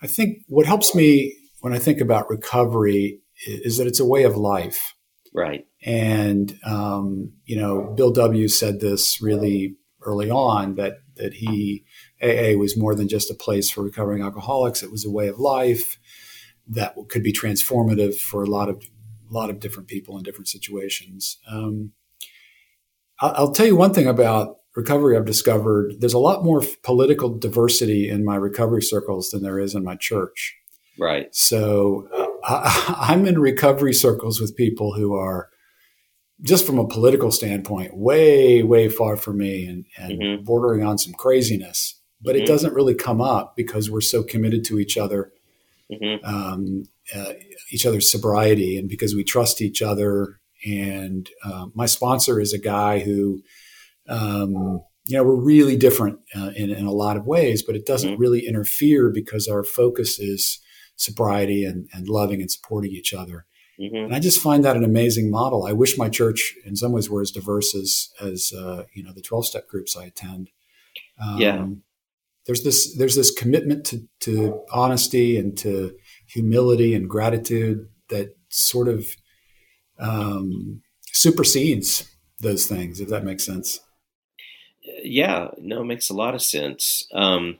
I 0.00 0.06
think 0.06 0.38
what 0.46 0.66
helps 0.66 0.94
me 0.94 1.36
when 1.60 1.72
I 1.72 1.78
think 1.78 2.00
about 2.00 2.30
recovery 2.30 3.20
is 3.46 3.76
that 3.76 3.86
it's 3.86 4.00
a 4.00 4.06
way 4.06 4.22
of 4.24 4.36
life. 4.36 4.94
Right. 5.34 5.66
And, 5.84 6.58
um, 6.64 7.32
you 7.44 7.56
know, 7.56 7.92
Bill 7.96 8.10
W. 8.12 8.48
said 8.48 8.80
this 8.80 9.20
really 9.20 9.76
early 10.02 10.30
on 10.30 10.76
that, 10.76 10.98
that 11.16 11.34
he, 11.34 11.84
AA 12.22 12.56
was 12.56 12.78
more 12.78 12.94
than 12.94 13.08
just 13.08 13.30
a 13.30 13.34
place 13.34 13.70
for 13.70 13.82
recovering 13.82 14.22
alcoholics. 14.22 14.82
It 14.82 14.90
was 14.90 15.04
a 15.04 15.10
way 15.10 15.28
of 15.28 15.38
life 15.38 15.98
that 16.68 16.94
could 17.08 17.22
be 17.22 17.32
transformative 17.32 18.16
for 18.16 18.42
a 18.42 18.50
lot 18.50 18.68
of 18.68 18.82
a 19.28 19.32
lot 19.32 19.50
of 19.50 19.60
different 19.60 19.88
people 19.88 20.16
in 20.16 20.22
different 20.22 20.48
situations. 20.48 21.38
Um, 21.50 21.92
I'll, 23.20 23.34
I'll 23.36 23.52
tell 23.52 23.66
you 23.66 23.76
one 23.76 23.94
thing 23.94 24.06
about 24.06 24.58
recovery 24.74 25.16
I've 25.16 25.24
discovered 25.24 25.94
there's 26.00 26.12
a 26.12 26.18
lot 26.18 26.44
more 26.44 26.62
political 26.82 27.36
diversity 27.36 28.10
in 28.10 28.24
my 28.24 28.36
recovery 28.36 28.82
circles 28.82 29.30
than 29.30 29.42
there 29.42 29.58
is 29.58 29.74
in 29.74 29.82
my 29.82 29.96
church. 29.96 30.56
Right. 30.98 31.34
So 31.34 32.08
uh, 32.44 32.96
I, 32.98 33.12
am 33.14 33.26
in 33.26 33.38
recovery 33.38 33.94
circles 33.94 34.40
with 34.40 34.56
people 34.56 34.94
who 34.94 35.14
are 35.14 35.50
just 36.42 36.66
from 36.66 36.78
a 36.78 36.86
political 36.86 37.30
standpoint 37.30 37.96
way 37.96 38.62
way 38.62 38.88
far 38.88 39.16
from 39.16 39.38
me 39.38 39.66
and, 39.66 39.86
and 39.96 40.20
mm-hmm. 40.20 40.44
bordering 40.44 40.84
on 40.84 40.98
some 40.98 41.14
craziness 41.14 41.94
but 42.20 42.34
mm-hmm. 42.34 42.44
it 42.44 42.46
doesn't 42.46 42.74
really 42.74 42.94
come 42.94 43.20
up 43.20 43.56
because 43.56 43.90
we're 43.90 44.00
so 44.00 44.22
committed 44.22 44.64
to 44.64 44.78
each 44.78 44.98
other 44.98 45.32
mm-hmm. 45.90 46.24
um, 46.26 46.84
uh, 47.14 47.32
each 47.70 47.86
other's 47.86 48.10
sobriety 48.10 48.76
and 48.76 48.88
because 48.88 49.14
we 49.14 49.24
trust 49.24 49.62
each 49.62 49.82
other. 49.82 50.40
And 50.64 51.28
uh, 51.44 51.66
my 51.74 51.86
sponsor 51.86 52.40
is 52.40 52.52
a 52.52 52.58
guy 52.58 53.00
who, 53.00 53.42
um, 54.08 54.82
you 55.04 55.16
know, 55.16 55.22
we're 55.22 55.36
really 55.36 55.76
different 55.76 56.18
uh, 56.34 56.50
in, 56.56 56.70
in 56.70 56.86
a 56.86 56.92
lot 56.92 57.16
of 57.16 57.26
ways, 57.26 57.62
but 57.62 57.76
it 57.76 57.86
doesn't 57.86 58.12
mm-hmm. 58.12 58.20
really 58.20 58.46
interfere 58.46 59.10
because 59.10 59.46
our 59.46 59.62
focus 59.62 60.18
is 60.18 60.58
sobriety 60.96 61.64
and, 61.64 61.88
and 61.92 62.08
loving 62.08 62.40
and 62.40 62.50
supporting 62.50 62.90
each 62.90 63.14
other. 63.14 63.46
Mm-hmm. 63.78 63.96
And 63.96 64.14
I 64.14 64.20
just 64.20 64.40
find 64.40 64.64
that 64.64 64.76
an 64.76 64.84
amazing 64.84 65.30
model. 65.30 65.66
I 65.66 65.72
wish 65.72 65.98
my 65.98 66.08
church, 66.08 66.54
in 66.64 66.76
some 66.76 66.92
ways, 66.92 67.10
were 67.10 67.20
as 67.20 67.30
diverse 67.30 67.74
as 67.74 68.08
as 68.20 68.52
uh, 68.56 68.84
you 68.94 69.02
know 69.04 69.12
the 69.12 69.20
twelve 69.20 69.44
step 69.44 69.68
groups 69.68 69.96
I 69.96 70.06
attend. 70.06 70.48
Um, 71.22 71.38
yeah, 71.38 71.66
there's 72.46 72.62
this 72.62 72.96
there's 72.96 73.16
this 73.16 73.30
commitment 73.30 73.84
to 73.86 74.08
to 74.20 74.62
honesty 74.72 75.36
and 75.36 75.58
to 75.58 75.94
humility 76.26 76.94
and 76.94 77.08
gratitude 77.08 77.88
that 78.08 78.36
sort 78.48 78.88
of 78.88 79.06
um, 79.98 80.82
supersedes 81.12 82.10
those 82.40 82.66
things. 82.66 83.00
If 83.00 83.08
that 83.08 83.24
makes 83.24 83.44
sense 83.44 83.80
yeah, 85.02 85.48
no, 85.58 85.82
it 85.82 85.86
makes 85.86 86.10
a 86.10 86.14
lot 86.14 86.34
of 86.34 86.42
sense. 86.42 87.06
Um, 87.12 87.58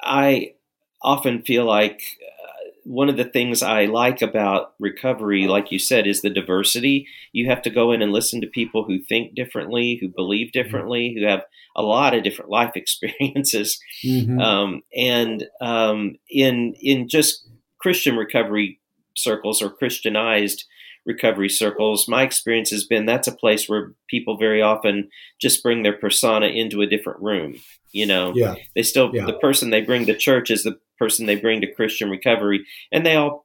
I 0.00 0.54
often 1.02 1.42
feel 1.42 1.64
like 1.64 2.02
uh, 2.22 2.70
one 2.84 3.08
of 3.08 3.16
the 3.16 3.24
things 3.24 3.62
I 3.62 3.86
like 3.86 4.22
about 4.22 4.74
recovery, 4.78 5.46
like 5.46 5.70
you 5.70 5.78
said, 5.78 6.06
is 6.06 6.22
the 6.22 6.30
diversity. 6.30 7.06
You 7.32 7.48
have 7.48 7.62
to 7.62 7.70
go 7.70 7.92
in 7.92 8.02
and 8.02 8.12
listen 8.12 8.40
to 8.40 8.46
people 8.46 8.84
who 8.84 8.98
think 8.98 9.34
differently, 9.34 9.98
who 10.00 10.08
believe 10.08 10.48
mm-hmm. 10.48 10.62
differently, 10.62 11.14
who 11.14 11.26
have 11.26 11.44
a 11.76 11.82
lot 11.82 12.14
of 12.14 12.22
different 12.22 12.50
life 12.50 12.72
experiences. 12.76 13.78
Mm-hmm. 14.04 14.40
Um, 14.40 14.82
and 14.96 15.46
um, 15.60 16.16
in 16.30 16.74
in 16.80 17.08
just 17.08 17.46
Christian 17.84 18.16
recovery 18.16 18.80
circles 19.14 19.60
or 19.60 19.68
Christianized 19.68 20.64
recovery 21.04 21.50
circles, 21.50 22.08
my 22.08 22.22
experience 22.22 22.70
has 22.70 22.82
been 22.82 23.04
that's 23.04 23.28
a 23.28 23.36
place 23.36 23.68
where 23.68 23.92
people 24.08 24.38
very 24.38 24.62
often 24.62 25.10
just 25.38 25.62
bring 25.62 25.82
their 25.82 25.92
persona 25.92 26.46
into 26.46 26.80
a 26.80 26.86
different 26.86 27.20
room. 27.20 27.56
You 27.92 28.06
know, 28.06 28.32
yeah. 28.34 28.54
they 28.74 28.82
still 28.82 29.10
yeah. 29.12 29.26
the 29.26 29.34
person 29.34 29.68
they 29.68 29.82
bring 29.82 30.06
to 30.06 30.16
church 30.16 30.50
is 30.50 30.62
the 30.62 30.78
person 30.98 31.26
they 31.26 31.36
bring 31.36 31.60
to 31.60 31.74
Christian 31.74 32.08
recovery, 32.08 32.64
and 32.90 33.04
they 33.04 33.16
all 33.16 33.44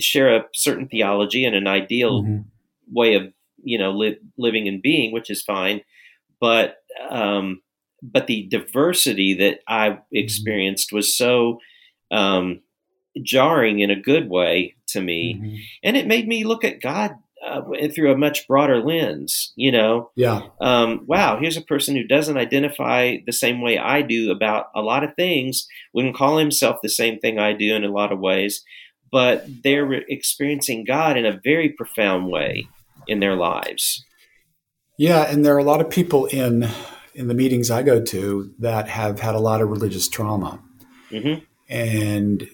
share 0.00 0.34
a 0.34 0.46
certain 0.52 0.88
theology 0.88 1.44
and 1.44 1.54
an 1.54 1.68
ideal 1.68 2.24
mm-hmm. 2.24 2.40
way 2.92 3.14
of 3.14 3.32
you 3.62 3.78
know 3.78 3.92
li- 3.92 4.18
living 4.36 4.66
and 4.66 4.82
being, 4.82 5.12
which 5.12 5.30
is 5.30 5.42
fine. 5.42 5.82
But 6.40 6.78
um, 7.08 7.62
but 8.02 8.26
the 8.26 8.48
diversity 8.48 9.34
that 9.34 9.60
I 9.68 9.90
mm-hmm. 9.90 10.00
experienced 10.10 10.92
was 10.92 11.16
so 11.16 11.60
um, 12.10 12.62
jarring 13.22 13.80
in 13.80 13.90
a 13.90 14.00
good 14.00 14.28
way 14.28 14.74
to 14.88 15.00
me, 15.00 15.34
mm-hmm. 15.34 15.56
and 15.82 15.96
it 15.96 16.06
made 16.06 16.26
me 16.26 16.44
look 16.44 16.64
at 16.64 16.80
God 16.80 17.16
uh, 17.46 17.62
through 17.94 18.12
a 18.12 18.16
much 18.16 18.46
broader 18.48 18.82
lens. 18.82 19.52
You 19.56 19.72
know, 19.72 20.10
yeah. 20.16 20.42
Um, 20.60 21.04
wow, 21.06 21.38
here's 21.40 21.56
a 21.56 21.62
person 21.62 21.96
who 21.96 22.04
doesn't 22.04 22.36
identify 22.36 23.16
the 23.24 23.32
same 23.32 23.62
way 23.62 23.78
I 23.78 24.02
do 24.02 24.30
about 24.30 24.66
a 24.74 24.80
lot 24.80 25.04
of 25.04 25.14
things. 25.14 25.66
Wouldn't 25.92 26.16
call 26.16 26.38
himself 26.38 26.78
the 26.82 26.88
same 26.88 27.18
thing 27.18 27.38
I 27.38 27.52
do 27.52 27.74
in 27.74 27.84
a 27.84 27.92
lot 27.92 28.12
of 28.12 28.18
ways, 28.18 28.62
but 29.10 29.46
they're 29.62 29.92
experiencing 29.92 30.84
God 30.84 31.16
in 31.16 31.26
a 31.26 31.40
very 31.42 31.70
profound 31.70 32.28
way 32.28 32.66
in 33.06 33.20
their 33.20 33.36
lives. 33.36 34.04
Yeah, 34.98 35.30
and 35.30 35.44
there 35.44 35.54
are 35.54 35.58
a 35.58 35.64
lot 35.64 35.80
of 35.80 35.90
people 35.90 36.26
in 36.26 36.68
in 37.14 37.28
the 37.28 37.34
meetings 37.34 37.70
I 37.70 37.82
go 37.82 38.02
to 38.02 38.52
that 38.58 38.88
have 38.88 39.20
had 39.20 39.34
a 39.34 39.40
lot 39.40 39.62
of 39.62 39.70
religious 39.70 40.06
trauma. 40.06 40.60
Mm-hmm. 41.10 41.44
And 41.68 42.48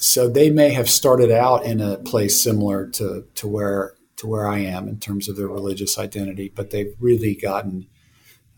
so 0.00 0.28
they 0.28 0.50
may 0.50 0.70
have 0.70 0.88
started 0.88 1.30
out 1.30 1.64
in 1.64 1.80
a 1.80 1.98
place 1.98 2.40
similar 2.40 2.88
to 2.90 3.26
to 3.34 3.48
where 3.48 3.94
to 4.16 4.26
where 4.26 4.48
I 4.48 4.58
am 4.58 4.88
in 4.88 4.98
terms 4.98 5.28
of 5.28 5.36
their 5.36 5.48
religious 5.48 5.98
identity, 5.98 6.52
but 6.54 6.70
they've 6.70 6.94
really 7.00 7.34
gotten 7.34 7.88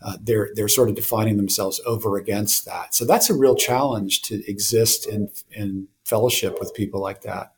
uh, 0.03 0.17
they're 0.21 0.51
they're 0.55 0.69
sort 0.69 0.89
of 0.89 0.95
defining 0.95 1.37
themselves 1.37 1.81
over 1.87 2.17
against 2.17 2.65
that. 2.65 2.95
So 2.95 3.05
that's 3.05 3.29
a 3.29 3.35
real 3.35 3.55
challenge 3.55 4.23
to 4.23 4.43
exist 4.51 5.07
in 5.07 5.31
in 5.51 5.89
fellowship 6.05 6.59
with 6.59 6.75
people 6.75 7.01
like 7.01 7.23
that. 7.23 7.53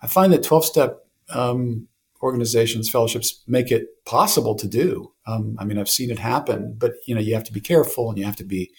I 0.00 0.06
find 0.06 0.32
that 0.32 0.44
twelve 0.44 0.64
step 0.64 1.04
um, 1.30 1.88
organizations 2.22 2.88
fellowships 2.88 3.42
make 3.46 3.72
it 3.72 4.04
possible 4.04 4.54
to 4.54 4.68
do. 4.68 5.12
Um, 5.26 5.56
I 5.58 5.64
mean, 5.64 5.78
I've 5.78 5.88
seen 5.88 6.10
it 6.10 6.18
happen, 6.18 6.74
but 6.78 6.92
you 7.06 7.14
know 7.14 7.20
you 7.20 7.34
have 7.34 7.44
to 7.44 7.52
be 7.52 7.60
careful 7.60 8.08
and 8.08 8.18
you 8.18 8.24
have 8.24 8.36
to 8.36 8.44
be 8.44 8.70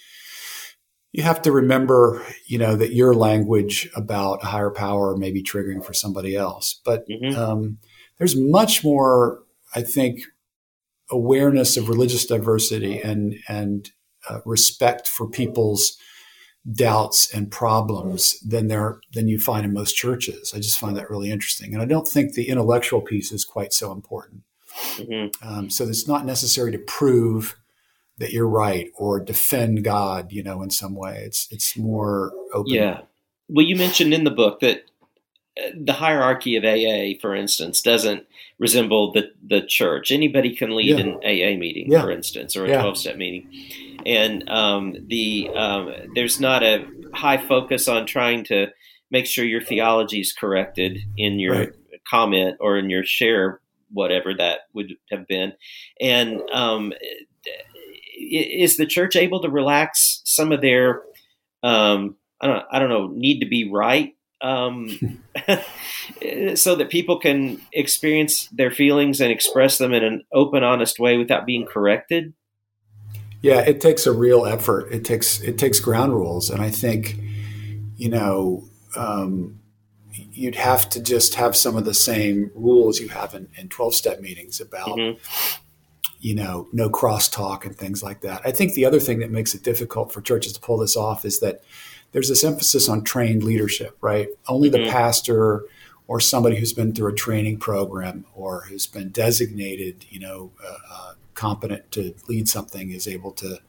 you 1.14 1.22
have 1.22 1.44
to 1.44 1.52
remember, 1.52 2.26
you 2.48 2.58
know, 2.58 2.76
that 2.76 2.94
your 2.94 3.14
language 3.14 3.88
about 3.96 4.44
a 4.44 4.48
higher 4.48 4.72
power 4.72 5.16
may 5.16 5.32
be 5.32 5.44
triggering 5.44 5.86
for 5.86 5.94
somebody 5.94 6.36
else. 6.36 6.82
But 6.84 7.08
mm-hmm. 7.08 7.40
um, 7.40 7.78
there's 8.18 8.36
much 8.36 8.84
more, 8.84 9.44
I 9.76 9.82
think, 9.82 10.22
awareness 11.12 11.78
of 11.78 11.88
religious 11.88 12.26
diversity 12.26 13.00
and 13.00 13.36
and 13.48 13.92
uh, 14.28 14.40
respect 14.44 15.08
for 15.08 15.30
people's 15.30 15.98
doubts 16.72 17.32
and 17.34 17.52
problems 17.52 18.40
than 18.40 18.68
there 18.68 19.00
than 19.14 19.28
you 19.28 19.38
find 19.38 19.66
in 19.66 19.74
most 19.74 19.96
churches. 19.96 20.52
I 20.56 20.58
just 20.58 20.80
find 20.80 20.98
that 20.98 21.12
really 21.12 21.30
interesting, 21.30 21.74
and 21.74 21.84
I 21.84 21.86
don't 21.86 22.08
think 22.08 22.34
the 22.34 22.50
intellectual 22.50 23.02
piece 23.02 23.32
is 23.32 23.46
quite 23.46 23.72
so 23.72 23.92
important. 23.92 24.42
Mm-hmm. 24.96 25.48
Um, 25.48 25.70
so 25.70 25.84
it's 25.84 26.08
not 26.08 26.26
necessary 26.26 26.72
to 26.72 26.80
prove 26.80 27.56
that 28.18 28.32
you're 28.32 28.48
right 28.48 28.92
or 28.96 29.20
defend 29.20 29.84
God, 29.84 30.32
you 30.32 30.44
know, 30.44 30.62
in 30.62 30.70
some 30.70 30.96
way. 30.96 31.24
It's 31.26 31.48
it's 31.52 31.78
more 31.78 32.32
open. 32.54 32.74
Yeah. 32.74 33.02
Well, 33.50 33.66
you 33.66 33.76
mentioned 33.76 34.14
in 34.14 34.24
the 34.24 34.32
book 34.32 34.60
that 34.62 34.86
uh, 35.58 35.70
the 35.76 35.94
hierarchy 35.94 36.56
of 36.56 36.64
AA, 36.64 37.20
for 37.22 37.36
instance, 37.36 37.82
doesn't 37.82 38.26
resemble 38.60 39.12
the 39.12 39.32
the 39.46 39.62
church. 39.62 40.12
Anybody 40.12 40.56
can 40.56 40.76
lead 40.76 40.98
yeah. 40.98 41.06
an 41.06 41.16
AA 41.18 41.58
meeting, 41.58 41.92
yeah. 41.92 42.02
for 42.02 42.12
instance, 42.12 42.56
or 42.56 42.66
a 42.66 42.68
twelve 42.68 42.98
step 42.98 43.18
meeting, 43.18 43.50
and 44.06 44.48
um, 44.50 44.96
the 45.08 45.50
um, 45.56 45.94
there's 46.16 46.40
not 46.40 46.64
a 46.64 46.86
high 47.14 47.38
focus 47.38 47.88
on 47.88 48.06
trying 48.06 48.44
to 48.46 48.68
make 49.12 49.26
sure 49.26 49.46
your 49.46 49.62
theology 49.62 50.20
is 50.20 50.34
corrected 50.34 51.00
in 51.18 51.40
your 51.40 51.54
right. 51.54 51.74
comment 52.08 52.58
or 52.60 52.78
in 52.78 52.90
your 52.90 53.04
share, 53.04 53.60
whatever 53.92 54.34
that 54.34 54.62
would 54.74 54.94
have 55.12 55.28
been, 55.28 55.54
and 56.00 56.42
um, 56.52 56.94
is 58.14 58.78
the 58.78 58.86
church 58.86 59.16
able 59.16 59.42
to 59.42 59.50
relax 59.50 60.22
some 60.26 60.52
of 60.52 60.62
their 60.62 61.02
um, 61.64 62.16
I 62.40 62.48
don't 62.48 62.66
I 62.72 62.80
don't 62.80 62.90
know 62.90 63.08
need 63.08 63.40
to 63.40 63.48
be 63.48 63.70
right 63.70 64.16
um, 64.44 64.90
so 66.56 66.76
that 66.76 66.90
people 66.90 67.18
can 67.18 67.62
experience 67.72 68.48
their 68.48 68.70
feelings 68.70 69.22
and 69.22 69.32
express 69.32 69.78
them 69.78 69.94
in 69.94 70.04
an 70.04 70.26
open, 70.34 70.64
honest 70.64 71.00
way 71.00 71.18
without 71.18 71.46
being 71.46 71.66
corrected? 71.66 72.34
Yeah, 73.42 73.62
it 73.62 73.82
takes 73.82 74.06
a 74.06 74.12
real 74.12 74.46
effort. 74.46 74.92
It 74.92 75.04
takes 75.06 75.42
it 75.42 75.58
takes 75.58 75.80
ground 75.80 76.14
rules, 76.14 76.50
and 76.50 76.62
I 76.62 76.70
think 76.70 77.18
you 77.98 78.10
know 78.10 78.70
um, 78.96 79.60
you'd 80.12 80.56
have 80.56 80.90
to 80.92 81.02
just 81.02 81.36
have 81.36 81.56
some 81.56 81.76
of 81.76 81.86
the 81.86 81.94
same 81.94 82.52
rules 82.54 83.00
you 83.00 83.10
have 83.10 83.34
in, 83.34 83.48
12 83.70 83.96
step 83.96 84.22
meetings 84.22 84.62
about 84.62 84.98
mm-hmm 84.98 85.63
you 86.24 86.34
know, 86.34 86.70
no 86.72 86.90
crosstalk 86.90 87.66
and 87.66 87.76
things 87.76 88.02
like 88.02 88.22
that. 88.22 88.42
I 88.46 88.52
think 88.52 88.76
the 88.76 88.86
other 88.86 89.00
thing 89.02 89.20
that 89.20 89.30
makes 89.30 89.54
it 89.54 89.62
difficult 89.62 90.14
for 90.14 90.22
churches 90.22 90.54
to 90.54 90.62
pull 90.62 90.78
this 90.78 90.96
off 90.96 91.26
is 91.26 91.42
that 91.42 91.62
there's 92.14 92.30
this 92.30 92.46
emphasis 92.46 92.88
on 92.88 93.04
trained 93.04 93.44
leadership, 93.44 93.98
right? 94.00 94.30
Only 94.48 94.70
the 94.70 94.78
mm-hmm. 94.78 94.92
pastor 94.92 95.66
or 96.08 96.22
somebody 96.22 96.56
who's 96.56 96.72
been 96.72 96.94
through 96.94 97.12
a 97.12 97.16
training 97.16 97.58
program 97.58 98.26
or 98.34 98.62
who's 98.70 98.88
been 98.88 99.10
designated, 99.10 100.06
you 100.10 100.22
know, 100.22 100.52
uh, 100.64 100.78
uh, 100.90 101.14
competent 101.34 101.92
to 101.92 102.16
lead 102.30 102.48
something 102.48 102.92
is 102.92 103.06
able 103.06 103.34
to 103.34 103.60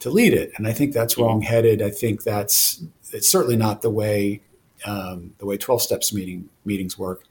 to 0.00 0.10
lead 0.10 0.34
it. 0.34 0.52
And 0.56 0.68
I 0.68 0.74
think 0.74 0.92
that's 0.92 1.14
mm-hmm. 1.14 1.22
wrongheaded. 1.22 1.80
I 1.80 1.88
think 1.88 2.24
that's 2.24 2.84
it's 3.10 3.28
certainly 3.28 3.56
not 3.56 3.80
the 3.80 3.90
way 3.90 4.42
um, 4.84 5.32
the 5.38 5.46
way 5.46 5.56
12 5.56 5.80
steps 5.80 6.12
meeting 6.12 6.50
meetings 6.66 6.98
work. 6.98 7.22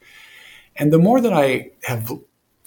And 0.76 0.92
the 0.92 0.98
more 0.98 1.22
that 1.22 1.34
I 1.34 1.70
have 1.84 2.12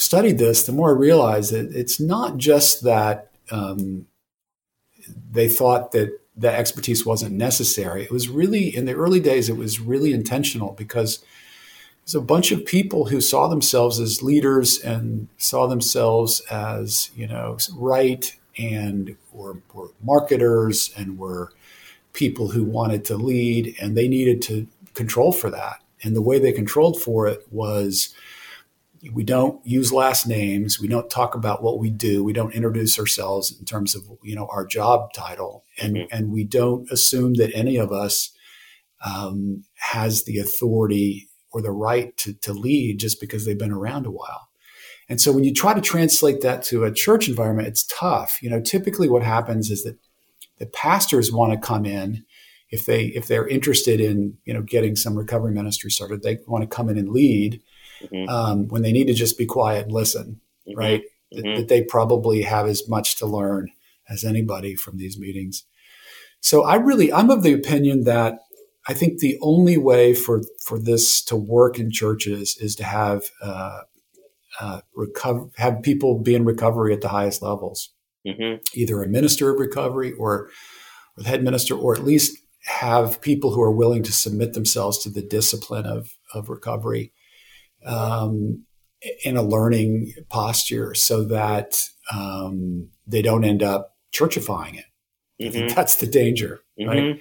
studied 0.08 0.38
this, 0.38 0.64
the 0.64 0.72
more 0.72 0.88
I 0.88 0.98
realized 0.98 1.52
that 1.52 1.70
it's 1.76 2.00
not 2.00 2.38
just 2.38 2.82
that 2.84 3.30
um, 3.50 4.06
they 5.30 5.48
thought 5.48 5.92
that 5.92 6.18
that 6.34 6.54
expertise 6.54 7.04
wasn't 7.04 7.34
necessary. 7.34 8.04
It 8.04 8.10
was 8.10 8.30
really 8.30 8.74
in 8.74 8.86
the 8.86 8.94
early 8.94 9.20
days. 9.20 9.50
It 9.50 9.58
was 9.58 9.80
really 9.80 10.14
intentional 10.14 10.72
because 10.72 11.22
there's 12.00 12.14
a 12.14 12.22
bunch 12.22 12.52
of 12.52 12.64
people 12.64 13.04
who 13.04 13.20
saw 13.20 13.48
themselves 13.48 14.00
as 14.00 14.22
leaders 14.22 14.80
and 14.80 15.28
saw 15.36 15.66
themselves 15.66 16.40
as 16.50 17.10
you 17.14 17.26
know 17.26 17.58
right 17.74 18.34
and 18.56 19.14
were, 19.30 19.58
were 19.74 19.90
marketers 20.02 20.90
and 20.96 21.18
were 21.18 21.52
people 22.14 22.48
who 22.48 22.64
wanted 22.64 23.04
to 23.04 23.16
lead 23.18 23.76
and 23.78 23.94
they 23.94 24.08
needed 24.08 24.40
to 24.40 24.66
control 24.94 25.32
for 25.32 25.50
that. 25.50 25.82
And 26.02 26.16
the 26.16 26.22
way 26.22 26.38
they 26.38 26.52
controlled 26.52 26.98
for 26.98 27.26
it 27.26 27.46
was 27.50 28.14
we 29.12 29.22
don't 29.22 29.64
use 29.66 29.92
last 29.92 30.26
names 30.26 30.80
we 30.80 30.88
don't 30.88 31.10
talk 31.10 31.34
about 31.34 31.62
what 31.62 31.78
we 31.78 31.90
do 31.90 32.24
we 32.24 32.32
don't 32.32 32.54
introduce 32.54 32.98
ourselves 32.98 33.56
in 33.58 33.64
terms 33.64 33.94
of 33.94 34.02
you 34.22 34.34
know 34.34 34.48
our 34.50 34.66
job 34.66 35.12
title 35.12 35.64
and 35.80 35.96
mm-hmm. 35.96 36.16
and 36.16 36.32
we 36.32 36.44
don't 36.44 36.90
assume 36.90 37.34
that 37.34 37.54
any 37.54 37.76
of 37.76 37.92
us 37.92 38.32
um, 39.04 39.64
has 39.76 40.24
the 40.24 40.38
authority 40.38 41.28
or 41.52 41.62
the 41.62 41.70
right 41.70 42.16
to, 42.18 42.32
to 42.34 42.52
lead 42.52 43.00
just 43.00 43.20
because 43.20 43.46
they've 43.46 43.58
been 43.58 43.72
around 43.72 44.06
a 44.06 44.10
while. 44.10 44.48
And 45.08 45.20
so 45.20 45.32
when 45.32 45.44
you 45.44 45.54
try 45.54 45.72
to 45.72 45.80
translate 45.80 46.42
that 46.42 46.62
to 46.64 46.84
a 46.84 46.92
church 46.92 47.28
environment, 47.28 47.68
it's 47.68 47.86
tough. 47.86 48.38
You 48.42 48.50
know, 48.50 48.60
typically 48.60 49.08
what 49.08 49.22
happens 49.22 49.70
is 49.70 49.82
that 49.84 49.98
the 50.58 50.66
pastors 50.66 51.32
want 51.32 51.52
to 51.52 51.58
come 51.58 51.86
in 51.86 52.24
if 52.70 52.84
they 52.84 53.06
if 53.06 53.26
they're 53.26 53.48
interested 53.48 53.98
in 53.98 54.36
you 54.44 54.52
know 54.52 54.60
getting 54.60 54.94
some 54.94 55.16
recovery 55.16 55.52
ministry 55.52 55.90
started, 55.90 56.22
they 56.22 56.38
want 56.46 56.62
to 56.62 56.76
come 56.76 56.90
in 56.90 56.98
and 56.98 57.08
lead 57.08 57.62
mm-hmm. 58.02 58.28
um, 58.28 58.68
when 58.68 58.82
they 58.82 58.92
need 58.92 59.06
to 59.06 59.14
just 59.14 59.38
be 59.38 59.46
quiet 59.46 59.84
and 59.84 59.92
listen, 59.92 60.40
mm-hmm. 60.68 60.78
right? 60.78 61.02
Mm-hmm. 61.02 61.42
That, 61.42 61.56
that 61.56 61.68
they 61.68 61.82
probably 61.82 62.42
have 62.42 62.66
as 62.66 62.88
much 62.88 63.16
to 63.16 63.26
learn 63.26 63.70
as 64.08 64.24
anybody 64.24 64.74
from 64.74 64.96
these 64.96 65.18
meetings. 65.18 65.64
So 66.40 66.64
I 66.64 66.76
really 66.76 67.12
I'm 67.12 67.30
of 67.30 67.42
the 67.42 67.52
opinion 67.52 68.04
that 68.04 68.38
I 68.88 68.94
think 68.94 69.18
the 69.18 69.38
only 69.42 69.76
way 69.76 70.14
for 70.14 70.42
for 70.64 70.78
this 70.78 71.22
to 71.24 71.36
work 71.36 71.78
in 71.78 71.90
churches 71.90 72.56
is 72.58 72.74
to 72.76 72.84
have 72.84 73.24
uh, 73.42 73.80
uh, 74.60 74.80
recover 74.94 75.50
have 75.56 75.82
people 75.82 76.18
be 76.18 76.34
in 76.34 76.44
recovery 76.44 76.94
at 76.94 77.00
the 77.00 77.08
highest 77.08 77.42
levels, 77.42 77.90
mm-hmm. 78.26 78.62
either 78.74 79.02
a 79.02 79.08
minister 79.08 79.50
of 79.50 79.60
recovery 79.60 80.12
or, 80.12 80.48
or 81.16 81.22
the 81.22 81.28
head 81.28 81.42
minister, 81.42 81.74
or 81.74 81.94
at 81.94 82.04
least 82.04 82.38
have 82.64 83.20
people 83.20 83.52
who 83.52 83.62
are 83.62 83.70
willing 83.70 84.02
to 84.02 84.12
submit 84.12 84.52
themselves 84.54 84.98
to 84.98 85.10
the 85.10 85.22
discipline 85.22 85.86
of 85.86 86.16
of 86.32 86.48
recovery 86.48 87.12
um, 87.88 88.64
in 89.24 89.36
a 89.36 89.42
learning 89.42 90.12
posture, 90.28 90.94
so 90.94 91.24
that 91.24 91.80
um, 92.12 92.88
they 93.06 93.22
don't 93.22 93.44
end 93.44 93.62
up 93.62 93.96
churchifying 94.12 94.78
it. 94.78 94.84
Mm-hmm. 95.40 95.68
that's 95.74 95.96
the 95.96 96.06
danger, 96.06 96.60
mm-hmm. 96.78 96.88
right? 96.88 97.20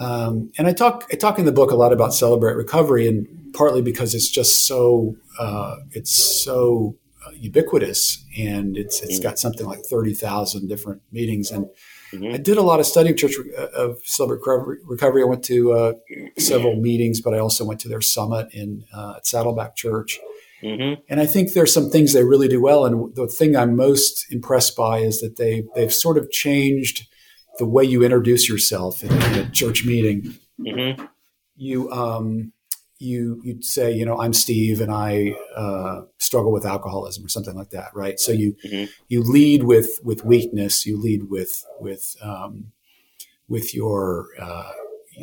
Um, 0.00 0.50
and 0.58 0.66
I 0.66 0.72
talk 0.72 1.06
I 1.12 1.16
talk 1.16 1.38
in 1.38 1.44
the 1.44 1.52
book 1.52 1.70
a 1.70 1.76
lot 1.76 1.92
about 1.92 2.12
celebrate 2.12 2.54
recovery, 2.54 3.06
and 3.06 3.26
partly 3.54 3.82
because 3.82 4.14
it's 4.14 4.28
just 4.28 4.66
so 4.66 5.16
uh, 5.38 5.76
it's 5.92 6.44
so 6.44 6.96
uh, 7.24 7.30
ubiquitous, 7.34 8.24
and 8.36 8.76
it's 8.76 9.00
it's 9.00 9.14
mm-hmm. 9.14 9.22
got 9.22 9.38
something 9.38 9.66
like 9.66 9.80
thirty 9.88 10.12
thousand 10.12 10.68
different 10.68 11.02
meetings. 11.12 11.50
And 11.50 11.66
mm-hmm. 12.14 12.34
I 12.34 12.38
did 12.38 12.56
a 12.56 12.62
lot 12.62 12.80
of 12.80 12.86
study 12.86 13.10
of 13.10 13.16
church 13.16 13.34
uh, 13.58 13.66
of 13.74 13.98
celebrate 14.04 14.40
recovery. 14.84 15.22
I 15.22 15.26
went 15.26 15.44
to 15.44 15.72
uh, 15.72 15.92
several 16.38 16.76
meetings, 16.76 17.20
but 17.20 17.34
I 17.34 17.38
also 17.38 17.64
went 17.64 17.80
to 17.80 17.88
their 17.88 18.00
summit 18.00 18.48
in 18.52 18.84
uh, 18.94 19.14
at 19.16 19.26
Saddleback 19.26 19.76
Church. 19.76 20.18
Mm-hmm. 20.62 21.02
And 21.08 21.20
I 21.20 21.26
think 21.26 21.52
there's 21.52 21.72
some 21.72 21.90
things 21.90 22.12
they 22.12 22.24
really 22.24 22.48
do 22.48 22.62
well. 22.62 22.86
And 22.86 23.14
the 23.14 23.26
thing 23.26 23.54
I'm 23.54 23.76
most 23.76 24.26
impressed 24.32 24.76
by 24.76 24.98
is 24.98 25.20
that 25.20 25.36
they 25.36 25.64
they've 25.74 25.92
sort 25.92 26.16
of 26.16 26.30
changed 26.30 27.06
the 27.58 27.66
way 27.66 27.84
you 27.84 28.02
introduce 28.02 28.48
yourself 28.48 29.04
in, 29.04 29.12
in 29.12 29.46
a 29.46 29.50
church 29.50 29.84
meeting. 29.84 30.34
Mm-hmm. 30.58 31.04
You 31.56 31.90
um, 31.92 32.52
you 32.98 33.40
you'd 33.44 33.64
say, 33.64 33.92
you 33.92 34.06
know, 34.06 34.18
I'm 34.18 34.32
Steve 34.32 34.80
and 34.80 34.90
I 34.90 35.36
uh, 35.54 36.02
struggle 36.24 36.52
with 36.52 36.64
alcoholism 36.64 37.24
or 37.24 37.28
something 37.28 37.54
like 37.54 37.70
that, 37.70 37.90
right? 37.94 38.18
So 38.18 38.32
you 38.32 38.56
mm-hmm. 38.64 38.90
you 39.08 39.22
lead 39.22 39.64
with 39.64 40.00
with 40.02 40.24
weakness. 40.24 40.86
You 40.86 41.00
lead 41.00 41.30
with 41.30 41.64
with 41.78 42.16
um, 42.22 42.72
with 43.48 43.74
your 43.74 44.28
uh, 44.40 44.72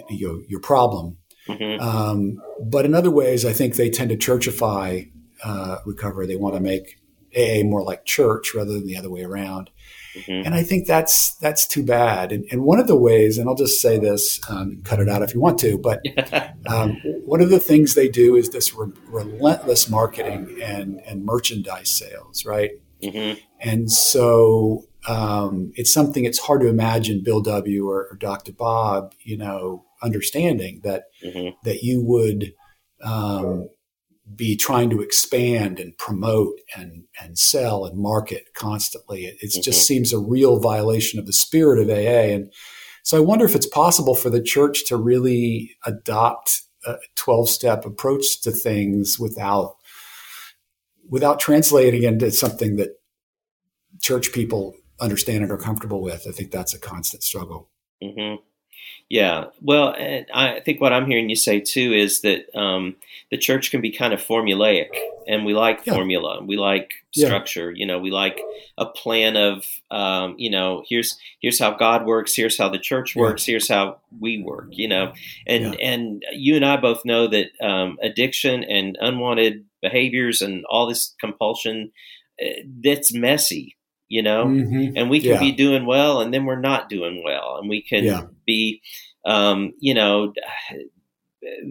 your 0.10 0.42
your 0.48 0.60
problem. 0.60 1.18
Mm-hmm. 1.48 1.82
Um, 1.82 2.42
but 2.64 2.86
in 2.86 2.94
other 2.94 3.12
ways, 3.12 3.46
I 3.46 3.54
think 3.54 3.76
they 3.76 3.90
tend 3.90 4.10
to 4.12 4.18
churchify 4.18 5.12
uh, 5.44 5.78
recovery. 5.86 6.28
They 6.28 6.36
want 6.36 6.56
to 6.56 6.62
make 6.62 7.00
AA 7.36 7.64
more 7.64 7.84
like 7.84 8.06
church 8.06 8.54
rather 8.54 8.74
than 8.74 8.86
the 8.86 8.98
other 8.98 9.10
way 9.10 9.24
around. 9.24 9.70
Mm-hmm. 10.16 10.46
And 10.46 10.54
I 10.54 10.64
think 10.64 10.88
that's 10.88 11.36
that's 11.36 11.66
too 11.66 11.84
bad. 11.84 12.32
And, 12.32 12.46
and, 12.52 12.64
one 12.64 12.80
of 12.80 12.88
the 12.88 12.98
ways, 12.98 13.38
and 13.38 13.48
I'll 13.48 13.56
just 13.56 13.82
say 13.82 13.98
this, 13.98 14.40
um, 14.50 14.82
cut 14.84 15.00
it 15.00 15.08
out 15.08 15.22
if 15.22 15.34
you 15.34 15.40
want 15.40 15.60
to, 15.60 15.78
but 15.78 16.02
um, 16.68 16.98
one 17.26 17.42
of 17.42 17.50
the 17.50 17.60
things 17.60 17.96
they 17.96 18.10
do 18.10 18.36
is 18.36 18.50
this 18.50 18.74
re- 18.74 18.92
relentless 19.08 19.90
marketing 19.90 20.60
and 20.62 21.00
and 21.06 21.24
merchandise 21.24 21.90
sales, 21.90 22.46
right? 22.46 22.72
Mm-hmm. 23.02 23.40
And 23.62 23.92
so 23.92 24.86
um, 25.08 25.72
it's 25.76 25.94
something 25.94 26.26
it's 26.26 26.40
hard 26.40 26.62
to 26.62 26.68
imagine 26.68 27.24
Bill 27.24 27.42
W. 27.42 27.90
or, 27.90 28.08
or 28.12 28.18
Dr. 28.18 28.52
Bob, 28.52 29.14
you 29.22 29.38
know, 29.38 29.86
understanding 30.04 30.82
that 30.84 31.06
mm-hmm. 31.24 31.56
that 31.64 31.84
you 31.84 32.02
would 32.02 32.54
um, 33.04 33.70
be 34.36 34.56
trying 34.56 34.90
to 34.90 35.02
expand 35.02 35.80
and 35.80 35.98
promote 35.98 36.60
and, 36.76 37.04
and 37.22 37.38
sell 37.38 37.86
and 37.86 37.98
market 37.98 38.50
constantly. 38.56 39.26
It, 39.26 39.38
mm-hmm. 39.42 39.62
just 39.62 39.86
seems 39.86 40.14
a 40.14 40.20
real 40.20 40.60
violation 40.60 41.20
of 41.20 41.26
the 41.26 41.34
spirit 41.34 41.80
of 41.80 41.90
AA. 41.90 42.34
And 42.34 42.52
so 43.04 43.18
I 43.18 43.22
wonder 43.22 43.46
if 43.46 43.56
it's 43.56 43.68
possible 43.68 44.16
for 44.16 44.30
the 44.30 44.42
church 44.42 44.86
to 44.88 44.98
really 44.98 45.76
adopt 45.86 46.62
a 46.86 46.98
12 47.16 47.50
step 47.50 47.86
approach 47.86 48.42
to 48.42 48.52
things 48.52 49.20
without, 49.20 49.78
without 51.10 51.40
translating 51.40 52.04
into 52.04 52.32
something 52.32 52.76
that 52.78 52.90
church 54.02 54.32
people 54.32 54.76
understand 55.00 55.44
and 55.44 55.52
are 55.52 55.58
comfortable 55.58 56.02
with. 56.02 56.28
I 56.28 56.32
think 56.32 56.52
that's 56.52 56.74
a 56.74 56.80
constant 56.80 57.24
struggle. 57.24 57.70
Mm-hmm. 58.04 58.42
Yeah, 59.12 59.48
well, 59.62 59.94
I 60.34 60.62
think 60.62 60.80
what 60.80 60.94
I'm 60.94 61.06
hearing 61.06 61.30
you 61.30 61.36
say 61.36 61.60
too 61.60 61.92
is 61.92 62.22
that 62.22 62.46
um, 62.58 62.96
the 63.30 63.38
church 63.38 63.70
can 63.70 63.82
be 63.82 63.92
kind 63.92 64.14
of 64.14 64.22
formulaic, 64.22 64.88
and 65.28 65.46
we 65.46 65.54
like 65.54 65.86
yeah. 65.86 65.96
formula, 65.96 66.42
we 66.42 66.56
like 66.56 66.94
structure. 67.14 67.72
Yeah. 67.72 67.76
You 67.78 67.86
know, 67.88 68.00
we 68.00 68.10
like 68.10 68.40
a 68.78 68.86
plan 68.86 69.36
of, 69.36 69.66
um, 69.92 70.36
you 70.38 70.50
know, 70.50 70.86
here's 70.88 71.18
here's 71.42 71.60
how 71.60 71.72
God 71.72 72.06
works, 72.06 72.34
here's 72.34 72.58
how 72.58 72.70
the 72.70 72.80
church 72.80 73.14
works, 73.14 73.46
yeah. 73.46 73.52
here's 73.52 73.68
how 73.68 73.98
we 74.18 74.42
work. 74.42 74.70
You 74.70 74.88
know, 74.88 75.12
and 75.46 75.78
and 75.82 76.24
you 76.32 76.56
and 76.56 76.64
I 76.64 76.78
both 76.78 77.04
know 77.04 77.28
that 77.28 77.48
um, 77.62 77.98
addiction 78.02 78.64
and 78.64 78.98
unwanted 79.02 79.66
behaviors 79.82 80.42
and 80.42 80.64
all 80.70 80.88
this 80.88 81.14
compulsion, 81.20 81.92
eh, 82.40 82.62
that's 82.82 83.14
messy 83.14 83.76
you 84.12 84.22
know, 84.22 84.46
mm-hmm. 84.46 84.98
and 84.98 85.10
we 85.10 85.22
can 85.22 85.32
yeah. 85.32 85.40
be 85.40 85.54
doing 85.54 85.86
well 85.86 86.20
and 86.20 86.34
then 86.34 86.44
we're 86.44 86.60
not 86.60 86.90
doing 86.90 87.24
well, 87.24 87.56
and 87.58 87.70
we 87.70 87.82
can 87.82 88.04
yeah. 88.04 88.24
be, 88.46 88.82
um, 89.26 89.72
you 89.80 89.94
know, 89.94 90.34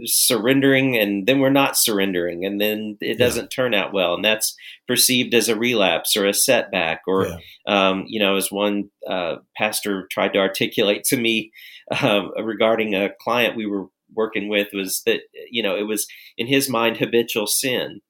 surrendering 0.04 0.96
and 0.96 1.26
then 1.26 1.38
we're 1.38 1.50
not 1.50 1.76
surrendering 1.76 2.44
and 2.44 2.60
then 2.60 2.96
it 3.00 3.18
doesn't 3.18 3.44
yeah. 3.52 3.54
turn 3.54 3.72
out 3.72 3.92
well 3.92 4.14
and 4.14 4.24
that's 4.24 4.56
perceived 4.88 5.32
as 5.32 5.48
a 5.48 5.54
relapse 5.54 6.16
or 6.16 6.26
a 6.26 6.34
setback 6.34 7.02
or 7.06 7.28
yeah. 7.28 7.36
um, 7.68 8.04
you 8.08 8.18
know 8.18 8.34
as 8.34 8.50
one 8.50 8.90
uh, 9.08 9.36
pastor 9.56 10.08
tried 10.10 10.32
to 10.32 10.40
articulate 10.40 11.04
to 11.04 11.16
me 11.16 11.52
uh, 11.92 12.22
regarding 12.42 12.96
a 12.96 13.10
client 13.20 13.56
we 13.56 13.64
were 13.66 13.86
working 14.12 14.48
with 14.48 14.66
was 14.72 15.02
that 15.06 15.20
you 15.52 15.62
know 15.62 15.76
it 15.76 15.86
was 15.86 16.08
in 16.36 16.48
his 16.48 16.68
mind 16.68 16.96
habitual 16.96 17.46
sin 17.46 18.00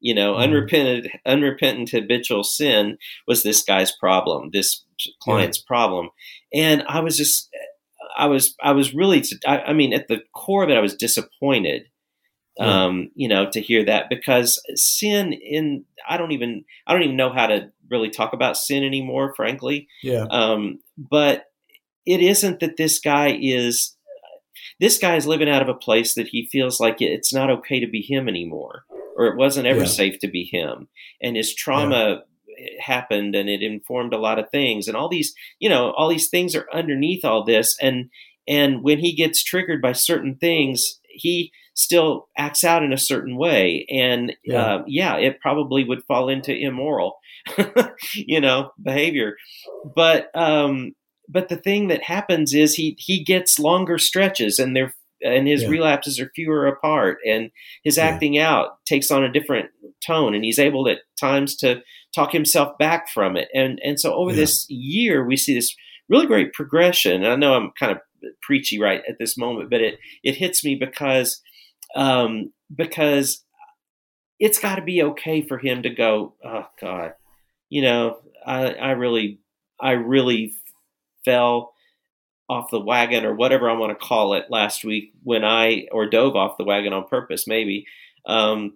you 0.00 0.14
know, 0.14 0.34
mm-hmm. 0.34 0.42
unrepentant, 0.42 1.06
unrepentant 1.24 1.90
habitual 1.90 2.44
sin 2.44 2.98
was 3.26 3.42
this 3.42 3.62
guy's 3.62 3.92
problem, 3.92 4.50
this 4.52 4.84
client's 5.20 5.58
yeah. 5.58 5.66
problem, 5.66 6.10
and 6.52 6.82
I 6.88 7.00
was 7.00 7.16
just, 7.16 7.48
I 8.16 8.26
was, 8.26 8.54
I 8.62 8.72
was 8.72 8.94
really, 8.94 9.24
I, 9.46 9.58
I, 9.58 9.72
mean, 9.72 9.92
at 9.92 10.08
the 10.08 10.20
core 10.34 10.62
of 10.62 10.70
it, 10.70 10.76
I 10.76 10.80
was 10.80 10.94
disappointed, 10.94 11.84
yeah. 12.58 12.84
um, 12.84 13.10
you 13.14 13.28
know, 13.28 13.50
to 13.50 13.60
hear 13.60 13.84
that 13.84 14.08
because 14.08 14.60
sin 14.74 15.32
in, 15.32 15.84
I 16.08 16.16
don't 16.16 16.32
even, 16.32 16.64
I 16.86 16.92
don't 16.92 17.02
even 17.02 17.16
know 17.16 17.32
how 17.32 17.46
to 17.46 17.72
really 17.90 18.10
talk 18.10 18.32
about 18.32 18.56
sin 18.56 18.84
anymore, 18.84 19.34
frankly. 19.34 19.88
Yeah. 20.02 20.26
Um, 20.30 20.80
but 20.96 21.44
it 22.04 22.20
isn't 22.20 22.60
that 22.60 22.76
this 22.76 23.00
guy 23.00 23.36
is. 23.40 23.92
This 24.78 24.98
guy 24.98 25.16
is 25.16 25.26
living 25.26 25.48
out 25.48 25.62
of 25.62 25.68
a 25.68 25.74
place 25.74 26.14
that 26.14 26.28
he 26.28 26.48
feels 26.52 26.80
like 26.80 27.00
it's 27.00 27.32
not 27.32 27.50
okay 27.50 27.80
to 27.80 27.86
be 27.86 28.02
him 28.02 28.28
anymore 28.28 28.84
or 29.16 29.26
it 29.26 29.36
wasn't 29.36 29.66
ever 29.66 29.80
yeah. 29.80 29.86
safe 29.86 30.18
to 30.20 30.28
be 30.28 30.44
him. 30.44 30.88
And 31.20 31.36
his 31.36 31.54
trauma 31.54 32.22
yeah. 32.46 32.66
happened 32.80 33.34
and 33.34 33.48
it 33.48 33.62
informed 33.62 34.12
a 34.12 34.18
lot 34.18 34.38
of 34.38 34.50
things. 34.50 34.86
And 34.86 34.96
all 34.96 35.08
these, 35.08 35.34
you 35.58 35.68
know, 35.68 35.92
all 35.92 36.08
these 36.08 36.28
things 36.28 36.54
are 36.54 36.66
underneath 36.72 37.24
all 37.24 37.44
this. 37.44 37.76
And 37.80 38.10
and 38.48 38.82
when 38.82 38.98
he 38.98 39.14
gets 39.14 39.42
triggered 39.42 39.82
by 39.82 39.92
certain 39.92 40.36
things, 40.36 41.00
he 41.08 41.50
still 41.74 42.28
acts 42.36 42.64
out 42.64 42.82
in 42.82 42.92
a 42.92 42.98
certain 42.98 43.36
way. 43.36 43.86
And 43.90 44.34
yeah, 44.44 44.62
uh, 44.62 44.84
yeah 44.86 45.16
it 45.16 45.40
probably 45.40 45.84
would 45.84 46.04
fall 46.04 46.28
into 46.28 46.56
immoral, 46.56 47.18
you 48.14 48.40
know, 48.40 48.70
behavior. 48.82 49.36
But 49.94 50.30
um, 50.34 50.94
but 51.28 51.48
the 51.48 51.56
thing 51.56 51.88
that 51.88 52.04
happens 52.04 52.54
is 52.54 52.74
he 52.74 52.96
he 52.98 53.22
gets 53.22 53.58
longer 53.58 53.98
stretches 53.98 54.58
and 54.58 54.76
they're 54.76 54.94
and 55.22 55.48
his 55.48 55.62
yeah. 55.62 55.68
relapses 55.68 56.20
are 56.20 56.30
fewer 56.34 56.66
apart 56.66 57.18
and 57.26 57.50
his 57.84 57.98
acting 57.98 58.34
yeah. 58.34 58.50
out 58.50 58.84
takes 58.86 59.10
on 59.10 59.24
a 59.24 59.32
different 59.32 59.70
tone 60.04 60.34
and 60.34 60.44
he's 60.44 60.58
able 60.58 60.88
at 60.88 60.98
times 61.18 61.56
to 61.56 61.82
talk 62.14 62.32
himself 62.32 62.76
back 62.78 63.08
from 63.08 63.36
it 63.36 63.48
and 63.54 63.80
and 63.82 63.98
so 63.98 64.14
over 64.14 64.30
yeah. 64.30 64.36
this 64.36 64.68
year 64.68 65.24
we 65.24 65.36
see 65.36 65.54
this 65.54 65.74
really 66.08 66.26
great 66.26 66.52
progression 66.52 67.24
and 67.24 67.26
i 67.26 67.36
know 67.36 67.54
i'm 67.54 67.70
kind 67.78 67.92
of 67.92 67.98
preachy 68.42 68.80
right 68.80 69.02
at 69.08 69.16
this 69.18 69.36
moment 69.36 69.70
but 69.70 69.80
it 69.80 69.98
it 70.22 70.36
hits 70.36 70.64
me 70.64 70.74
because 70.74 71.40
um 71.94 72.52
because 72.74 73.44
it's 74.38 74.58
got 74.58 74.76
to 74.76 74.82
be 74.82 75.02
okay 75.02 75.40
for 75.40 75.58
him 75.58 75.82
to 75.82 75.90
go 75.90 76.34
oh 76.44 76.66
god 76.80 77.12
you 77.68 77.82
know 77.82 78.18
i 78.46 78.70
i 78.72 78.90
really 78.92 79.40
i 79.80 79.92
really 79.92 80.52
fell 81.24 81.72
off 82.48 82.70
the 82.70 82.80
wagon 82.80 83.24
or 83.24 83.34
whatever 83.34 83.68
I 83.68 83.74
want 83.74 83.98
to 83.98 84.06
call 84.06 84.34
it 84.34 84.50
last 84.50 84.84
week 84.84 85.12
when 85.22 85.44
I 85.44 85.88
or 85.90 86.08
dove 86.08 86.36
off 86.36 86.58
the 86.58 86.64
wagon 86.64 86.92
on 86.92 87.08
purpose 87.08 87.46
maybe 87.46 87.86
um, 88.24 88.74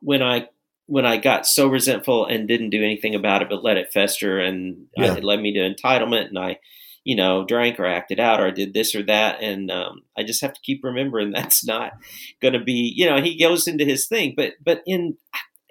when 0.00 0.22
I 0.22 0.48
when 0.86 1.04
I 1.04 1.16
got 1.16 1.46
so 1.46 1.66
resentful 1.66 2.26
and 2.26 2.46
didn't 2.46 2.70
do 2.70 2.82
anything 2.82 3.14
about 3.14 3.42
it 3.42 3.48
but 3.48 3.64
let 3.64 3.76
it 3.76 3.92
fester 3.92 4.38
and 4.38 4.86
yeah. 4.96 5.14
it 5.16 5.24
led 5.24 5.40
me 5.40 5.52
to 5.54 5.74
entitlement 5.74 6.28
and 6.28 6.38
I 6.38 6.58
you 7.02 7.16
know 7.16 7.44
drank 7.44 7.80
or 7.80 7.86
acted 7.86 8.20
out 8.20 8.40
or 8.40 8.46
I 8.46 8.52
did 8.52 8.72
this 8.72 8.94
or 8.94 9.02
that 9.04 9.42
and 9.42 9.70
um, 9.70 10.02
I 10.16 10.22
just 10.22 10.40
have 10.42 10.52
to 10.52 10.60
keep 10.60 10.84
remembering 10.84 11.30
that's 11.34 11.66
not 11.66 11.92
going 12.40 12.54
to 12.54 12.62
be 12.62 12.92
you 12.94 13.06
know 13.08 13.20
he 13.20 13.38
goes 13.38 13.66
into 13.66 13.84
his 13.84 14.06
thing 14.06 14.34
but 14.36 14.54
but 14.64 14.82
in 14.86 15.16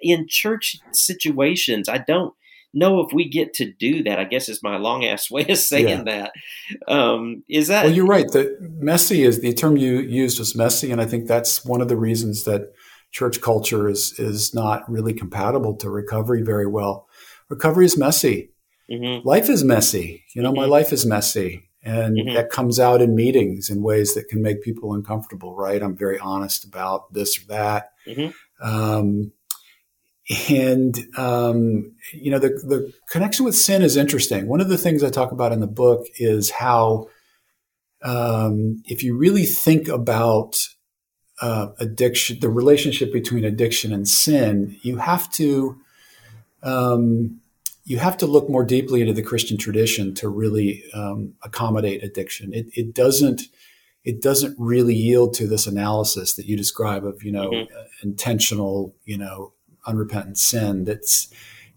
in 0.00 0.26
church 0.28 0.78
situations 0.92 1.88
I 1.88 1.98
don't 1.98 2.34
know 2.74 3.00
if 3.00 3.12
we 3.12 3.28
get 3.28 3.54
to 3.54 3.72
do 3.72 4.02
that. 4.04 4.18
I 4.18 4.24
guess 4.24 4.48
is 4.48 4.62
my 4.62 4.76
long 4.76 5.04
ass 5.04 5.30
way 5.30 5.46
of 5.48 5.58
saying 5.58 5.88
yeah. 5.88 6.02
that. 6.04 6.32
Um, 6.92 7.44
is 7.48 7.68
that? 7.68 7.84
Well, 7.84 7.94
you're 7.94 8.06
right. 8.06 8.26
The 8.28 8.56
messy 8.60 9.22
is 9.22 9.40
the 9.40 9.52
term 9.52 9.76
you 9.76 9.98
used 10.00 10.38
was 10.38 10.56
messy, 10.56 10.92
and 10.92 11.00
I 11.00 11.06
think 11.06 11.26
that's 11.26 11.64
one 11.64 11.80
of 11.80 11.88
the 11.88 11.96
reasons 11.96 12.44
that 12.44 12.72
church 13.12 13.40
culture 13.40 13.88
is 13.88 14.18
is 14.18 14.54
not 14.54 14.88
really 14.90 15.14
compatible 15.14 15.76
to 15.76 15.90
recovery 15.90 16.42
very 16.42 16.66
well. 16.66 17.08
Recovery 17.48 17.86
is 17.86 17.96
messy. 17.96 18.50
Mm-hmm. 18.90 19.26
Life 19.26 19.48
is 19.48 19.64
messy. 19.64 20.24
You 20.34 20.42
know, 20.42 20.50
mm-hmm. 20.50 20.60
my 20.60 20.66
life 20.66 20.92
is 20.92 21.06
messy. 21.06 21.70
And 21.82 22.16
mm-hmm. 22.16 22.34
that 22.34 22.50
comes 22.50 22.80
out 22.80 23.00
in 23.00 23.14
meetings 23.14 23.70
in 23.70 23.80
ways 23.80 24.14
that 24.14 24.26
can 24.28 24.42
make 24.42 24.60
people 24.60 24.92
uncomfortable, 24.92 25.54
right? 25.54 25.80
I'm 25.80 25.96
very 25.96 26.18
honest 26.18 26.64
about 26.64 27.12
this 27.12 27.38
or 27.38 27.46
that. 27.46 27.92
Mm-hmm. 28.08 28.68
Um, 28.68 29.32
and 30.48 30.98
um, 31.16 31.92
you 32.12 32.30
know 32.30 32.38
the 32.38 32.48
the 32.48 32.92
connection 33.10 33.44
with 33.44 33.54
sin 33.54 33.82
is 33.82 33.96
interesting. 33.96 34.48
One 34.48 34.60
of 34.60 34.68
the 34.68 34.78
things 34.78 35.02
I 35.02 35.10
talk 35.10 35.32
about 35.32 35.52
in 35.52 35.60
the 35.60 35.66
book 35.66 36.06
is 36.16 36.50
how 36.50 37.08
um, 38.02 38.82
if 38.86 39.02
you 39.02 39.16
really 39.16 39.44
think 39.44 39.88
about 39.88 40.68
uh, 41.40 41.68
addiction, 41.78 42.40
the 42.40 42.48
relationship 42.48 43.12
between 43.12 43.44
addiction 43.44 43.92
and 43.92 44.08
sin, 44.08 44.76
you 44.82 44.96
have 44.96 45.30
to 45.32 45.78
um, 46.62 47.40
you 47.84 47.98
have 47.98 48.16
to 48.16 48.26
look 48.26 48.50
more 48.50 48.64
deeply 48.64 49.00
into 49.00 49.12
the 49.12 49.22
Christian 49.22 49.56
tradition 49.56 50.12
to 50.14 50.28
really 50.28 50.82
um, 50.92 51.34
accommodate 51.44 52.02
addiction. 52.02 52.52
It, 52.52 52.66
it, 52.74 52.94
doesn't 52.94 53.42
it 54.04 54.20
doesn't 54.20 54.56
really 54.58 54.94
yield 54.94 55.34
to 55.34 55.46
this 55.46 55.68
analysis 55.68 56.34
that 56.34 56.46
you 56.46 56.56
describe 56.56 57.04
of 57.04 57.22
you 57.22 57.30
know 57.30 57.50
mm-hmm. 57.50 57.74
intentional 58.02 58.94
you 59.04 59.16
know 59.16 59.52
unrepentant 59.86 60.38
sin. 60.38 60.84
That's 60.84 61.28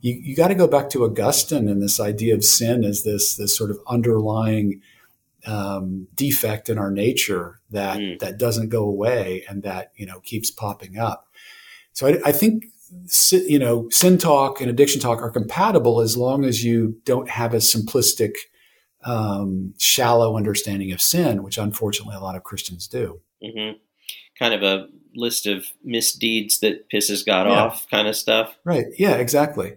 you, 0.01 0.13
you 0.13 0.35
got 0.35 0.47
to 0.49 0.55
go 0.55 0.67
back 0.67 0.89
to 0.91 1.03
Augustine 1.03 1.67
and 1.67 1.81
this 1.81 1.99
idea 1.99 2.33
of 2.33 2.43
sin 2.43 2.83
as 2.83 3.03
this 3.03 3.35
this 3.35 3.57
sort 3.57 3.71
of 3.71 3.79
underlying 3.87 4.81
um, 5.45 6.07
defect 6.15 6.69
in 6.69 6.77
our 6.77 6.91
nature 6.91 7.59
that 7.69 7.97
mm. 7.97 8.19
that 8.19 8.37
doesn't 8.37 8.69
go 8.69 8.83
away 8.83 9.43
and 9.49 9.63
that 9.63 9.91
you 9.95 10.05
know 10.05 10.19
keeps 10.21 10.51
popping 10.51 10.97
up. 10.97 11.27
So 11.93 12.07
I, 12.07 12.17
I 12.25 12.31
think 12.31 12.65
you 13.31 13.59
know 13.59 13.89
sin 13.89 14.17
talk 14.17 14.61
and 14.61 14.69
addiction 14.69 15.01
talk 15.01 15.21
are 15.21 15.31
compatible 15.31 16.01
as 16.01 16.17
long 16.17 16.45
as 16.45 16.63
you 16.63 16.99
don't 17.05 17.29
have 17.29 17.53
a 17.53 17.57
simplistic, 17.57 18.33
um, 19.03 19.73
shallow 19.77 20.37
understanding 20.37 20.91
of 20.91 21.01
sin, 21.01 21.43
which 21.43 21.57
unfortunately 21.57 22.15
a 22.15 22.21
lot 22.21 22.35
of 22.35 22.43
Christians 22.43 22.87
do. 22.87 23.21
Mm-hmm. 23.43 23.77
Kind 24.37 24.53
of 24.53 24.63
a 24.63 24.87
list 25.15 25.45
of 25.45 25.65
misdeeds 25.83 26.59
that 26.59 26.89
pisses 26.89 27.25
God 27.25 27.47
yeah. 27.47 27.63
off, 27.63 27.89
kind 27.89 28.07
of 28.07 28.15
stuff. 28.15 28.57
Right. 28.63 28.85
Yeah. 28.97 29.15
Exactly. 29.15 29.73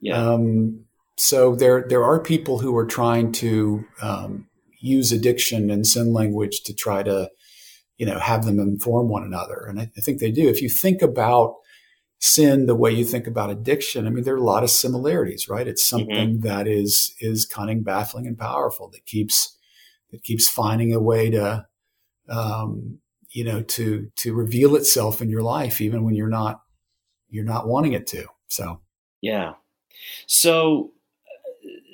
Yeah. 0.00 0.16
Um, 0.16 0.84
so 1.16 1.54
there 1.54 1.84
there 1.88 2.04
are 2.04 2.20
people 2.20 2.58
who 2.58 2.76
are 2.76 2.86
trying 2.86 3.32
to 3.32 3.84
um, 4.02 4.48
use 4.80 5.12
addiction 5.12 5.70
and 5.70 5.86
sin 5.86 6.12
language 6.12 6.62
to 6.64 6.74
try 6.74 7.02
to, 7.02 7.30
you 7.96 8.04
know, 8.04 8.18
have 8.18 8.44
them 8.44 8.58
inform 8.58 9.08
one 9.08 9.22
another. 9.22 9.64
And 9.68 9.80
I, 9.80 9.90
I 9.96 10.00
think 10.00 10.18
they 10.18 10.30
do. 10.30 10.48
If 10.48 10.60
you 10.60 10.68
think 10.68 11.02
about 11.02 11.54
sin 12.18 12.66
the 12.66 12.74
way 12.74 12.90
you 12.90 13.04
think 13.04 13.26
about 13.26 13.50
addiction, 13.50 14.06
I 14.06 14.10
mean, 14.10 14.24
there 14.24 14.34
are 14.34 14.38
a 14.38 14.44
lot 14.44 14.64
of 14.64 14.70
similarities, 14.70 15.48
right? 15.48 15.68
It's 15.68 15.86
mm-hmm. 15.86 15.98
something 15.98 16.30
mm-hmm. 16.36 16.48
that 16.48 16.66
is 16.66 17.14
is 17.20 17.46
cunning, 17.46 17.82
baffling, 17.82 18.26
and 18.26 18.36
powerful 18.36 18.88
that 18.90 19.06
keeps 19.06 19.56
that 20.10 20.22
keeps 20.22 20.48
finding 20.48 20.92
a 20.92 21.00
way 21.00 21.30
to, 21.30 21.66
um, 22.28 22.98
you 23.34 23.44
know, 23.44 23.62
to 23.62 24.10
to 24.16 24.32
reveal 24.32 24.76
itself 24.76 25.20
in 25.20 25.28
your 25.28 25.42
life, 25.42 25.80
even 25.80 26.04
when 26.04 26.14
you're 26.14 26.28
not 26.28 26.62
you're 27.28 27.44
not 27.44 27.66
wanting 27.68 27.92
it 27.92 28.06
to. 28.08 28.24
So 28.48 28.80
yeah. 29.20 29.54
So, 30.26 30.92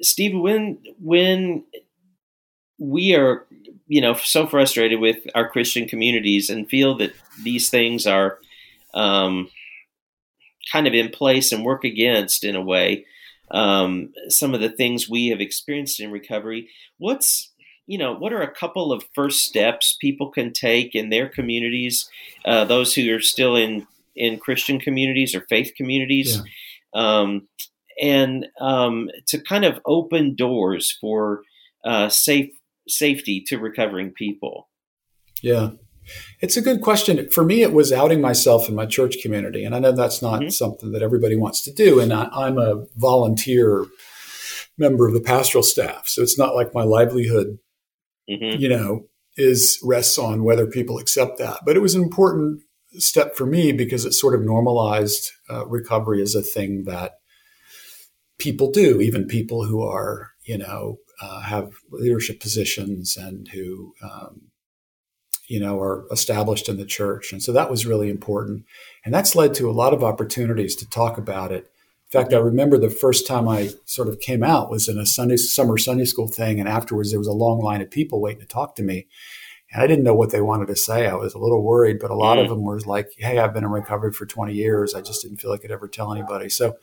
Steve, 0.03 0.38
when 0.38 0.78
when 1.01 1.64
we 2.78 3.14
are 3.14 3.47
you 3.86 4.01
know 4.01 4.14
so 4.14 4.47
frustrated 4.47 5.01
with 5.01 5.18
our 5.34 5.51
christian 5.51 5.86
communities 5.86 6.49
and 6.49 6.70
feel 6.70 6.97
that 6.97 7.12
these 7.43 7.68
things 7.68 8.07
are 8.07 8.38
um, 8.95 9.51
kind 10.72 10.86
of 10.86 10.95
in 10.95 11.11
place 11.11 11.53
and 11.53 11.64
work 11.64 11.84
against 11.84 12.43
in 12.43 12.57
a 12.57 12.62
way 12.62 13.05
um, 13.51 14.12
some 14.28 14.55
of 14.55 14.61
the 14.61 14.70
things 14.70 15.09
we 15.09 15.28
have 15.28 15.41
experienced 15.41 16.01
in 16.01 16.11
recovery 16.11 16.70
what's 16.99 17.50
you 17.91 17.99
know 17.99 18.14
what 18.14 18.32
are 18.32 18.43
a 18.43 18.55
couple 18.55 18.93
of 18.93 19.05
first 19.14 19.41
steps 19.41 19.97
people 20.01 20.30
can 20.30 20.53
take 20.53 20.95
in 20.95 21.11
their 21.11 21.28
communities 21.28 22.09
uh, 22.45 22.64
those 22.64 22.95
who 22.95 23.14
are 23.14 23.20
still 23.20 23.57
in 23.57 23.86
in 24.14 24.38
christian 24.38 24.78
communities 24.78 25.34
or 25.34 25.41
faith 25.49 25.72
communities 25.76 26.41
yeah. 26.95 27.20
um, 27.20 27.49
and 28.01 28.47
um, 28.61 29.11
to 29.26 29.38
kind 29.38 29.64
of 29.64 29.80
open 29.84 30.34
doors 30.34 30.97
for 31.01 31.43
uh, 31.84 32.09
safe 32.09 32.51
safety 32.88 33.43
to 33.47 33.59
recovering 33.59 34.11
people? 34.12 34.68
Yeah. 35.43 35.70
It's 36.41 36.57
a 36.57 36.62
good 36.62 36.80
question. 36.80 37.28
For 37.30 37.45
me, 37.45 37.62
it 37.62 37.72
was 37.72 37.93
outing 37.93 38.20
myself 38.20 38.68
in 38.68 38.74
my 38.74 38.86
church 38.86 39.18
community. 39.22 39.64
And 39.64 39.74
I 39.74 39.78
know 39.78 39.93
that's 39.93 40.22
not 40.22 40.41
mm-hmm. 40.41 40.49
something 40.49 40.93
that 40.93 41.03
everybody 41.03 41.36
wants 41.36 41.62
to 41.62 41.72
do. 41.72 42.01
And 42.01 42.12
I, 42.12 42.49
am 42.49 42.59
a 42.59 42.86
volunteer 42.97 43.86
member 44.76 45.07
of 45.07 45.14
the 45.14 45.20
pastoral 45.20 45.62
staff. 45.62 46.09
So 46.09 46.22
it's 46.22 46.38
not 46.38 46.55
like 46.55 46.74
my 46.74 46.82
livelihood, 46.82 47.59
mm-hmm. 48.29 48.61
you 48.61 48.68
know, 48.68 49.07
is 49.37 49.79
rests 49.83 50.18
on 50.18 50.45
whether 50.45 50.66
people 50.66 50.99
accept 50.99 51.39
that. 51.39 51.61
But 51.64 51.77
it 51.77 51.81
was 51.81 51.95
an 51.95 52.03
important 52.03 52.62
step 52.99 53.37
for 53.37 53.47
me 53.47 53.73
because 53.73 54.05
it 54.05 54.12
sort 54.12 54.35
of 54.35 54.43
normalized 54.43 55.31
uh, 55.49 55.66
recovery 55.66 56.21
as 56.23 56.35
a 56.35 56.43
thing 56.43 56.85
that 56.85 57.18
people 58.39 58.71
do, 58.71 59.01
even 59.01 59.27
people 59.27 59.64
who 59.64 59.83
are, 59.83 60.31
you 60.45 60.59
know, 60.59 60.99
uh, 61.21 61.41
have 61.41 61.73
leadership 61.91 62.41
positions 62.41 63.16
and 63.16 63.49
who 63.49 63.95
um, 64.03 64.51
you 65.51 65.61
know 65.61 65.81
are 65.81 66.07
established 66.11 66.68
in 66.68 66.79
the 66.79 66.87
church 66.87 67.33
and 67.33 67.43
so 67.43 67.53
that 67.53 67.71
was 67.71 67.85
really 67.85 68.09
important 68.09 68.64
and 69.05 69.12
that's 69.12 69.35
led 69.35 69.53
to 69.53 69.68
a 69.68 69.73
lot 69.73 69.93
of 69.93 70.03
opportunities 70.03 70.75
to 70.77 70.89
talk 70.89 71.18
about 71.18 71.53
it 71.53 71.71
fact 72.11 72.33
i 72.33 72.39
remember 72.39 72.79
the 72.79 72.91
first 72.91 73.27
time 73.27 73.49
i 73.49 73.71
sort 73.85 74.09
of 74.09 74.21
came 74.21 74.43
out 74.43 74.71
was 74.71 74.89
in 74.89 74.99
a 74.99 75.07
sunday 75.07 75.37
summer 75.37 75.79
sunday 75.79 76.05
school 76.05 76.29
thing 76.29 76.61
and 76.61 76.69
afterwards 76.69 77.11
there 77.11 77.21
was 77.21 77.29
a 77.29 77.33
long 77.33 77.61
line 77.61 77.81
of 77.81 77.91
people 77.91 78.21
waiting 78.21 78.41
to 78.41 78.47
talk 78.47 78.75
to 78.75 78.83
me 78.83 79.07
and 79.73 79.83
i 79.83 79.87
didn't 79.87 80.05
know 80.05 80.15
what 80.15 80.31
they 80.31 80.41
wanted 80.41 80.67
to 80.67 80.77
say 80.77 81.07
i 81.07 81.15
was 81.15 81.35
a 81.35 81.39
little 81.39 81.63
worried 81.63 81.99
but 82.01 82.11
a 82.11 82.17
lot 82.17 82.39
mm. 82.39 82.43
of 82.43 82.49
them 82.49 82.63
were 82.63 82.81
like 82.81 83.09
hey 83.19 83.39
i've 83.39 83.55
been 83.55 83.65
in 83.65 83.71
recovery 83.71 84.13
for 84.13 84.27
20 84.27 84.53
years 84.53 84.95
i 84.95 85.01
just 85.01 85.23
didn't 85.23 85.39
feel 85.39 85.51
like 85.51 85.61
i 85.61 85.63
could 85.63 85.71
ever 85.71 85.89
tell 85.89 86.13
anybody 86.13 86.49
so 86.49 86.75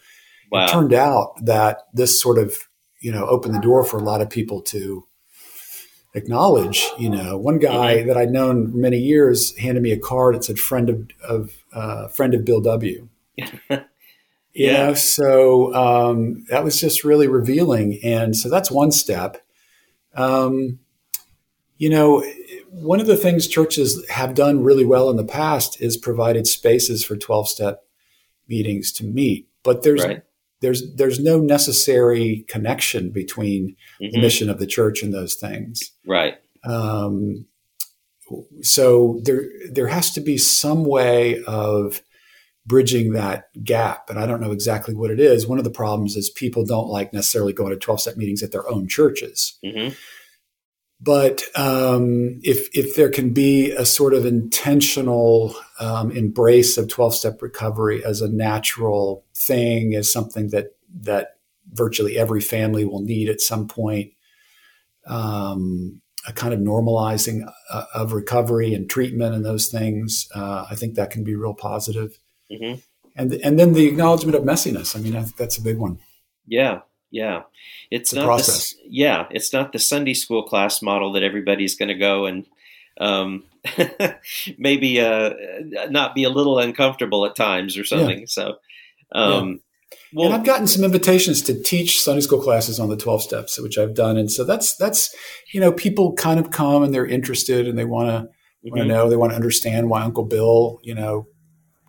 wow. 0.52 0.64
it 0.64 0.70
turned 0.70 0.94
out 0.94 1.34
that 1.44 1.84
this 1.94 2.22
sort 2.22 2.38
of 2.38 2.58
you 3.00 3.12
know, 3.12 3.26
opened 3.28 3.54
the 3.54 3.60
door 3.60 3.84
for 3.84 3.98
a 3.98 4.04
lot 4.04 4.22
of 4.22 4.30
people 4.30 4.62
to 4.62 5.06
acknowledge. 6.14 6.86
You 6.98 7.10
know, 7.10 7.38
one 7.38 7.60
guy 7.60 7.98
mm-hmm. 7.98 8.08
that 8.08 8.18
I'd 8.18 8.32
known 8.32 8.80
many 8.80 8.98
years 8.98 9.56
handed 9.58 9.84
me 9.84 9.92
a 9.92 10.00
card 10.00 10.36
that 10.36 10.44
said 10.44 10.60
"friend 10.60 10.90
of, 10.90 11.10
of 11.24 11.52
uh, 11.74 12.08
friend 12.08 12.34
of 12.34 12.46
Bill 12.46 12.62
W." 12.62 13.10
yeah. 14.58 14.88
Know, 14.88 14.94
so 14.94 15.74
um, 15.74 16.46
that 16.50 16.64
was 16.64 16.80
just 16.80 17.04
really 17.04 17.28
revealing, 17.28 18.00
and 18.04 18.36
so 18.36 18.50
that's 18.50 18.72
one 18.72 18.92
step. 18.92 19.44
Um, 20.16 20.80
you 21.78 21.90
know, 21.90 22.24
one 22.70 23.00
of 23.00 23.08
the 23.08 23.18
things 23.18 23.48
churches 23.48 24.04
have 24.10 24.34
done 24.34 24.64
really 24.64 24.86
well 24.86 25.10
in 25.10 25.18
the 25.18 25.24
past 25.24 25.80
is 25.82 25.98
provided 25.98 26.48
spaces 26.48 27.06
for 27.06 27.16
twelve 27.16 27.48
step 27.48 27.84
meetings 28.48 28.92
to 28.94 29.04
meet, 29.04 29.48
but 29.64 29.84
there's 29.84 30.04
right 30.04 30.24
there's 30.62 30.94
there's 30.96 31.20
no 31.20 31.40
necessary 31.40 32.46
connection 32.48 33.12
between 33.12 33.76
mm-hmm. 34.02 34.12
the 34.12 34.22
mission 34.22 34.50
of 34.50 34.60
the 34.60 34.68
church 34.68 35.04
and 35.04 35.14
those 35.14 35.36
things. 35.36 35.92
Right. 36.06 36.36
Um, 36.64 37.46
so 38.62 39.22
there 39.24 39.44
there 39.72 39.88
has 39.88 40.12
to 40.12 40.22
be 40.22 40.38
some 40.38 40.84
way 40.84 41.44
of 41.44 42.02
bridging 42.68 43.14
that 43.14 43.46
gap, 43.64 44.10
and 44.10 44.20
I 44.20 44.26
don't 44.26 44.42
know 44.42 44.52
exactly 44.52 44.94
what 44.94 45.10
it 45.10 45.20
is. 45.20 45.48
One 45.48 45.58
of 45.58 45.64
the 45.64 45.72
problems 45.72 46.16
is 46.18 46.30
people 46.30 46.66
don't 46.66 46.90
like 46.90 47.14
necessarily 47.14 47.54
going 47.54 47.72
to 47.72 47.78
twelve 47.78 48.02
step 48.02 48.18
meetings 48.18 48.44
at 48.44 48.52
their 48.52 48.70
own 48.70 48.88
churches. 48.88 49.58
Mm-hmm. 49.64 49.94
But 51.00 51.44
um, 51.56 52.40
if 52.44 52.68
if 52.76 52.96
there 52.96 53.10
can 53.10 53.32
be 53.32 53.72
a 53.72 53.86
sort 53.86 54.14
of 54.14 54.26
intentional 54.26 55.56
um, 55.80 56.12
embrace 56.12 56.78
of 56.78 56.88
twelve 56.88 57.16
step 57.16 57.42
recovery 57.42 58.04
as 58.04 58.22
a 58.22 58.30
natural 58.30 59.24
thing, 59.34 59.96
as 59.96 60.12
something 60.12 60.50
that 60.50 60.76
that 61.02 61.38
virtually 61.72 62.18
every 62.18 62.42
family 62.42 62.84
will 62.84 63.02
need 63.02 63.30
at 63.30 63.42
some 63.42 63.68
point, 63.68 64.12
um, 65.06 66.02
a 66.28 66.34
kind 66.34 66.54
of 66.54 66.60
normalizing 66.60 67.50
uh, 67.72 67.86
of 67.94 68.14
recovery 68.14 68.74
and 68.74 68.90
treatment 68.90 69.36
and 69.36 69.46
those 69.46 69.68
things. 69.68 70.28
Uh, 70.34 70.66
I 70.70 70.76
think 70.76 70.96
that 70.96 71.12
can 71.12 71.24
be 71.24 71.36
real 71.36 71.54
positive. 71.54 72.20
Mm-hmm. 72.52 72.80
And 73.16 73.34
and 73.34 73.60
then 73.60 73.74
the 73.74 73.88
acknowledgement 73.88 74.36
of 74.36 74.44
messiness. 74.44 74.96
I 74.96 75.00
mean, 75.00 75.16
I 75.16 75.24
think 75.24 75.38
that's 75.38 75.58
a 75.58 75.62
big 75.62 75.78
one. 75.78 76.00
Yeah, 76.46 76.82
yeah. 77.12 77.44
It's, 77.90 78.12
it's 78.12 78.14
not 78.14 78.26
process. 78.26 78.74
The, 78.74 78.84
yeah, 78.90 79.28
it's 79.32 79.54
not 79.54 79.72
the 79.72 79.80
Sunday 79.80 80.14
school 80.14 80.44
class 80.44 80.82
model 80.82 81.14
that 81.14 81.24
everybody's 81.24 81.76
going 81.76 81.90
to 81.90 81.96
go 81.96 82.26
and 82.26 82.46
um, 83.00 83.44
maybe 84.58 85.00
uh, 85.00 85.34
not 85.90 86.16
be 86.16 86.24
a 86.24 86.30
little 86.30 86.60
uncomfortable 86.60 87.26
at 87.26 87.36
times 87.36 87.78
or 87.78 87.86
something. 87.86 88.20
Yeah. 88.20 88.26
So, 88.28 88.56
um, 89.14 89.50
yeah. 89.50 89.56
Well, 90.14 90.26
and 90.28 90.36
I've 90.36 90.46
gotten 90.46 90.68
some 90.68 90.84
invitations 90.84 91.42
to 91.44 91.62
teach 91.62 92.02
Sunday 92.02 92.22
school 92.22 92.42
classes 92.42 92.80
on 92.80 92.90
the 92.90 92.98
12 92.98 93.24
steps, 93.24 93.60
which 93.60 93.78
I've 93.78 93.94
done. 93.94 94.18
And 94.18 94.32
so 94.32 94.44
that's, 94.44 94.76
that's, 94.76 95.14
you 95.54 95.60
know, 95.60 95.72
people 95.72 96.14
kind 96.14 96.40
of 96.40 96.52
come 96.52 96.84
and 96.84 96.94
they're 96.94 97.06
interested 97.06 97.68
and 97.68 97.78
they 97.78 97.86
want 97.86 98.10
to, 98.10 98.14
mm-hmm. 98.14 98.70
want 98.70 98.82
to 98.82 98.88
know, 98.88 99.10
they 99.10 99.18
want 99.18 99.32
to 99.32 99.36
understand 99.36 99.90
why 99.90 100.02
Uncle 100.02 100.24
Bill, 100.24 100.80
you 100.82 100.96
know, 100.96 101.28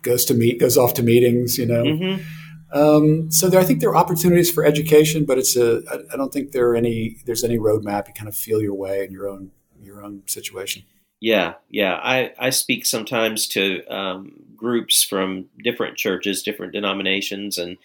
goes 0.03 0.25
to 0.25 0.33
meet, 0.33 0.59
goes 0.59 0.77
off 0.77 0.93
to 0.95 1.03
meetings, 1.03 1.57
you 1.57 1.65
know. 1.65 1.83
Mm-hmm. 1.83 2.23
Um, 2.71 3.31
so 3.31 3.49
there, 3.49 3.59
I 3.59 3.63
think 3.63 3.79
there 3.79 3.89
are 3.89 3.95
opportunities 3.95 4.51
for 4.51 4.63
education, 4.63 5.25
but 5.25 5.37
it's 5.37 5.55
a, 5.55 5.81
I, 5.91 6.13
I 6.13 6.17
don't 6.17 6.31
think 6.31 6.51
there 6.51 6.69
are 6.69 6.75
any, 6.75 7.17
there's 7.25 7.43
any 7.43 7.57
roadmap. 7.57 8.07
You 8.07 8.13
kind 8.13 8.27
of 8.27 8.35
feel 8.35 8.61
your 8.61 8.75
way 8.75 9.03
in 9.03 9.11
your 9.11 9.27
own, 9.27 9.51
your 9.81 10.03
own 10.03 10.21
situation. 10.27 10.83
Yeah, 11.19 11.55
yeah. 11.69 11.95
I, 11.95 12.31
I 12.39 12.49
speak 12.51 12.85
sometimes 12.85 13.47
to 13.49 13.85
um, 13.87 14.33
groups 14.55 15.03
from 15.03 15.47
different 15.63 15.97
churches, 15.97 16.43
different 16.43 16.73
denominations, 16.73 17.57
and 17.57 17.77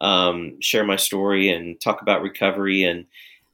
um, 0.00 0.60
share 0.60 0.84
my 0.84 0.96
story 0.96 1.50
and 1.50 1.80
talk 1.80 2.00
about 2.00 2.22
recovery. 2.22 2.84
And 2.84 3.06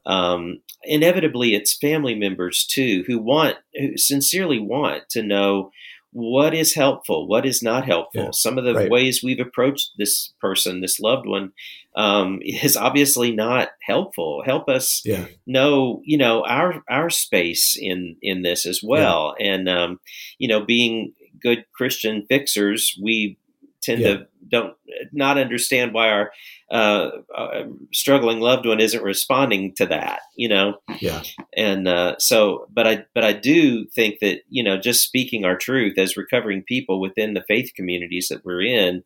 um, 0.07 0.61
inevitably, 0.83 1.55
it's 1.55 1.75
family 1.75 2.15
members 2.15 2.65
too 2.65 3.05
who 3.07 3.19
want, 3.19 3.57
who 3.75 3.97
sincerely 3.97 4.59
want 4.59 5.09
to 5.11 5.23
know 5.23 5.71
what 6.15 6.55
is 6.55 6.75
helpful, 6.75 7.27
what 7.27 7.45
is 7.45 7.61
not 7.61 7.85
helpful. 7.85 8.23
Yeah, 8.23 8.31
Some 8.31 8.57
of 8.57 8.65
the 8.65 8.73
right. 8.73 8.91
ways 8.91 9.21
we've 9.21 9.41
approached 9.41 9.91
this 9.99 10.33
person, 10.41 10.81
this 10.81 11.01
loved 11.01 11.27
one, 11.27 11.51
um, 11.97 12.39
is 12.43 12.77
obviously 12.77 13.35
not 13.35 13.71
helpful. 13.83 14.43
Help 14.47 14.69
us 14.69 15.03
yeah. 15.05 15.27
know, 15.45 16.01
you 16.05 16.17
know, 16.17 16.45
our 16.45 16.85
our 16.89 17.11
space 17.11 17.77
in 17.79 18.17
in 18.23 18.43
this 18.43 18.65
as 18.65 18.81
well. 18.81 19.35
Yeah. 19.41 19.55
And 19.55 19.69
um, 19.69 20.01
you 20.39 20.47
know, 20.47 20.65
being 20.65 21.15
good 21.43 21.65
Christian 21.75 22.25
fixers, 22.29 22.97
we 23.03 23.37
tend 23.85 24.03
to 24.03 24.27
don't 24.49 24.75
not 25.13 25.39
understand 25.39 25.93
why 25.93 26.09
our 26.09 26.33
uh, 26.71 27.11
uh, 27.37 27.65
struggling 27.93 28.41
loved 28.41 28.67
one 28.67 28.81
isn't 28.81 29.03
responding 29.03 29.75
to 29.77 29.87
that, 29.87 30.21
you 30.37 30.49
know. 30.49 30.75
Yeah. 31.01 31.23
And 31.57 31.89
uh, 31.89 32.17
so, 32.19 32.67
but 32.73 32.87
I 32.87 33.05
but 33.15 33.25
I 33.25 33.33
do 33.33 33.87
think 33.95 34.21
that 34.21 34.41
you 34.49 34.63
know 34.63 34.79
just 34.79 35.03
speaking 35.03 35.45
our 35.45 35.57
truth 35.57 35.99
as 35.99 36.17
recovering 36.17 36.63
people 36.67 37.01
within 37.01 37.35
the 37.35 37.45
faith 37.47 37.73
communities 37.77 38.29
that 38.31 38.45
we're 38.45 38.63
in 38.63 39.03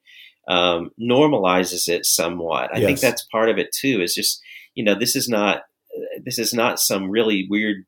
um, 0.48 0.90
normalizes 1.00 1.88
it 1.88 2.06
somewhat. 2.06 2.74
I 2.74 2.78
yes. 2.78 2.86
think 2.86 3.00
that's 3.00 3.26
part 3.30 3.50
of 3.50 3.58
it 3.58 3.68
too. 3.72 4.00
Is 4.02 4.14
just 4.14 4.40
you 4.74 4.84
know 4.84 4.98
this 4.98 5.14
is 5.14 5.28
not 5.28 5.62
this 6.24 6.38
is 6.38 6.52
not 6.52 6.80
some 6.80 7.10
really 7.10 7.46
weird 7.48 7.84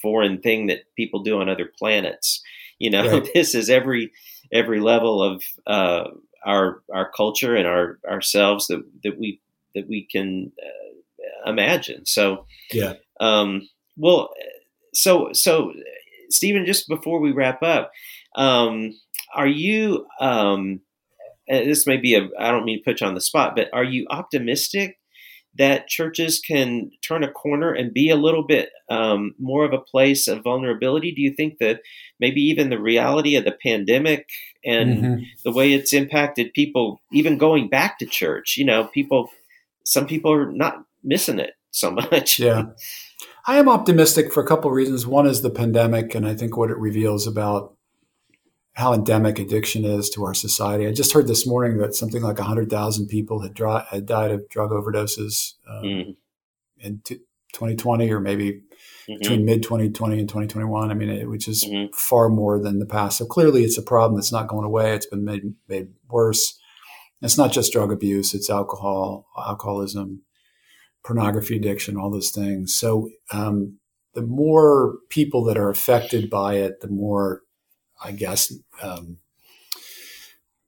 foreign 0.00 0.40
thing 0.40 0.68
that 0.68 0.80
people 0.96 1.22
do 1.22 1.40
on 1.40 1.48
other 1.48 1.70
planets. 1.78 2.40
You 2.78 2.90
know, 2.90 3.10
right. 3.10 3.28
this 3.34 3.54
is 3.54 3.68
every 3.70 4.12
every 4.52 4.80
level 4.80 5.22
of 5.22 5.42
uh, 5.66 6.04
our 6.46 6.82
our 6.94 7.10
culture 7.10 7.54
and 7.54 7.66
our 7.66 7.98
ourselves 8.08 8.68
that 8.68 8.82
that 9.02 9.18
we 9.18 9.40
that 9.74 9.88
we 9.88 10.06
can 10.10 10.52
uh, 10.62 11.50
imagine. 11.50 12.06
So 12.06 12.46
yeah. 12.72 12.94
Um, 13.20 13.68
well, 13.96 14.30
so 14.94 15.30
so 15.32 15.72
Stephen, 16.30 16.64
just 16.64 16.88
before 16.88 17.20
we 17.20 17.32
wrap 17.32 17.62
up, 17.62 17.90
um, 18.36 18.98
are 19.34 19.46
you? 19.48 20.06
Um, 20.20 20.80
this 21.48 21.86
may 21.86 21.96
be 21.96 22.14
a 22.14 22.28
I 22.38 22.50
don't 22.50 22.64
mean 22.64 22.78
to 22.78 22.84
put 22.84 23.00
you 23.00 23.06
on 23.06 23.14
the 23.14 23.20
spot, 23.20 23.54
but 23.56 23.68
are 23.72 23.84
you 23.84 24.06
optimistic 24.10 24.98
that 25.58 25.88
churches 25.88 26.40
can 26.40 26.90
turn 27.02 27.24
a 27.24 27.30
corner 27.30 27.72
and 27.72 27.92
be 27.92 28.10
a 28.10 28.16
little 28.16 28.42
bit 28.42 28.70
um, 28.88 29.34
more 29.38 29.64
of 29.64 29.72
a 29.72 29.78
place 29.78 30.28
of 30.28 30.42
vulnerability? 30.42 31.12
Do 31.12 31.22
you 31.22 31.32
think 31.32 31.58
that 31.58 31.80
maybe 32.20 32.40
even 32.42 32.70
the 32.70 32.80
reality 32.80 33.36
of 33.36 33.44
the 33.44 33.56
pandemic 33.62 34.28
and 34.64 34.98
mm-hmm. 34.98 35.22
the 35.44 35.52
way 35.52 35.72
it's 35.72 35.92
impacted 35.92 36.52
people, 36.52 37.00
even 37.12 37.38
going 37.38 37.68
back 37.68 37.98
to 37.98 38.06
church, 38.06 38.56
you 38.56 38.64
know, 38.64 38.84
people, 38.84 39.30
some 39.84 40.06
people 40.06 40.32
are 40.32 40.50
not 40.50 40.84
missing 41.04 41.38
it 41.38 41.54
so 41.70 41.90
much. 42.10 42.38
Yeah. 42.38 42.64
I 43.46 43.58
am 43.58 43.68
optimistic 43.68 44.32
for 44.32 44.42
a 44.42 44.46
couple 44.46 44.70
of 44.70 44.74
reasons. 44.74 45.06
One 45.06 45.26
is 45.26 45.42
the 45.42 45.50
pandemic, 45.50 46.14
and 46.14 46.26
I 46.26 46.34
think 46.34 46.56
what 46.56 46.70
it 46.70 46.78
reveals 46.78 47.28
about 47.28 47.75
how 48.76 48.92
endemic 48.92 49.38
addiction 49.38 49.86
is 49.86 50.10
to 50.10 50.22
our 50.24 50.34
society. 50.34 50.86
I 50.86 50.92
just 50.92 51.14
heard 51.14 51.26
this 51.26 51.46
morning 51.46 51.78
that 51.78 51.94
something 51.94 52.22
like 52.22 52.38
100,000 52.38 53.08
people 53.08 53.40
had, 53.40 53.54
dry, 53.54 53.86
had, 53.90 54.04
died 54.04 54.30
of 54.30 54.46
drug 54.50 54.70
overdoses 54.70 55.54
um, 55.66 55.82
mm. 55.82 56.16
in 56.78 57.00
t- 57.02 57.20
2020 57.54 58.12
or 58.12 58.20
maybe 58.20 58.52
mm-hmm. 58.52 59.14
between 59.18 59.46
mid 59.46 59.62
2020 59.62 60.18
and 60.18 60.28
2021. 60.28 60.90
I 60.90 60.94
mean, 60.94 61.08
it, 61.08 61.30
which 61.30 61.48
is 61.48 61.64
mm-hmm. 61.64 61.90
far 61.94 62.28
more 62.28 62.60
than 62.60 62.78
the 62.78 62.84
past. 62.84 63.16
So 63.16 63.24
clearly 63.24 63.64
it's 63.64 63.78
a 63.78 63.82
problem 63.82 64.14
that's 64.14 64.32
not 64.32 64.46
going 64.46 64.66
away. 64.66 64.94
It's 64.94 65.06
been 65.06 65.24
made, 65.24 65.54
made 65.68 65.88
worse. 66.10 66.58
It's 67.22 67.38
not 67.38 67.52
just 67.52 67.72
drug 67.72 67.90
abuse, 67.90 68.34
it's 68.34 68.50
alcohol, 68.50 69.26
alcoholism, 69.38 70.20
pornography 71.02 71.56
addiction, 71.56 71.96
all 71.96 72.10
those 72.10 72.30
things. 72.30 72.76
So 72.76 73.08
um, 73.32 73.78
the 74.12 74.20
more 74.20 74.98
people 75.08 75.44
that 75.44 75.56
are 75.56 75.70
affected 75.70 76.28
by 76.28 76.56
it, 76.56 76.82
the 76.82 76.88
more 76.88 77.40
I 78.02 78.12
guess, 78.12 78.52
um, 78.82 79.18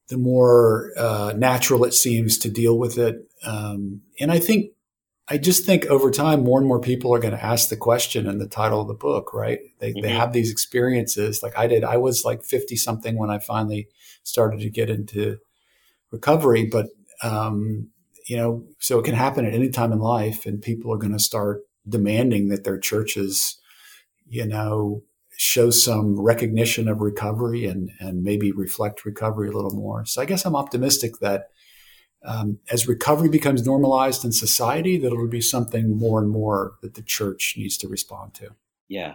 the 0.09 0.19
more 0.19 0.93
uh, 0.97 1.35
natural 1.37 1.85
it 1.85 1.95
seems 1.95 2.39
to 2.39 2.51
deal 2.51 2.79
with 2.79 2.99
it. 2.99 3.17
Um, 3.45 4.03
and 4.19 4.33
I 4.33 4.39
think, 4.39 4.73
I 5.29 5.37
just 5.37 5.67
think 5.67 5.85
over 5.87 6.11
time, 6.11 6.43
more 6.43 6.59
and 6.59 6.67
more 6.67 6.81
people 6.81 7.15
are 7.15 7.19
going 7.19 7.35
to 7.35 7.45
ask 7.45 7.69
the 7.69 7.77
question 7.77 8.27
in 8.27 8.39
the 8.39 8.49
title 8.49 8.81
of 8.81 8.89
the 8.89 8.95
book, 8.95 9.35
right? 9.35 9.59
They, 9.79 9.91
mm-hmm. 9.91 10.01
they 10.01 10.13
have 10.13 10.33
these 10.33 10.51
experiences 10.51 11.43
like 11.43 11.57
I 11.59 11.67
did. 11.67 11.85
I 11.85 11.99
was 11.99 12.25
like 12.25 12.43
50 12.43 12.77
something 12.77 13.19
when 13.19 13.29
I 13.29 13.39
finally 13.39 13.89
started 14.23 14.61
to 14.61 14.71
get 14.71 14.89
into 14.89 15.39
recovery, 16.11 16.65
but, 16.65 16.87
um, 17.23 17.89
you 18.27 18.39
know, 18.39 18.65
so 18.79 18.99
it 18.99 19.05
can 19.05 19.15
happen 19.15 19.45
at 19.45 19.55
any 19.55 19.69
time 19.69 19.93
in 19.93 19.99
life 19.99 20.47
and 20.47 20.63
people 20.63 20.93
are 20.93 20.99
going 20.99 21.13
to 21.13 21.19
start 21.19 21.61
demanding 21.87 22.49
that 22.49 22.65
their 22.65 22.79
churches, 22.79 23.59
you 24.27 24.47
know, 24.47 25.03
show 25.41 25.71
some 25.71 26.21
recognition 26.21 26.89
of 26.89 27.01
recovery 27.01 27.65
and, 27.65 27.93
and 28.01 28.25
maybe 28.25 28.51
reflect 28.51 29.05
recovery 29.05 29.49
a 29.49 29.53
little 29.53 29.71
more. 29.71 30.05
So 30.05 30.21
I 30.21 30.25
guess 30.25 30.45
I'm 30.45 30.57
optimistic 30.57 31.21
that 31.21 31.51
um, 32.25 32.59
as 32.73 32.89
recovery 32.89 33.29
becomes 33.29 33.65
normalized 33.65 34.25
in 34.25 34.33
society, 34.33 34.99
that 34.99 35.07
it'll 35.07 35.29
be 35.29 35.41
something 35.41 35.97
more 35.97 36.19
and 36.19 36.29
more 36.29 36.75
that 36.83 36.95
the 36.95 37.03
church 37.03 37.55
needs 37.57 37.79
to 37.79 37.89
respond 37.89 38.35
to. 38.35 38.51
Yeah. 38.89 39.15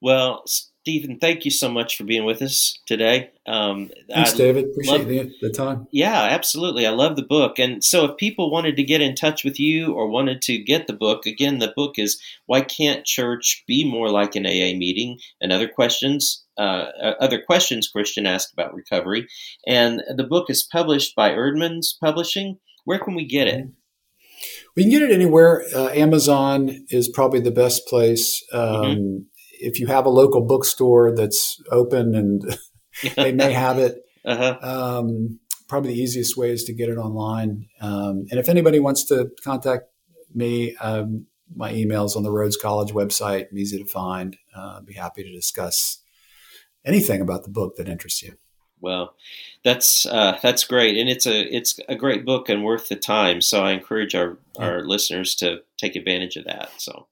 Well, 0.00 0.44
Stephen, 0.86 1.18
thank 1.18 1.44
you 1.44 1.50
so 1.50 1.68
much 1.68 1.96
for 1.96 2.04
being 2.04 2.24
with 2.24 2.40
us 2.40 2.78
today. 2.86 3.32
Um, 3.44 3.90
Thanks, 4.08 4.34
I 4.34 4.36
David. 4.36 4.66
Appreciate 4.66 4.98
love, 4.98 5.08
the, 5.08 5.32
the, 5.40 5.50
time. 5.50 5.88
Yeah, 5.90 6.28
absolutely. 6.30 6.86
I 6.86 6.90
love 6.90 7.16
the 7.16 7.24
book. 7.24 7.58
And 7.58 7.82
so, 7.82 8.04
if 8.04 8.16
people 8.18 8.52
wanted 8.52 8.76
to 8.76 8.84
get 8.84 9.00
in 9.00 9.16
touch 9.16 9.42
with 9.42 9.58
you 9.58 9.92
or 9.92 10.08
wanted 10.08 10.42
to 10.42 10.62
get 10.62 10.86
the 10.86 10.92
book, 10.92 11.26
again, 11.26 11.58
the 11.58 11.72
book 11.74 11.98
is 11.98 12.22
Why 12.46 12.60
Can't 12.60 13.04
Church 13.04 13.64
Be 13.66 13.82
More 13.84 14.10
Like 14.10 14.36
an 14.36 14.46
AA 14.46 14.78
Meeting? 14.78 15.18
and 15.40 15.50
other 15.50 15.66
questions. 15.66 16.44
Uh, 16.56 16.86
other 17.18 17.42
questions 17.42 17.88
Christian 17.88 18.24
asked 18.24 18.52
about 18.52 18.72
recovery. 18.72 19.26
And 19.66 20.04
the 20.16 20.22
book 20.22 20.48
is 20.50 20.68
published 20.70 21.16
by 21.16 21.30
Eerdmans 21.30 21.98
Publishing. 22.00 22.60
Where 22.84 23.00
can 23.00 23.16
we 23.16 23.26
get 23.26 23.48
it? 23.48 23.66
We 24.76 24.84
can 24.84 24.92
get 24.92 25.02
it 25.02 25.10
anywhere. 25.10 25.64
Uh, 25.74 25.88
Amazon 25.88 26.86
is 26.90 27.08
probably 27.08 27.40
the 27.40 27.50
best 27.50 27.88
place. 27.88 28.40
Um, 28.52 28.62
mm-hmm 28.62 29.16
if 29.60 29.80
you 29.80 29.86
have 29.86 30.06
a 30.06 30.10
local 30.10 30.42
bookstore 30.42 31.14
that's 31.14 31.60
open 31.70 32.14
and 32.14 32.58
they 33.16 33.32
may 33.32 33.52
have 33.52 33.78
it, 33.78 34.02
uh-huh. 34.24 34.58
um, 34.62 35.38
probably 35.68 35.94
the 35.94 36.00
easiest 36.00 36.36
way 36.36 36.50
is 36.50 36.64
to 36.64 36.72
get 36.72 36.88
it 36.88 36.96
online. 36.96 37.68
Um, 37.80 38.26
and 38.30 38.40
if 38.40 38.48
anybody 38.48 38.78
wants 38.78 39.04
to 39.06 39.30
contact 39.42 39.84
me, 40.34 40.76
um, 40.76 41.26
my 41.54 41.72
email's 41.72 42.16
on 42.16 42.22
the 42.22 42.30
Rhodes 42.30 42.56
College 42.56 42.92
website. 42.92 43.46
I'm 43.50 43.58
easy 43.58 43.78
to 43.78 43.88
find. 43.88 44.36
Uh, 44.54 44.78
I'd 44.78 44.86
be 44.86 44.94
happy 44.94 45.22
to 45.22 45.32
discuss 45.32 45.98
anything 46.84 47.20
about 47.20 47.44
the 47.44 47.50
book 47.50 47.76
that 47.76 47.88
interests 47.88 48.22
you. 48.22 48.36
Well, 48.80 49.14
that's 49.64 50.06
uh, 50.06 50.38
that's 50.42 50.64
great, 50.64 50.98
and 50.98 51.08
it's 51.08 51.26
a 51.26 51.54
it's 51.54 51.80
a 51.88 51.96
great 51.96 52.26
book 52.26 52.48
and 52.48 52.62
worth 52.62 52.88
the 52.88 52.96
time. 52.96 53.40
So 53.40 53.62
I 53.62 53.72
encourage 53.72 54.14
our 54.14 54.38
yeah. 54.58 54.66
our 54.66 54.84
listeners 54.84 55.34
to 55.36 55.62
take 55.78 55.96
advantage 55.96 56.36
of 56.36 56.44
that. 56.44 56.70
So. 56.78 57.06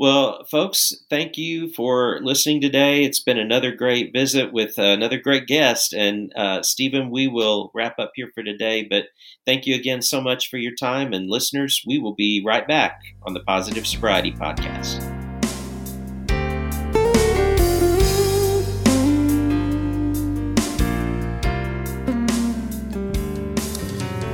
Well, 0.00 0.46
folks, 0.50 0.94
thank 1.10 1.36
you 1.36 1.70
for 1.74 2.20
listening 2.22 2.62
today. 2.62 3.04
It's 3.04 3.22
been 3.22 3.36
another 3.38 3.70
great 3.70 4.14
visit 4.14 4.50
with 4.50 4.78
uh, 4.78 4.84
another 4.84 5.18
great 5.18 5.46
guest. 5.46 5.92
And 5.92 6.32
uh, 6.34 6.62
Stephen, 6.62 7.10
we 7.10 7.28
will 7.28 7.70
wrap 7.74 7.98
up 7.98 8.12
here 8.14 8.30
for 8.34 8.42
today. 8.42 8.82
But 8.82 9.08
thank 9.44 9.66
you 9.66 9.74
again 9.74 10.00
so 10.00 10.22
much 10.22 10.48
for 10.48 10.56
your 10.56 10.74
time. 10.74 11.12
And 11.12 11.28
listeners, 11.28 11.82
we 11.86 11.98
will 11.98 12.14
be 12.14 12.42
right 12.46 12.66
back 12.66 13.02
on 13.24 13.34
the 13.34 13.40
Positive 13.40 13.86
Sobriety 13.86 14.32
Podcast. 14.32 15.06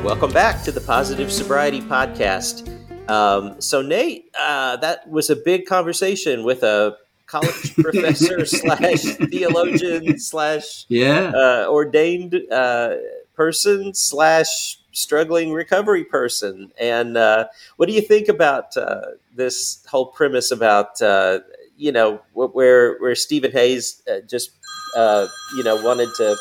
Welcome 0.05 0.31
back 0.31 0.63
to 0.63 0.71
the 0.71 0.85
Positive 0.87 1.33
Sobriety 1.33 1.81
Podcast. 1.81 2.76
Um, 3.09 3.61
so, 3.61 3.83
Nate, 3.83 4.31
uh, 4.39 4.77
that 4.77 5.09
was 5.09 5.31
a 5.31 5.37
big 5.37 5.67
conversation 5.67 6.45
with 6.45 6.63
a 6.63 6.97
college 7.27 7.75
professor 7.83 8.45
slash 8.47 9.03
theologian 9.31 10.19
slash 10.19 10.85
Yeah. 10.89 11.33
uh, 11.35 11.67
ordained 11.69 12.41
uh, 12.51 12.95
person 13.35 13.95
slash 13.95 14.79
struggling 14.93 15.53
recovery 15.53 16.05
person. 16.05 16.73
And 16.81 17.17
uh, 17.17 17.47
what 17.77 17.87
do 17.87 17.93
you 17.93 18.01
think 18.01 18.29
about 18.29 18.77
uh, 18.77 19.03
this 19.35 19.85
whole 19.89 20.07
premise 20.07 20.51
about 20.51 21.01
uh, 21.03 21.41
you 21.77 21.93
know 21.93 22.23
where 22.33 22.97
where 22.97 23.15
Stephen 23.15 23.53
Hayes 23.53 24.03
uh, 24.11 24.21
just 24.27 24.51
uh, 24.97 25.27
you 25.57 25.63
know 25.63 25.77
wanted 25.83 26.09
to 26.17 26.37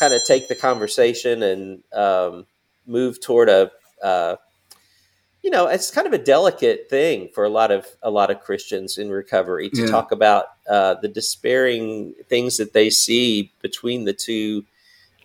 kind 0.00 0.12
of 0.12 0.20
take 0.26 0.48
the 0.48 0.56
conversation 0.56 1.42
and 1.42 1.82
um, 1.92 2.46
move 2.86 3.20
toward 3.20 3.48
a 3.48 3.70
uh, 4.02 4.36
you 5.46 5.52
know 5.52 5.68
it's 5.68 5.92
kind 5.92 6.08
of 6.08 6.12
a 6.12 6.18
delicate 6.18 6.90
thing 6.90 7.28
for 7.32 7.44
a 7.44 7.48
lot 7.48 7.70
of 7.70 7.86
a 8.02 8.10
lot 8.10 8.30
of 8.32 8.40
Christians 8.40 8.98
in 8.98 9.10
recovery 9.10 9.70
to 9.70 9.82
Yeah. 9.82 9.86
talk 9.86 10.10
about 10.10 10.46
uh, 10.68 10.94
the 10.94 11.06
despairing 11.06 12.14
things 12.28 12.56
that 12.56 12.72
they 12.72 12.90
see 12.90 13.52
between 13.62 14.06
the 14.06 14.12
two 14.12 14.64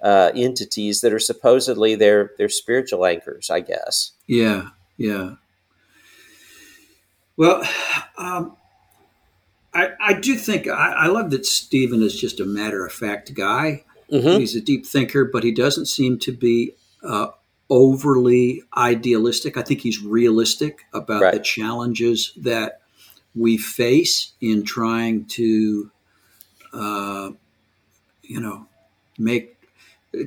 uh, 0.03 0.32
entities 0.36 1.01
that 1.01 1.11
are 1.11 1.19
supposedly 1.19 1.95
their 1.95 2.34
their 2.38 2.49
spiritual 2.49 3.03
anchors, 3.03 3.49
I 3.49 3.61
guess. 3.61 4.11
Yeah, 4.28 4.69
yeah. 4.95 5.36
Well, 7.36 7.63
um, 8.17 8.55
I 9.74 9.89
I 9.99 10.13
do 10.13 10.36
think 10.36 10.67
I, 10.67 10.93
I 10.93 11.07
love 11.07 11.32
that 11.32 11.47
Stephen 11.47 12.03
is 12.03 12.15
just 12.19 12.39
a 12.39 12.45
matter 12.45 12.86
of 12.86 12.93
fact 12.93 13.34
guy. 13.34 13.86
Mm-hmm. 14.11 14.39
He's 14.39 14.55
a 14.55 14.61
deep 14.61 14.86
thinker, 14.86 15.26
but 15.26 15.43
he 15.43 15.51
doesn't 15.51 15.88
seem 15.88 16.19
to 16.19 16.32
be 16.32 16.76
uh, 17.03 17.30
overly 17.72 18.61
idealistic. 18.76 19.55
I 19.57 19.63
think 19.63 19.80
he's 19.80 20.03
realistic 20.03 20.86
about 20.93 21.34
the 21.34 21.39
challenges 21.39 22.34
that 22.36 22.82
we 23.34 23.57
face 23.57 24.34
in 24.41 24.63
trying 24.63 25.26
to, 25.26 25.89
uh, 26.74 27.32
you 28.22 28.41
know, 28.41 28.67
make 29.17 29.57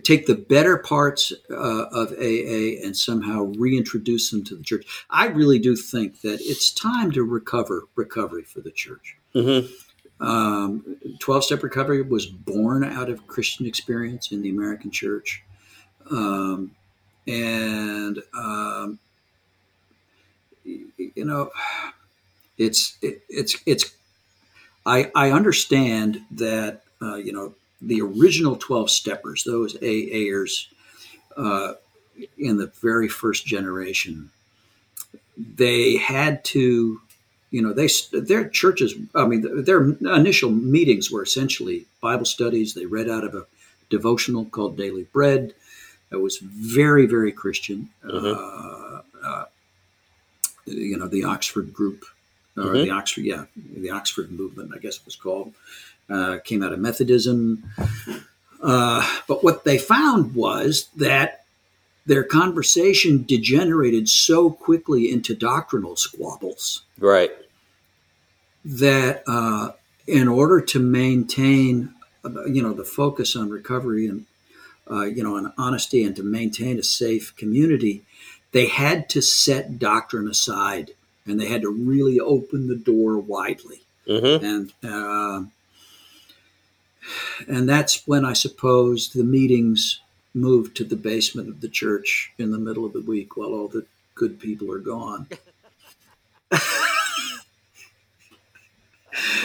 take 0.02 0.24
the 0.24 0.34
better 0.34 0.78
parts 0.78 1.30
uh, 1.50 1.84
of 1.92 2.10
AA 2.12 2.80
and 2.82 2.96
somehow 2.96 3.42
reintroduce 3.58 4.30
them 4.30 4.42
to 4.42 4.56
the 4.56 4.62
church. 4.62 4.86
I 5.10 5.26
really 5.26 5.58
do 5.58 5.76
think 5.76 6.22
that 6.22 6.40
it's 6.40 6.72
time 6.72 7.10
to 7.12 7.22
recover 7.22 7.82
recovery 7.94 8.44
for 8.44 8.62
the 8.62 8.70
church. 8.70 9.18
Mm-hmm. 9.34 10.26
Um, 10.26 10.96
12 11.18 11.44
step 11.44 11.62
recovery 11.62 12.00
was 12.00 12.24
born 12.24 12.82
out 12.82 13.10
of 13.10 13.26
Christian 13.26 13.66
experience 13.66 14.32
in 14.32 14.40
the 14.40 14.48
American 14.48 14.90
church. 14.90 15.44
Um, 16.10 16.70
and, 17.26 18.22
um, 18.34 18.98
you 20.64 21.24
know, 21.24 21.50
it's, 22.58 22.96
it, 23.02 23.22
it's, 23.28 23.56
it's, 23.66 23.94
I, 24.86 25.10
I 25.14 25.30
understand 25.30 26.22
that, 26.32 26.82
uh, 27.00 27.16
you 27.16 27.32
know, 27.32 27.54
the 27.80 28.00
original 28.00 28.56
12 28.56 28.90
steppers, 28.90 29.44
those 29.44 29.74
AAers, 29.74 30.66
uh, 31.36 31.74
in 32.38 32.58
the 32.58 32.66
very 32.80 33.08
first 33.08 33.46
generation, 33.46 34.30
they 35.36 35.96
had 35.96 36.44
to 36.44 37.00
you 37.50 37.62
know 37.62 37.72
they 37.72 37.88
their 38.12 38.48
churches 38.48 38.94
i 39.14 39.26
mean 39.26 39.64
their 39.64 39.82
initial 40.14 40.50
meetings 40.50 41.10
were 41.10 41.22
essentially 41.22 41.86
bible 42.00 42.24
studies. 42.24 42.74
They 42.74 42.86
read 42.86 43.08
out 43.08 43.24
of 43.24 43.34
a 43.34 43.46
devotional 43.90 44.44
called 44.44 44.76
daily 44.76 45.04
bread 45.12 45.54
it 46.14 46.20
was 46.22 46.38
very 46.38 47.06
very 47.06 47.32
christian 47.32 47.88
uh, 48.08 49.00
uh, 49.28 49.44
you 50.66 50.96
know 50.98 51.08
the 51.08 51.24
oxford 51.24 51.68
group 51.72 52.00
or 52.56 52.62
Mhm. 52.74 52.84
the 52.84 52.90
oxford 52.90 53.24
yeah 53.32 53.44
the 53.84 53.90
oxford 53.90 54.30
movement 54.40 54.72
i 54.74 54.78
guess 54.78 54.96
it 55.00 55.04
was 55.04 55.16
called 55.16 55.52
uh, 56.14 56.38
came 56.48 56.62
out 56.62 56.72
of 56.72 56.78
methodism 56.78 57.62
uh, 58.62 59.02
but 59.28 59.38
what 59.44 59.64
they 59.64 59.78
found 59.78 60.34
was 60.34 60.88
that 60.96 61.44
their 62.06 62.22
conversation 62.22 63.22
degenerated 63.34 64.08
so 64.08 64.50
quickly 64.50 65.10
into 65.10 65.34
doctrinal 65.34 65.96
squabbles 65.96 66.82
Right. 66.98 67.32
that 68.64 69.22
uh, 69.26 69.72
in 70.06 70.28
order 70.28 70.60
to 70.60 70.78
maintain, 70.78 71.94
you 72.46 72.62
know, 72.62 72.72
the 72.72 72.84
focus 72.84 73.34
on 73.36 73.50
recovery 73.50 74.06
and, 74.06 74.26
uh, 74.90 75.04
you 75.04 75.22
know, 75.22 75.36
on 75.36 75.52
honesty 75.56 76.04
and 76.04 76.14
to 76.16 76.22
maintain 76.22 76.78
a 76.78 76.82
safe 76.82 77.34
community, 77.36 78.02
they 78.52 78.66
had 78.66 79.08
to 79.10 79.22
set 79.22 79.78
doctrine 79.78 80.28
aside 80.28 80.92
and 81.26 81.40
they 81.40 81.48
had 81.48 81.62
to 81.62 81.70
really 81.70 82.20
open 82.20 82.68
the 82.68 82.76
door 82.76 83.18
widely. 83.18 83.80
Mm-hmm. 84.06 84.44
And 84.44 84.72
uh, 84.84 85.44
and 87.48 87.68
that's 87.68 88.06
when 88.06 88.24
I 88.24 88.32
suppose 88.32 89.08
the 89.12 89.24
meetings 89.24 90.00
moved 90.34 90.76
to 90.76 90.84
the 90.84 90.96
basement 90.96 91.48
of 91.48 91.60
the 91.60 91.68
church 91.68 92.32
in 92.38 92.50
the 92.50 92.58
middle 92.58 92.84
of 92.84 92.92
the 92.92 93.00
week 93.00 93.36
while 93.36 93.52
all 93.52 93.68
the 93.68 93.86
good 94.14 94.38
people 94.40 94.70
are 94.72 94.78
gone. 94.78 95.26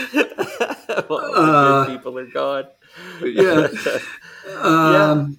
well, 1.09 1.31
Uh, 1.35 1.85
good 1.85 1.97
people 1.97 2.17
are 2.17 2.25
gone. 2.25 2.65
yeah. 3.23 3.67
Um, 4.57 5.37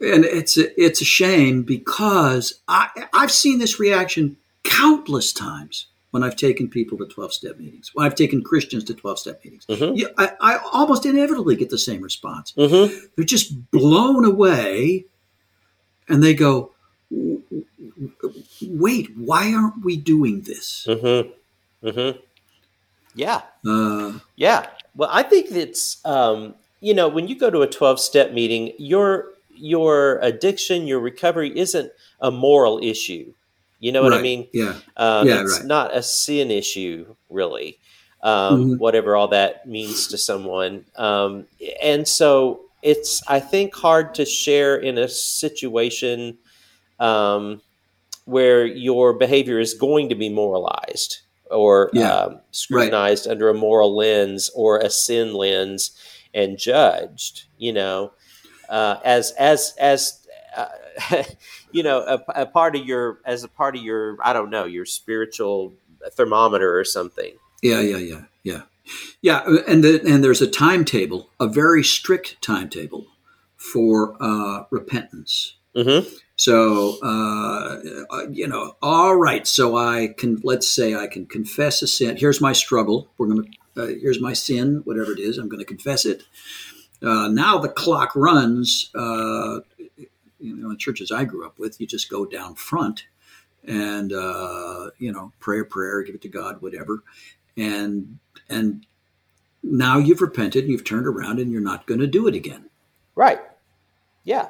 And 0.00 0.24
it's 0.24 0.56
a, 0.58 0.82
it's 0.82 1.00
a 1.00 1.04
shame 1.04 1.62
because 1.62 2.60
I, 2.66 2.88
I've 3.12 3.30
seen 3.30 3.58
this 3.60 3.78
reaction 3.78 4.36
countless 4.64 5.32
times 5.32 5.86
when 6.10 6.22
I've 6.24 6.34
taken 6.36 6.68
people 6.68 6.98
to 6.98 7.06
12 7.06 7.32
step 7.32 7.58
meetings, 7.58 7.90
when 7.94 8.04
I've 8.04 8.14
taken 8.16 8.42
Christians 8.42 8.84
to 8.84 8.94
12 8.94 9.18
step 9.20 9.44
meetings. 9.44 9.64
Mhm. 9.66 9.96
Yeah, 9.96 10.08
I, 10.18 10.32
I 10.40 10.58
almost 10.72 11.06
inevitably 11.06 11.56
get 11.56 11.70
the 11.70 11.78
same 11.78 12.02
response. 12.02 12.52
Mm-hmm. 12.56 13.06
They're 13.16 13.24
just 13.24 13.70
blown 13.70 14.24
away 14.24 15.04
and 16.08 16.22
they 16.22 16.34
go, 16.34 16.72
"W- 17.10 17.42
w- 18.20 18.42
wait, 18.62 19.16
why 19.16 19.54
aren't 19.54 19.84
we 19.84 19.96
doing 19.96 20.42
this? 20.42 20.84
Mm-hmm. 20.88 21.86
Mm-hmm. 21.88 22.18
Yeah. 23.14 23.42
Uh, 23.66 24.18
Yeah. 24.36 24.66
Well, 24.94 25.08
I 25.12 25.22
think 25.22 25.50
it's 25.50 26.04
um, 26.04 26.54
you 26.80 26.94
know 26.94 27.08
when 27.08 27.28
you 27.28 27.36
go 27.38 27.50
to 27.50 27.62
a 27.62 27.66
twelve 27.66 28.00
step 28.00 28.32
meeting, 28.32 28.72
your 28.78 29.30
your 29.54 30.18
addiction, 30.22 30.86
your 30.86 31.00
recovery 31.00 31.56
isn't 31.58 31.92
a 32.20 32.30
moral 32.30 32.78
issue. 32.82 33.32
You 33.80 33.92
know 33.92 34.02
what 34.02 34.12
I 34.14 34.22
mean? 34.22 34.48
Yeah. 34.52 34.74
Um, 34.96 35.26
Yeah, 35.28 35.40
it's 35.42 35.58
right. 35.58 35.66
not 35.66 35.96
a 35.96 36.02
sin 36.02 36.50
issue, 36.50 37.14
really. 37.30 37.78
Um, 38.22 38.74
Mhm. 38.74 38.78
Whatever 38.78 39.16
all 39.16 39.28
that 39.28 39.66
means 39.66 40.06
to 40.08 40.18
someone, 40.18 40.84
um, 40.96 41.46
and 41.82 42.06
so 42.06 42.60
it's 42.82 43.20
I 43.28 43.40
think 43.40 43.74
hard 43.74 44.14
to 44.14 44.24
share 44.24 44.76
in 44.76 44.98
a 44.98 45.08
situation 45.08 46.38
um, 47.00 47.60
where 48.24 48.64
your 48.66 49.12
behavior 49.14 49.58
is 49.58 49.74
going 49.74 50.08
to 50.10 50.14
be 50.14 50.28
moralized 50.28 51.18
or 51.52 51.90
Yeah, 51.92 52.12
um, 52.14 52.40
scrutinized 52.50 53.28
under 53.28 53.48
a 53.48 53.54
moral 53.54 53.96
lens 53.96 54.50
or 54.54 54.78
a 54.78 54.90
sin 54.90 55.34
lens 55.34 55.92
and 56.34 56.58
judged. 56.58 57.44
You 57.58 57.72
know, 57.72 58.12
uh, 58.68 58.96
as 59.04 59.32
as 59.32 59.74
as 59.78 60.26
uh, 60.56 60.66
you 61.72 61.82
know, 61.82 62.00
a, 62.00 62.42
a 62.42 62.46
part 62.46 62.76
of 62.76 62.84
your 62.84 63.18
as 63.24 63.44
a 63.44 63.48
part 63.48 63.76
of 63.76 63.82
your 63.82 64.16
I 64.22 64.32
don't 64.32 64.50
know 64.50 64.64
your 64.64 64.84
spiritual 64.84 65.74
thermometer 66.12 66.78
or 66.78 66.84
something. 66.84 67.34
Yeah, 67.62 67.80
yeah, 67.80 67.98
yeah, 67.98 68.22
yeah, 68.42 68.62
yeah. 69.20 69.58
And 69.68 69.84
the, 69.84 70.02
and 70.06 70.24
there's 70.24 70.42
a 70.42 70.50
timetable, 70.50 71.30
a 71.38 71.46
very 71.46 71.84
strict 71.84 72.40
timetable 72.42 73.06
for 73.56 74.16
uh, 74.20 74.64
repentance. 74.70 75.56
Mm-hmm. 75.76 76.08
So 76.42 76.98
uh, 77.04 77.78
uh, 78.10 78.26
you 78.32 78.48
know, 78.48 78.74
all 78.82 79.14
right. 79.14 79.46
So 79.46 79.76
I 79.76 80.08
can 80.18 80.40
let's 80.42 80.68
say 80.68 80.92
I 80.96 81.06
can 81.06 81.24
confess 81.24 81.82
a 81.82 81.86
sin. 81.86 82.16
Here's 82.16 82.40
my 82.40 82.52
struggle. 82.52 83.08
We're 83.16 83.28
gonna. 83.28 83.44
Uh, 83.76 83.86
here's 83.86 84.20
my 84.20 84.32
sin, 84.32 84.80
whatever 84.84 85.12
it 85.12 85.20
is. 85.20 85.38
I'm 85.38 85.48
to 85.48 85.64
confess 85.64 86.04
it. 86.04 86.24
Uh, 87.00 87.28
now 87.28 87.58
the 87.58 87.68
clock 87.68 88.16
runs. 88.16 88.90
Uh, 88.92 89.60
you 90.40 90.56
know, 90.56 90.70
in 90.70 90.78
churches 90.78 91.12
I 91.12 91.22
grew 91.26 91.46
up 91.46 91.60
with, 91.60 91.80
you 91.80 91.86
just 91.86 92.10
go 92.10 92.26
down 92.26 92.56
front 92.56 93.06
and 93.62 94.12
uh, 94.12 94.90
you 94.98 95.12
know 95.12 95.30
pray 95.38 95.60
a 95.60 95.64
prayer, 95.64 96.02
give 96.02 96.16
it 96.16 96.22
to 96.22 96.28
God, 96.28 96.60
whatever, 96.60 97.04
and 97.56 98.18
and 98.48 98.84
now 99.62 99.98
you've 99.98 100.20
repented, 100.20 100.66
you've 100.66 100.82
turned 100.82 101.06
around, 101.06 101.38
and 101.38 101.52
you're 101.52 101.60
not 101.60 101.86
going 101.86 102.00
to 102.00 102.08
do 102.08 102.26
it 102.26 102.34
again. 102.34 102.68
Right. 103.14 103.40
Yeah. 104.24 104.48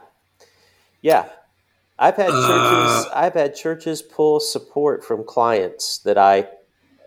Yeah. 1.03 1.29
I've 1.99 2.17
had 2.17 2.31
Uh, 2.31 2.49
churches. 2.49 3.13
I've 3.15 3.35
had 3.35 3.55
churches 3.55 4.03
pull 4.03 4.41
support 4.41 5.05
from 5.05 5.25
clients 5.25 5.99
that 5.99 6.19
I 6.19 6.49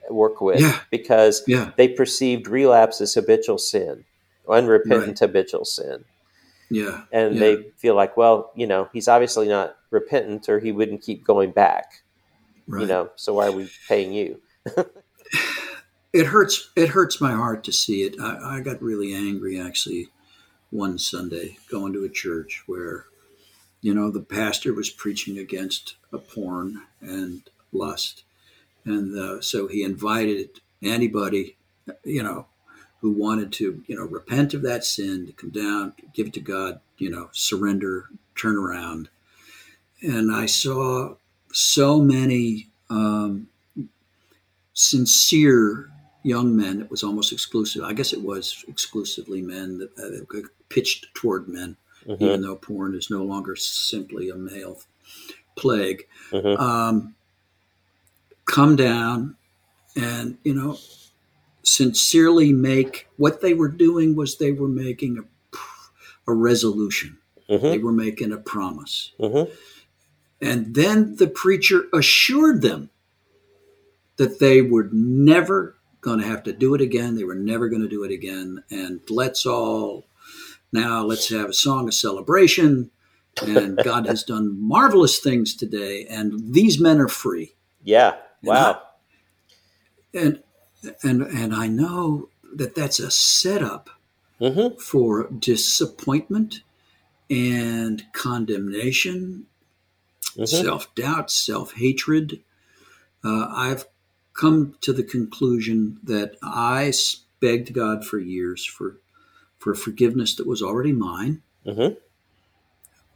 work 0.10 0.40
with 0.42 0.62
Yeah. 0.62 0.80
because 0.92 1.44
Yeah, 1.48 1.72
they 1.78 1.88
perceived 1.88 2.48
relapse 2.48 3.02
as 3.02 3.14
habitual 3.16 3.58
sin, 3.58 4.06
unrepentant 4.48 5.20
habitual 5.20 5.66
sin. 5.66 6.06
Yeah. 6.70 7.02
And 7.12 7.36
yeah. 7.36 7.40
they 7.40 7.64
feel 7.78 7.96
like, 7.96 8.16
well, 8.18 8.52
you 8.56 8.68
know, 8.68 8.90
he's 8.94 9.08
obviously 9.08 9.48
not 9.48 9.76
repentant 9.92 10.48
or 10.50 10.60
he 10.60 10.72
wouldn't 10.72 11.02
keep 11.02 11.24
going 11.24 11.52
back. 11.52 12.04
right. 12.68 12.82
You 12.82 12.88
know, 12.88 13.10
so 13.16 13.34
why 13.36 13.48
are 13.48 13.52
we 13.52 13.70
paying 13.88 14.14
you? 14.14 14.42
it 16.14 16.26
hurts 16.28 16.70
it 16.76 16.90
hurts 16.90 17.20
my 17.20 17.34
heart 17.34 17.64
to 17.66 17.72
see 17.72 18.04
it 18.04 18.16
I, 18.20 18.58
I 18.58 18.60
got 18.62 18.82
really 18.82 19.14
angry 19.14 19.60
actually 19.60 20.10
one 20.72 20.98
sunday 20.98 21.58
going 21.70 21.94
to 21.94 22.04
a 22.04 22.10
church 22.10 22.64
where 22.66 23.06
you 23.86 23.94
know 23.94 24.10
the 24.10 24.20
pastor 24.20 24.74
was 24.74 24.90
preaching 24.90 25.38
against 25.38 25.96
a 26.12 26.18
porn 26.18 26.82
and 27.02 27.44
lust 27.72 28.24
and 28.84 29.18
uh, 29.18 29.42
so 29.42 29.68
he 29.68 29.84
invited 29.84 30.62
anybody 30.82 31.56
you 32.04 32.24
know 32.24 32.48
who 33.02 33.12
wanted 33.12 33.52
to 33.52 33.84
you 33.88 33.96
know 33.96 34.06
repent 34.06 34.54
of 34.54 34.62
that 34.64 34.84
sin 34.84 35.28
to 35.28 35.34
come 35.34 35.52
down 35.52 35.94
give 36.14 36.28
it 36.28 36.34
to 36.34 36.40
god 36.40 36.80
you 36.98 37.10
know 37.10 37.30
surrender 37.32 38.06
turn 38.36 38.56
around 38.58 39.10
and 40.02 40.32
i 40.32 40.46
saw 40.46 41.14
so 41.52 42.02
many 42.02 42.68
um, 42.90 43.48
sincere 44.74 45.90
young 46.26 46.56
men. 46.56 46.82
It 46.82 46.92
was 46.92 47.04
almost 47.04 47.32
exclusive. 47.32 47.84
I 47.84 47.94
guess 47.94 48.12
it 48.12 48.22
was 48.22 48.66
exclusively 48.68 49.42
men 49.42 49.78
that 49.78 49.92
uh, 49.98 50.48
pitched 50.70 51.14
toward 51.14 51.48
men, 51.48 51.78
Mhm. 52.08 52.22
even 52.22 52.42
though 52.42 52.56
porn 52.56 52.96
is 52.96 53.10
no 53.10 53.24
longer 53.24 53.56
simply 53.56 54.30
a 54.30 54.36
male 54.36 54.80
plague. 55.56 56.08
Mhm. 56.32 56.60
Um, 56.60 57.16
come 58.46 58.76
down 58.76 59.36
and 59.96 60.38
you 60.44 60.54
know 60.54 60.78
sincerely 61.64 62.54
make 62.54 63.08
what 63.18 63.42
they 63.42 63.54
were 63.54 63.70
doing 63.70 64.16
was 64.16 64.38
they 64.38 64.52
were 64.52 64.68
making 64.68 65.18
a 65.18 65.24
a 66.28 66.34
resolution. 66.34 67.18
They 67.48 67.58
Mhm. 67.58 67.82
were 67.84 67.92
making 67.92 68.32
a 68.32 68.38
promise. 68.38 69.12
Mhm. 69.20 69.48
And 70.42 70.74
then 70.74 71.16
the 71.18 71.28
preacher 71.28 71.88
assured 71.94 72.64
them 72.64 72.90
that 74.18 74.40
they 74.40 74.62
were 74.64 74.90
never 74.92 75.76
going 76.02 76.20
to 76.20 76.26
have 76.26 76.42
to 76.44 76.52
do 76.54 76.74
it 76.74 76.82
again. 76.82 77.14
They 77.16 77.24
were 77.24 77.36
never 77.36 77.70
going 77.70 77.84
to 77.84 77.88
do 77.88 78.04
it 78.04 78.12
again. 78.12 78.64
And 78.72 79.02
let's 79.10 79.46
all 79.46 80.08
now 80.76 81.04
let's 81.04 81.30
have 81.30 81.50
a 81.52 81.54
song 81.54 81.88
of 81.90 81.96
celebration. 81.96 82.92
And 83.42 83.78
God 83.84 84.08
has 84.08 84.24
done 84.24 84.62
marvelous 84.62 85.20
things 85.20 85.56
today. 85.56 86.08
And 86.10 86.54
these 86.54 86.80
men 86.80 87.02
are 87.02 87.10
free. 87.10 87.56
Yeah. 87.84 88.16
Wow. 88.44 88.82
And 90.14 90.44
and 91.04 91.24
and 91.24 91.56
I 91.56 91.68
know 91.68 92.30
that 92.56 92.76
that's 92.76 93.00
a 93.00 93.12
setup 93.12 93.90
hmm 94.40 94.70
for 94.80 95.30
disappointment 95.40 96.62
and 97.30 98.06
condemnation 98.14 99.48
hmm 100.36 100.46
self 100.46 100.94
doubt, 100.96 101.32
self 101.32 101.74
hatred. 101.76 102.42
Uh, 103.24 103.48
I've 103.52 103.86
come 104.34 104.76
to 104.82 104.94
the 104.94 105.04
conclusion 105.04 106.00
that 106.04 106.36
I 106.44 106.92
begged 107.42 107.74
God 107.74 108.06
for 108.06 108.20
years 108.20 108.66
for 108.66 108.98
for 109.66 109.74
forgiveness 109.74 110.36
that 110.36 110.46
was 110.46 110.62
already 110.62 110.92
mine 110.92 111.42
hmm 111.66 111.88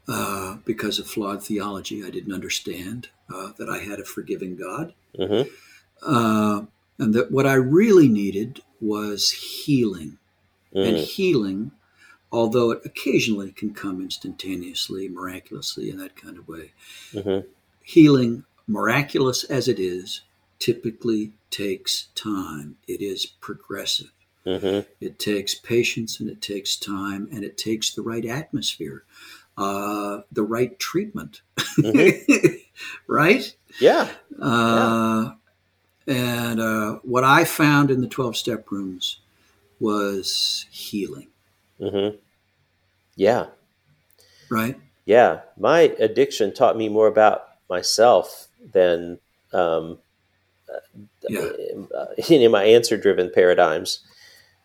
uh, 0.07 0.57
because 0.65 0.97
of 0.97 1.05
flawed 1.05 1.43
theology. 1.43 2.03
I 2.03 2.09
didn't 2.09 2.33
understand 2.33 3.09
uh, 3.31 3.51
that 3.59 3.69
I 3.69 3.77
had 3.77 3.99
a 3.99 4.03
forgiving 4.03 4.55
God, 4.55 4.95
hmm 5.15 5.43
uh, 6.01 6.61
and 6.97 7.13
that 7.13 7.31
what 7.31 7.45
I 7.45 7.53
really 7.53 8.07
needed 8.07 8.63
was 8.81 9.29
healing. 9.29 10.17
And 10.73 10.97
mm 10.97 11.05
healing, 11.05 11.71
although 12.31 12.71
it 12.71 12.81
occasionally 12.83 13.51
can 13.51 13.75
come 13.75 14.01
instantaneously, 14.01 15.07
miraculously, 15.07 15.91
in 15.91 15.97
that 15.99 16.15
kind 16.15 16.39
of 16.39 16.47
way, 16.47 16.71
hmm 17.13 17.41
healing, 17.83 18.45
miraculous 18.67 19.43
as 19.43 19.67
it 19.67 19.79
is, 19.79 20.21
typically 20.57 21.33
takes 21.51 22.07
time. 22.15 22.77
It 22.87 23.01
is 23.01 23.27
progressive. 23.27 24.13
Hmm 24.49 24.79
It 25.01 25.19
takes 25.19 25.55
patience 25.55 26.19
and 26.19 26.29
it 26.29 26.41
takes 26.41 26.75
time 26.75 27.29
and 27.31 27.43
it 27.43 27.57
takes 27.57 27.93
the 27.93 28.01
right 28.01 28.25
atmosphere, 28.25 29.03
uh, 29.57 30.21
the 30.31 30.43
right 30.43 30.77
treatment, 30.79 31.41
right? 33.07 33.55
Yeah. 33.79 34.09
Uh, 34.41 35.31
and 36.07 36.59
uh, 36.61 36.95
what 37.03 37.23
I 37.23 37.45
found 37.45 37.91
in 37.91 38.01
the 38.01 38.07
12 38.07 38.37
step 38.37 38.71
rooms 38.71 39.19
was 39.79 40.65
healing, 40.71 41.29
hmm 41.79 42.19
Yeah. 43.15 43.47
right? 44.49 44.79
Yeah. 45.05 45.41
My 45.57 45.81
addiction 45.99 46.53
taught 46.53 46.77
me 46.77 46.89
more 46.89 47.07
about 47.07 47.43
myself 47.69 48.47
than 48.73 49.19
um, 49.53 49.99
Yeah. 51.27 51.41
uh, 51.95 52.05
in 52.29 52.51
my 52.51 52.63
answer 52.63 52.97
driven 52.97 53.31
paradigms. 53.33 53.99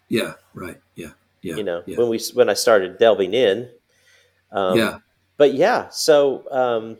Yeah, 0.08 0.34
right. 0.54 0.80
Yeah, 0.94 1.10
yeah. 1.42 1.56
you 1.56 1.62
know, 1.64 1.82
yeah. 1.86 1.96
when 1.98 2.08
we 2.08 2.20
when 2.34 2.48
I 2.48 2.54
started 2.54 2.98
delving 2.98 3.34
in. 3.34 3.68
Um, 4.52 4.78
yeah, 4.78 4.98
but 5.36 5.54
yeah, 5.54 5.88
so 5.88 6.44
um, 6.50 6.98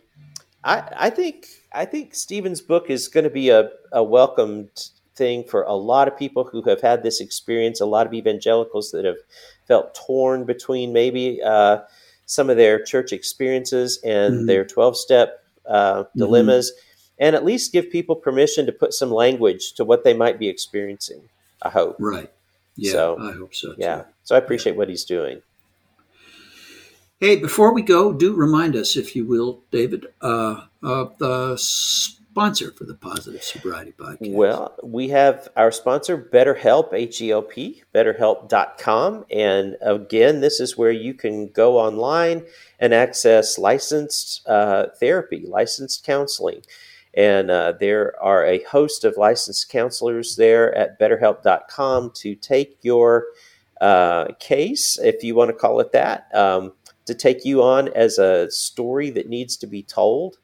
I 0.64 0.82
I 0.96 1.10
think 1.10 1.46
I 1.72 1.84
think 1.84 2.14
Stephen's 2.14 2.60
book 2.60 2.90
is 2.90 3.08
going 3.08 3.24
to 3.24 3.30
be 3.30 3.50
a, 3.50 3.70
a 3.92 4.02
welcomed 4.02 4.90
thing 5.16 5.44
for 5.44 5.62
a 5.62 5.74
lot 5.74 6.08
of 6.08 6.18
people 6.18 6.42
who 6.44 6.62
have 6.62 6.80
had 6.80 7.02
this 7.02 7.20
experience. 7.20 7.80
A 7.80 7.86
lot 7.86 8.06
of 8.06 8.14
evangelicals 8.14 8.90
that 8.90 9.04
have 9.04 9.18
felt 9.68 9.94
torn 9.94 10.44
between 10.44 10.92
maybe 10.92 11.40
uh, 11.42 11.78
some 12.26 12.50
of 12.50 12.56
their 12.56 12.82
church 12.82 13.12
experiences 13.12 14.00
and 14.04 14.40
Mhm. 14.40 14.46
their 14.46 14.64
twelve 14.64 14.96
step 14.96 15.44
uh, 15.66 16.04
dilemmas, 16.16 16.72
and 17.18 17.36
at 17.36 17.44
least 17.44 17.72
give 17.72 17.88
people 17.90 18.16
permission 18.16 18.66
to 18.66 18.72
put 18.72 18.92
some 18.92 19.10
language 19.10 19.72
to 19.74 19.84
what 19.84 20.02
they 20.04 20.12
might 20.14 20.38
be 20.38 20.48
experiencing. 20.48 21.22
I 21.62 21.70
hope. 21.70 21.96
right. 21.98 22.30
Yeah, 22.76 22.92
So, 22.92 23.18
I 23.20 23.32
hope 23.32 23.54
so. 23.54 23.74
Too. 23.74 23.80
Yeah. 23.80 24.04
So 24.24 24.34
I 24.34 24.38
appreciate 24.38 24.76
what 24.76 24.88
he's 24.88 25.04
doing. 25.04 25.42
Hey, 27.20 27.36
before 27.36 27.72
we 27.72 27.82
go, 27.82 28.12
do 28.12 28.34
remind 28.34 28.76
us, 28.76 28.96
if 28.96 29.14
you 29.14 29.24
will, 29.24 29.62
David, 29.70 30.06
uh, 30.20 30.62
of 30.82 31.16
the 31.18 31.56
sponsor 31.56 32.72
for 32.72 32.84
the 32.84 32.94
Positive 32.94 33.42
Sobriety 33.42 33.94
Podcast. 33.96 34.34
Well, 34.34 34.74
we 34.82 35.08
have 35.10 35.48
our 35.56 35.70
sponsor, 35.70 36.18
BetterHelp, 36.18 36.92
H 36.92 37.20
E 37.22 37.30
L 37.30 37.42
P, 37.42 37.84
betterhelp.com. 37.94 39.26
And 39.30 39.76
again, 39.80 40.40
this 40.40 40.58
is 40.58 40.76
where 40.76 40.90
you 40.90 41.14
can 41.14 41.48
go 41.48 41.78
online 41.78 42.44
and 42.80 42.92
access 42.92 43.56
licensed 43.56 44.46
uh, 44.48 44.86
therapy, 44.98 45.44
licensed 45.46 46.04
counseling. 46.04 46.62
And 47.16 47.50
uh, 47.50 47.74
there 47.78 48.14
are 48.20 48.44
a 48.44 48.62
host 48.64 49.04
of 49.04 49.16
licensed 49.16 49.68
counselors 49.68 50.36
there 50.36 50.74
at 50.74 50.98
betterhelp.com 50.98 52.12
to 52.16 52.34
take 52.34 52.78
your 52.82 53.26
uh, 53.80 54.26
case, 54.40 54.98
if 54.98 55.22
you 55.22 55.34
want 55.34 55.50
to 55.50 55.54
call 55.54 55.80
it 55.80 55.92
that, 55.92 56.26
um, 56.34 56.72
to 57.06 57.14
take 57.14 57.44
you 57.44 57.62
on 57.62 57.88
as 57.88 58.18
a 58.18 58.50
story 58.50 59.10
that 59.10 59.28
needs 59.28 59.56
to 59.58 59.66
be 59.66 59.82
told. 59.82 60.38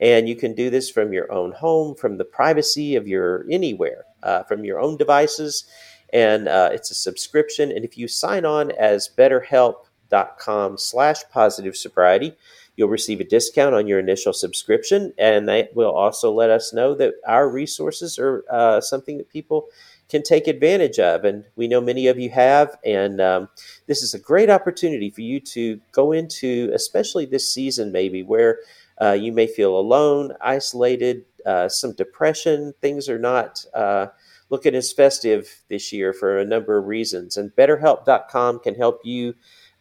And 0.00 0.28
you 0.28 0.36
can 0.36 0.54
do 0.54 0.70
this 0.70 0.90
from 0.90 1.12
your 1.12 1.30
own 1.32 1.52
home, 1.52 1.94
from 1.94 2.18
the 2.18 2.24
privacy 2.24 2.96
of 2.96 3.06
your 3.06 3.44
anywhere, 3.50 4.04
uh, 4.22 4.42
from 4.44 4.64
your 4.64 4.80
own 4.80 4.96
devices. 4.96 5.64
And 6.12 6.48
uh, 6.48 6.70
it's 6.72 6.90
a 6.90 6.94
subscription. 6.94 7.70
And 7.70 7.84
if 7.84 7.96
you 7.98 8.08
sign 8.08 8.44
on 8.44 8.70
as 8.72 9.08
betterhelp.com 9.16 10.78
slash 10.78 11.18
positive 11.32 11.76
sobriety, 11.76 12.36
you'll 12.76 12.88
receive 12.88 13.20
a 13.20 13.24
discount 13.24 13.74
on 13.74 13.86
your 13.86 13.98
initial 13.98 14.32
subscription. 14.32 15.12
And 15.18 15.48
that 15.48 15.74
will 15.74 15.92
also 15.92 16.32
let 16.32 16.50
us 16.50 16.72
know 16.72 16.94
that 16.94 17.14
our 17.26 17.48
resources 17.48 18.18
are 18.18 18.44
uh, 18.50 18.80
something 18.80 19.18
that 19.18 19.30
people 19.30 19.66
can 20.08 20.22
take 20.22 20.46
advantage 20.46 20.98
of. 20.98 21.24
And 21.24 21.44
we 21.56 21.68
know 21.68 21.80
many 21.80 22.08
of 22.08 22.18
you 22.18 22.30
have. 22.30 22.76
And 22.84 23.20
um, 23.20 23.48
this 23.86 24.02
is 24.02 24.14
a 24.14 24.18
great 24.18 24.50
opportunity 24.50 25.10
for 25.10 25.22
you 25.22 25.40
to 25.40 25.80
go 25.92 26.12
into, 26.12 26.70
especially 26.74 27.26
this 27.26 27.52
season, 27.52 27.92
maybe 27.92 28.22
where 28.22 28.58
uh, 29.00 29.12
you 29.12 29.32
may 29.32 29.46
feel 29.46 29.76
alone, 29.78 30.32
isolated, 30.40 31.24
uh, 31.46 31.68
some 31.68 31.94
depression. 31.94 32.74
Things 32.80 33.08
are 33.08 33.18
not 33.18 33.64
uh, 33.74 34.06
looking 34.50 34.74
as 34.74 34.92
festive 34.92 35.62
this 35.68 35.92
year 35.92 36.12
for 36.12 36.38
a 36.38 36.44
number 36.44 36.76
of 36.76 36.86
reasons. 36.86 37.36
And 37.36 37.54
BetterHelp.com 37.56 38.60
can 38.60 38.74
help 38.74 39.00
you 39.04 39.34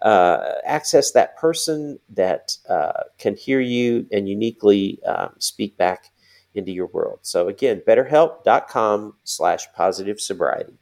uh, 0.03 0.55
access 0.65 1.11
that 1.11 1.38
person 1.38 1.97
that 2.09 2.57
uh, 2.69 3.03
can 3.17 3.35
hear 3.35 3.61
you 3.61 4.05
and 4.11 4.27
uniquely 4.27 5.01
um, 5.05 5.34
speak 5.39 5.77
back 5.77 6.11
into 6.53 6.71
your 6.71 6.88
world. 6.88 7.19
So 7.21 7.47
again, 7.47 7.81
BetterHelp.com 7.88 9.15
slash 9.23 9.65
positive 9.73 10.19
sobriety. 10.19 10.77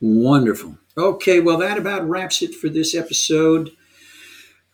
Wonderful. 0.00 0.78
Okay, 0.96 1.38
well, 1.38 1.58
that 1.58 1.78
about 1.78 2.08
wraps 2.08 2.42
it 2.42 2.54
for 2.54 2.68
this 2.68 2.94
episode. 2.94 3.70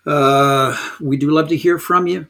Uh, 0.06 0.76
we 1.00 1.16
do 1.16 1.30
love 1.30 1.48
to 1.48 1.56
hear 1.56 1.78
from 1.78 2.06
you. 2.06 2.28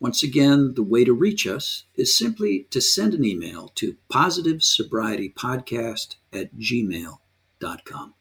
Once 0.00 0.22
again, 0.22 0.72
the 0.74 0.82
way 0.82 1.04
to 1.04 1.12
reach 1.12 1.46
us 1.46 1.84
is 1.96 2.16
simply 2.16 2.66
to 2.70 2.80
send 2.80 3.12
an 3.12 3.24
email 3.24 3.68
to 3.74 3.96
positive 4.08 4.62
sobriety 4.62 5.28
podcast 5.28 6.14
at 6.32 6.54
gmail.com. 6.56 8.14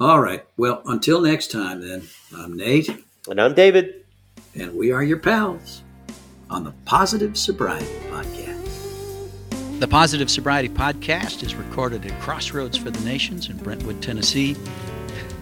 All 0.00 0.20
right. 0.20 0.44
Well, 0.56 0.80
until 0.86 1.20
next 1.20 1.50
time, 1.50 1.80
then, 1.80 2.04
I'm 2.36 2.56
Nate. 2.56 2.88
And 3.28 3.40
I'm 3.40 3.52
David. 3.52 4.04
And 4.54 4.76
we 4.76 4.92
are 4.92 5.02
your 5.02 5.18
pals 5.18 5.82
on 6.48 6.62
the 6.62 6.70
Positive 6.84 7.36
Sobriety 7.36 7.84
Podcast. 8.08 9.80
The 9.80 9.88
Positive 9.88 10.30
Sobriety 10.30 10.68
Podcast 10.68 11.42
is 11.42 11.56
recorded 11.56 12.06
at 12.06 12.20
Crossroads 12.20 12.76
for 12.78 12.92
the 12.92 13.04
Nations 13.04 13.48
in 13.48 13.56
Brentwood, 13.56 14.00
Tennessee. 14.00 14.54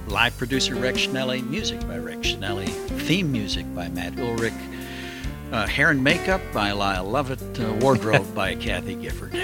Live 0.06 0.34
producer 0.38 0.74
Rex 0.74 1.06
Schnelly, 1.06 1.46
music 1.46 1.78
by 1.86 1.98
Rex 1.98 2.28
Schnelly, 2.28 2.70
theme 3.00 3.30
music 3.30 3.66
by 3.74 3.88
Matt 3.88 4.18
Ulrich, 4.18 4.54
uh, 5.52 5.66
hair 5.66 5.90
and 5.90 6.02
makeup 6.02 6.40
by 6.54 6.72
Lyle 6.72 7.04
Lovett, 7.04 7.60
uh, 7.60 7.74
wardrobe 7.82 8.34
by 8.34 8.54
Kathy 8.54 8.94
Gifford. 8.94 9.34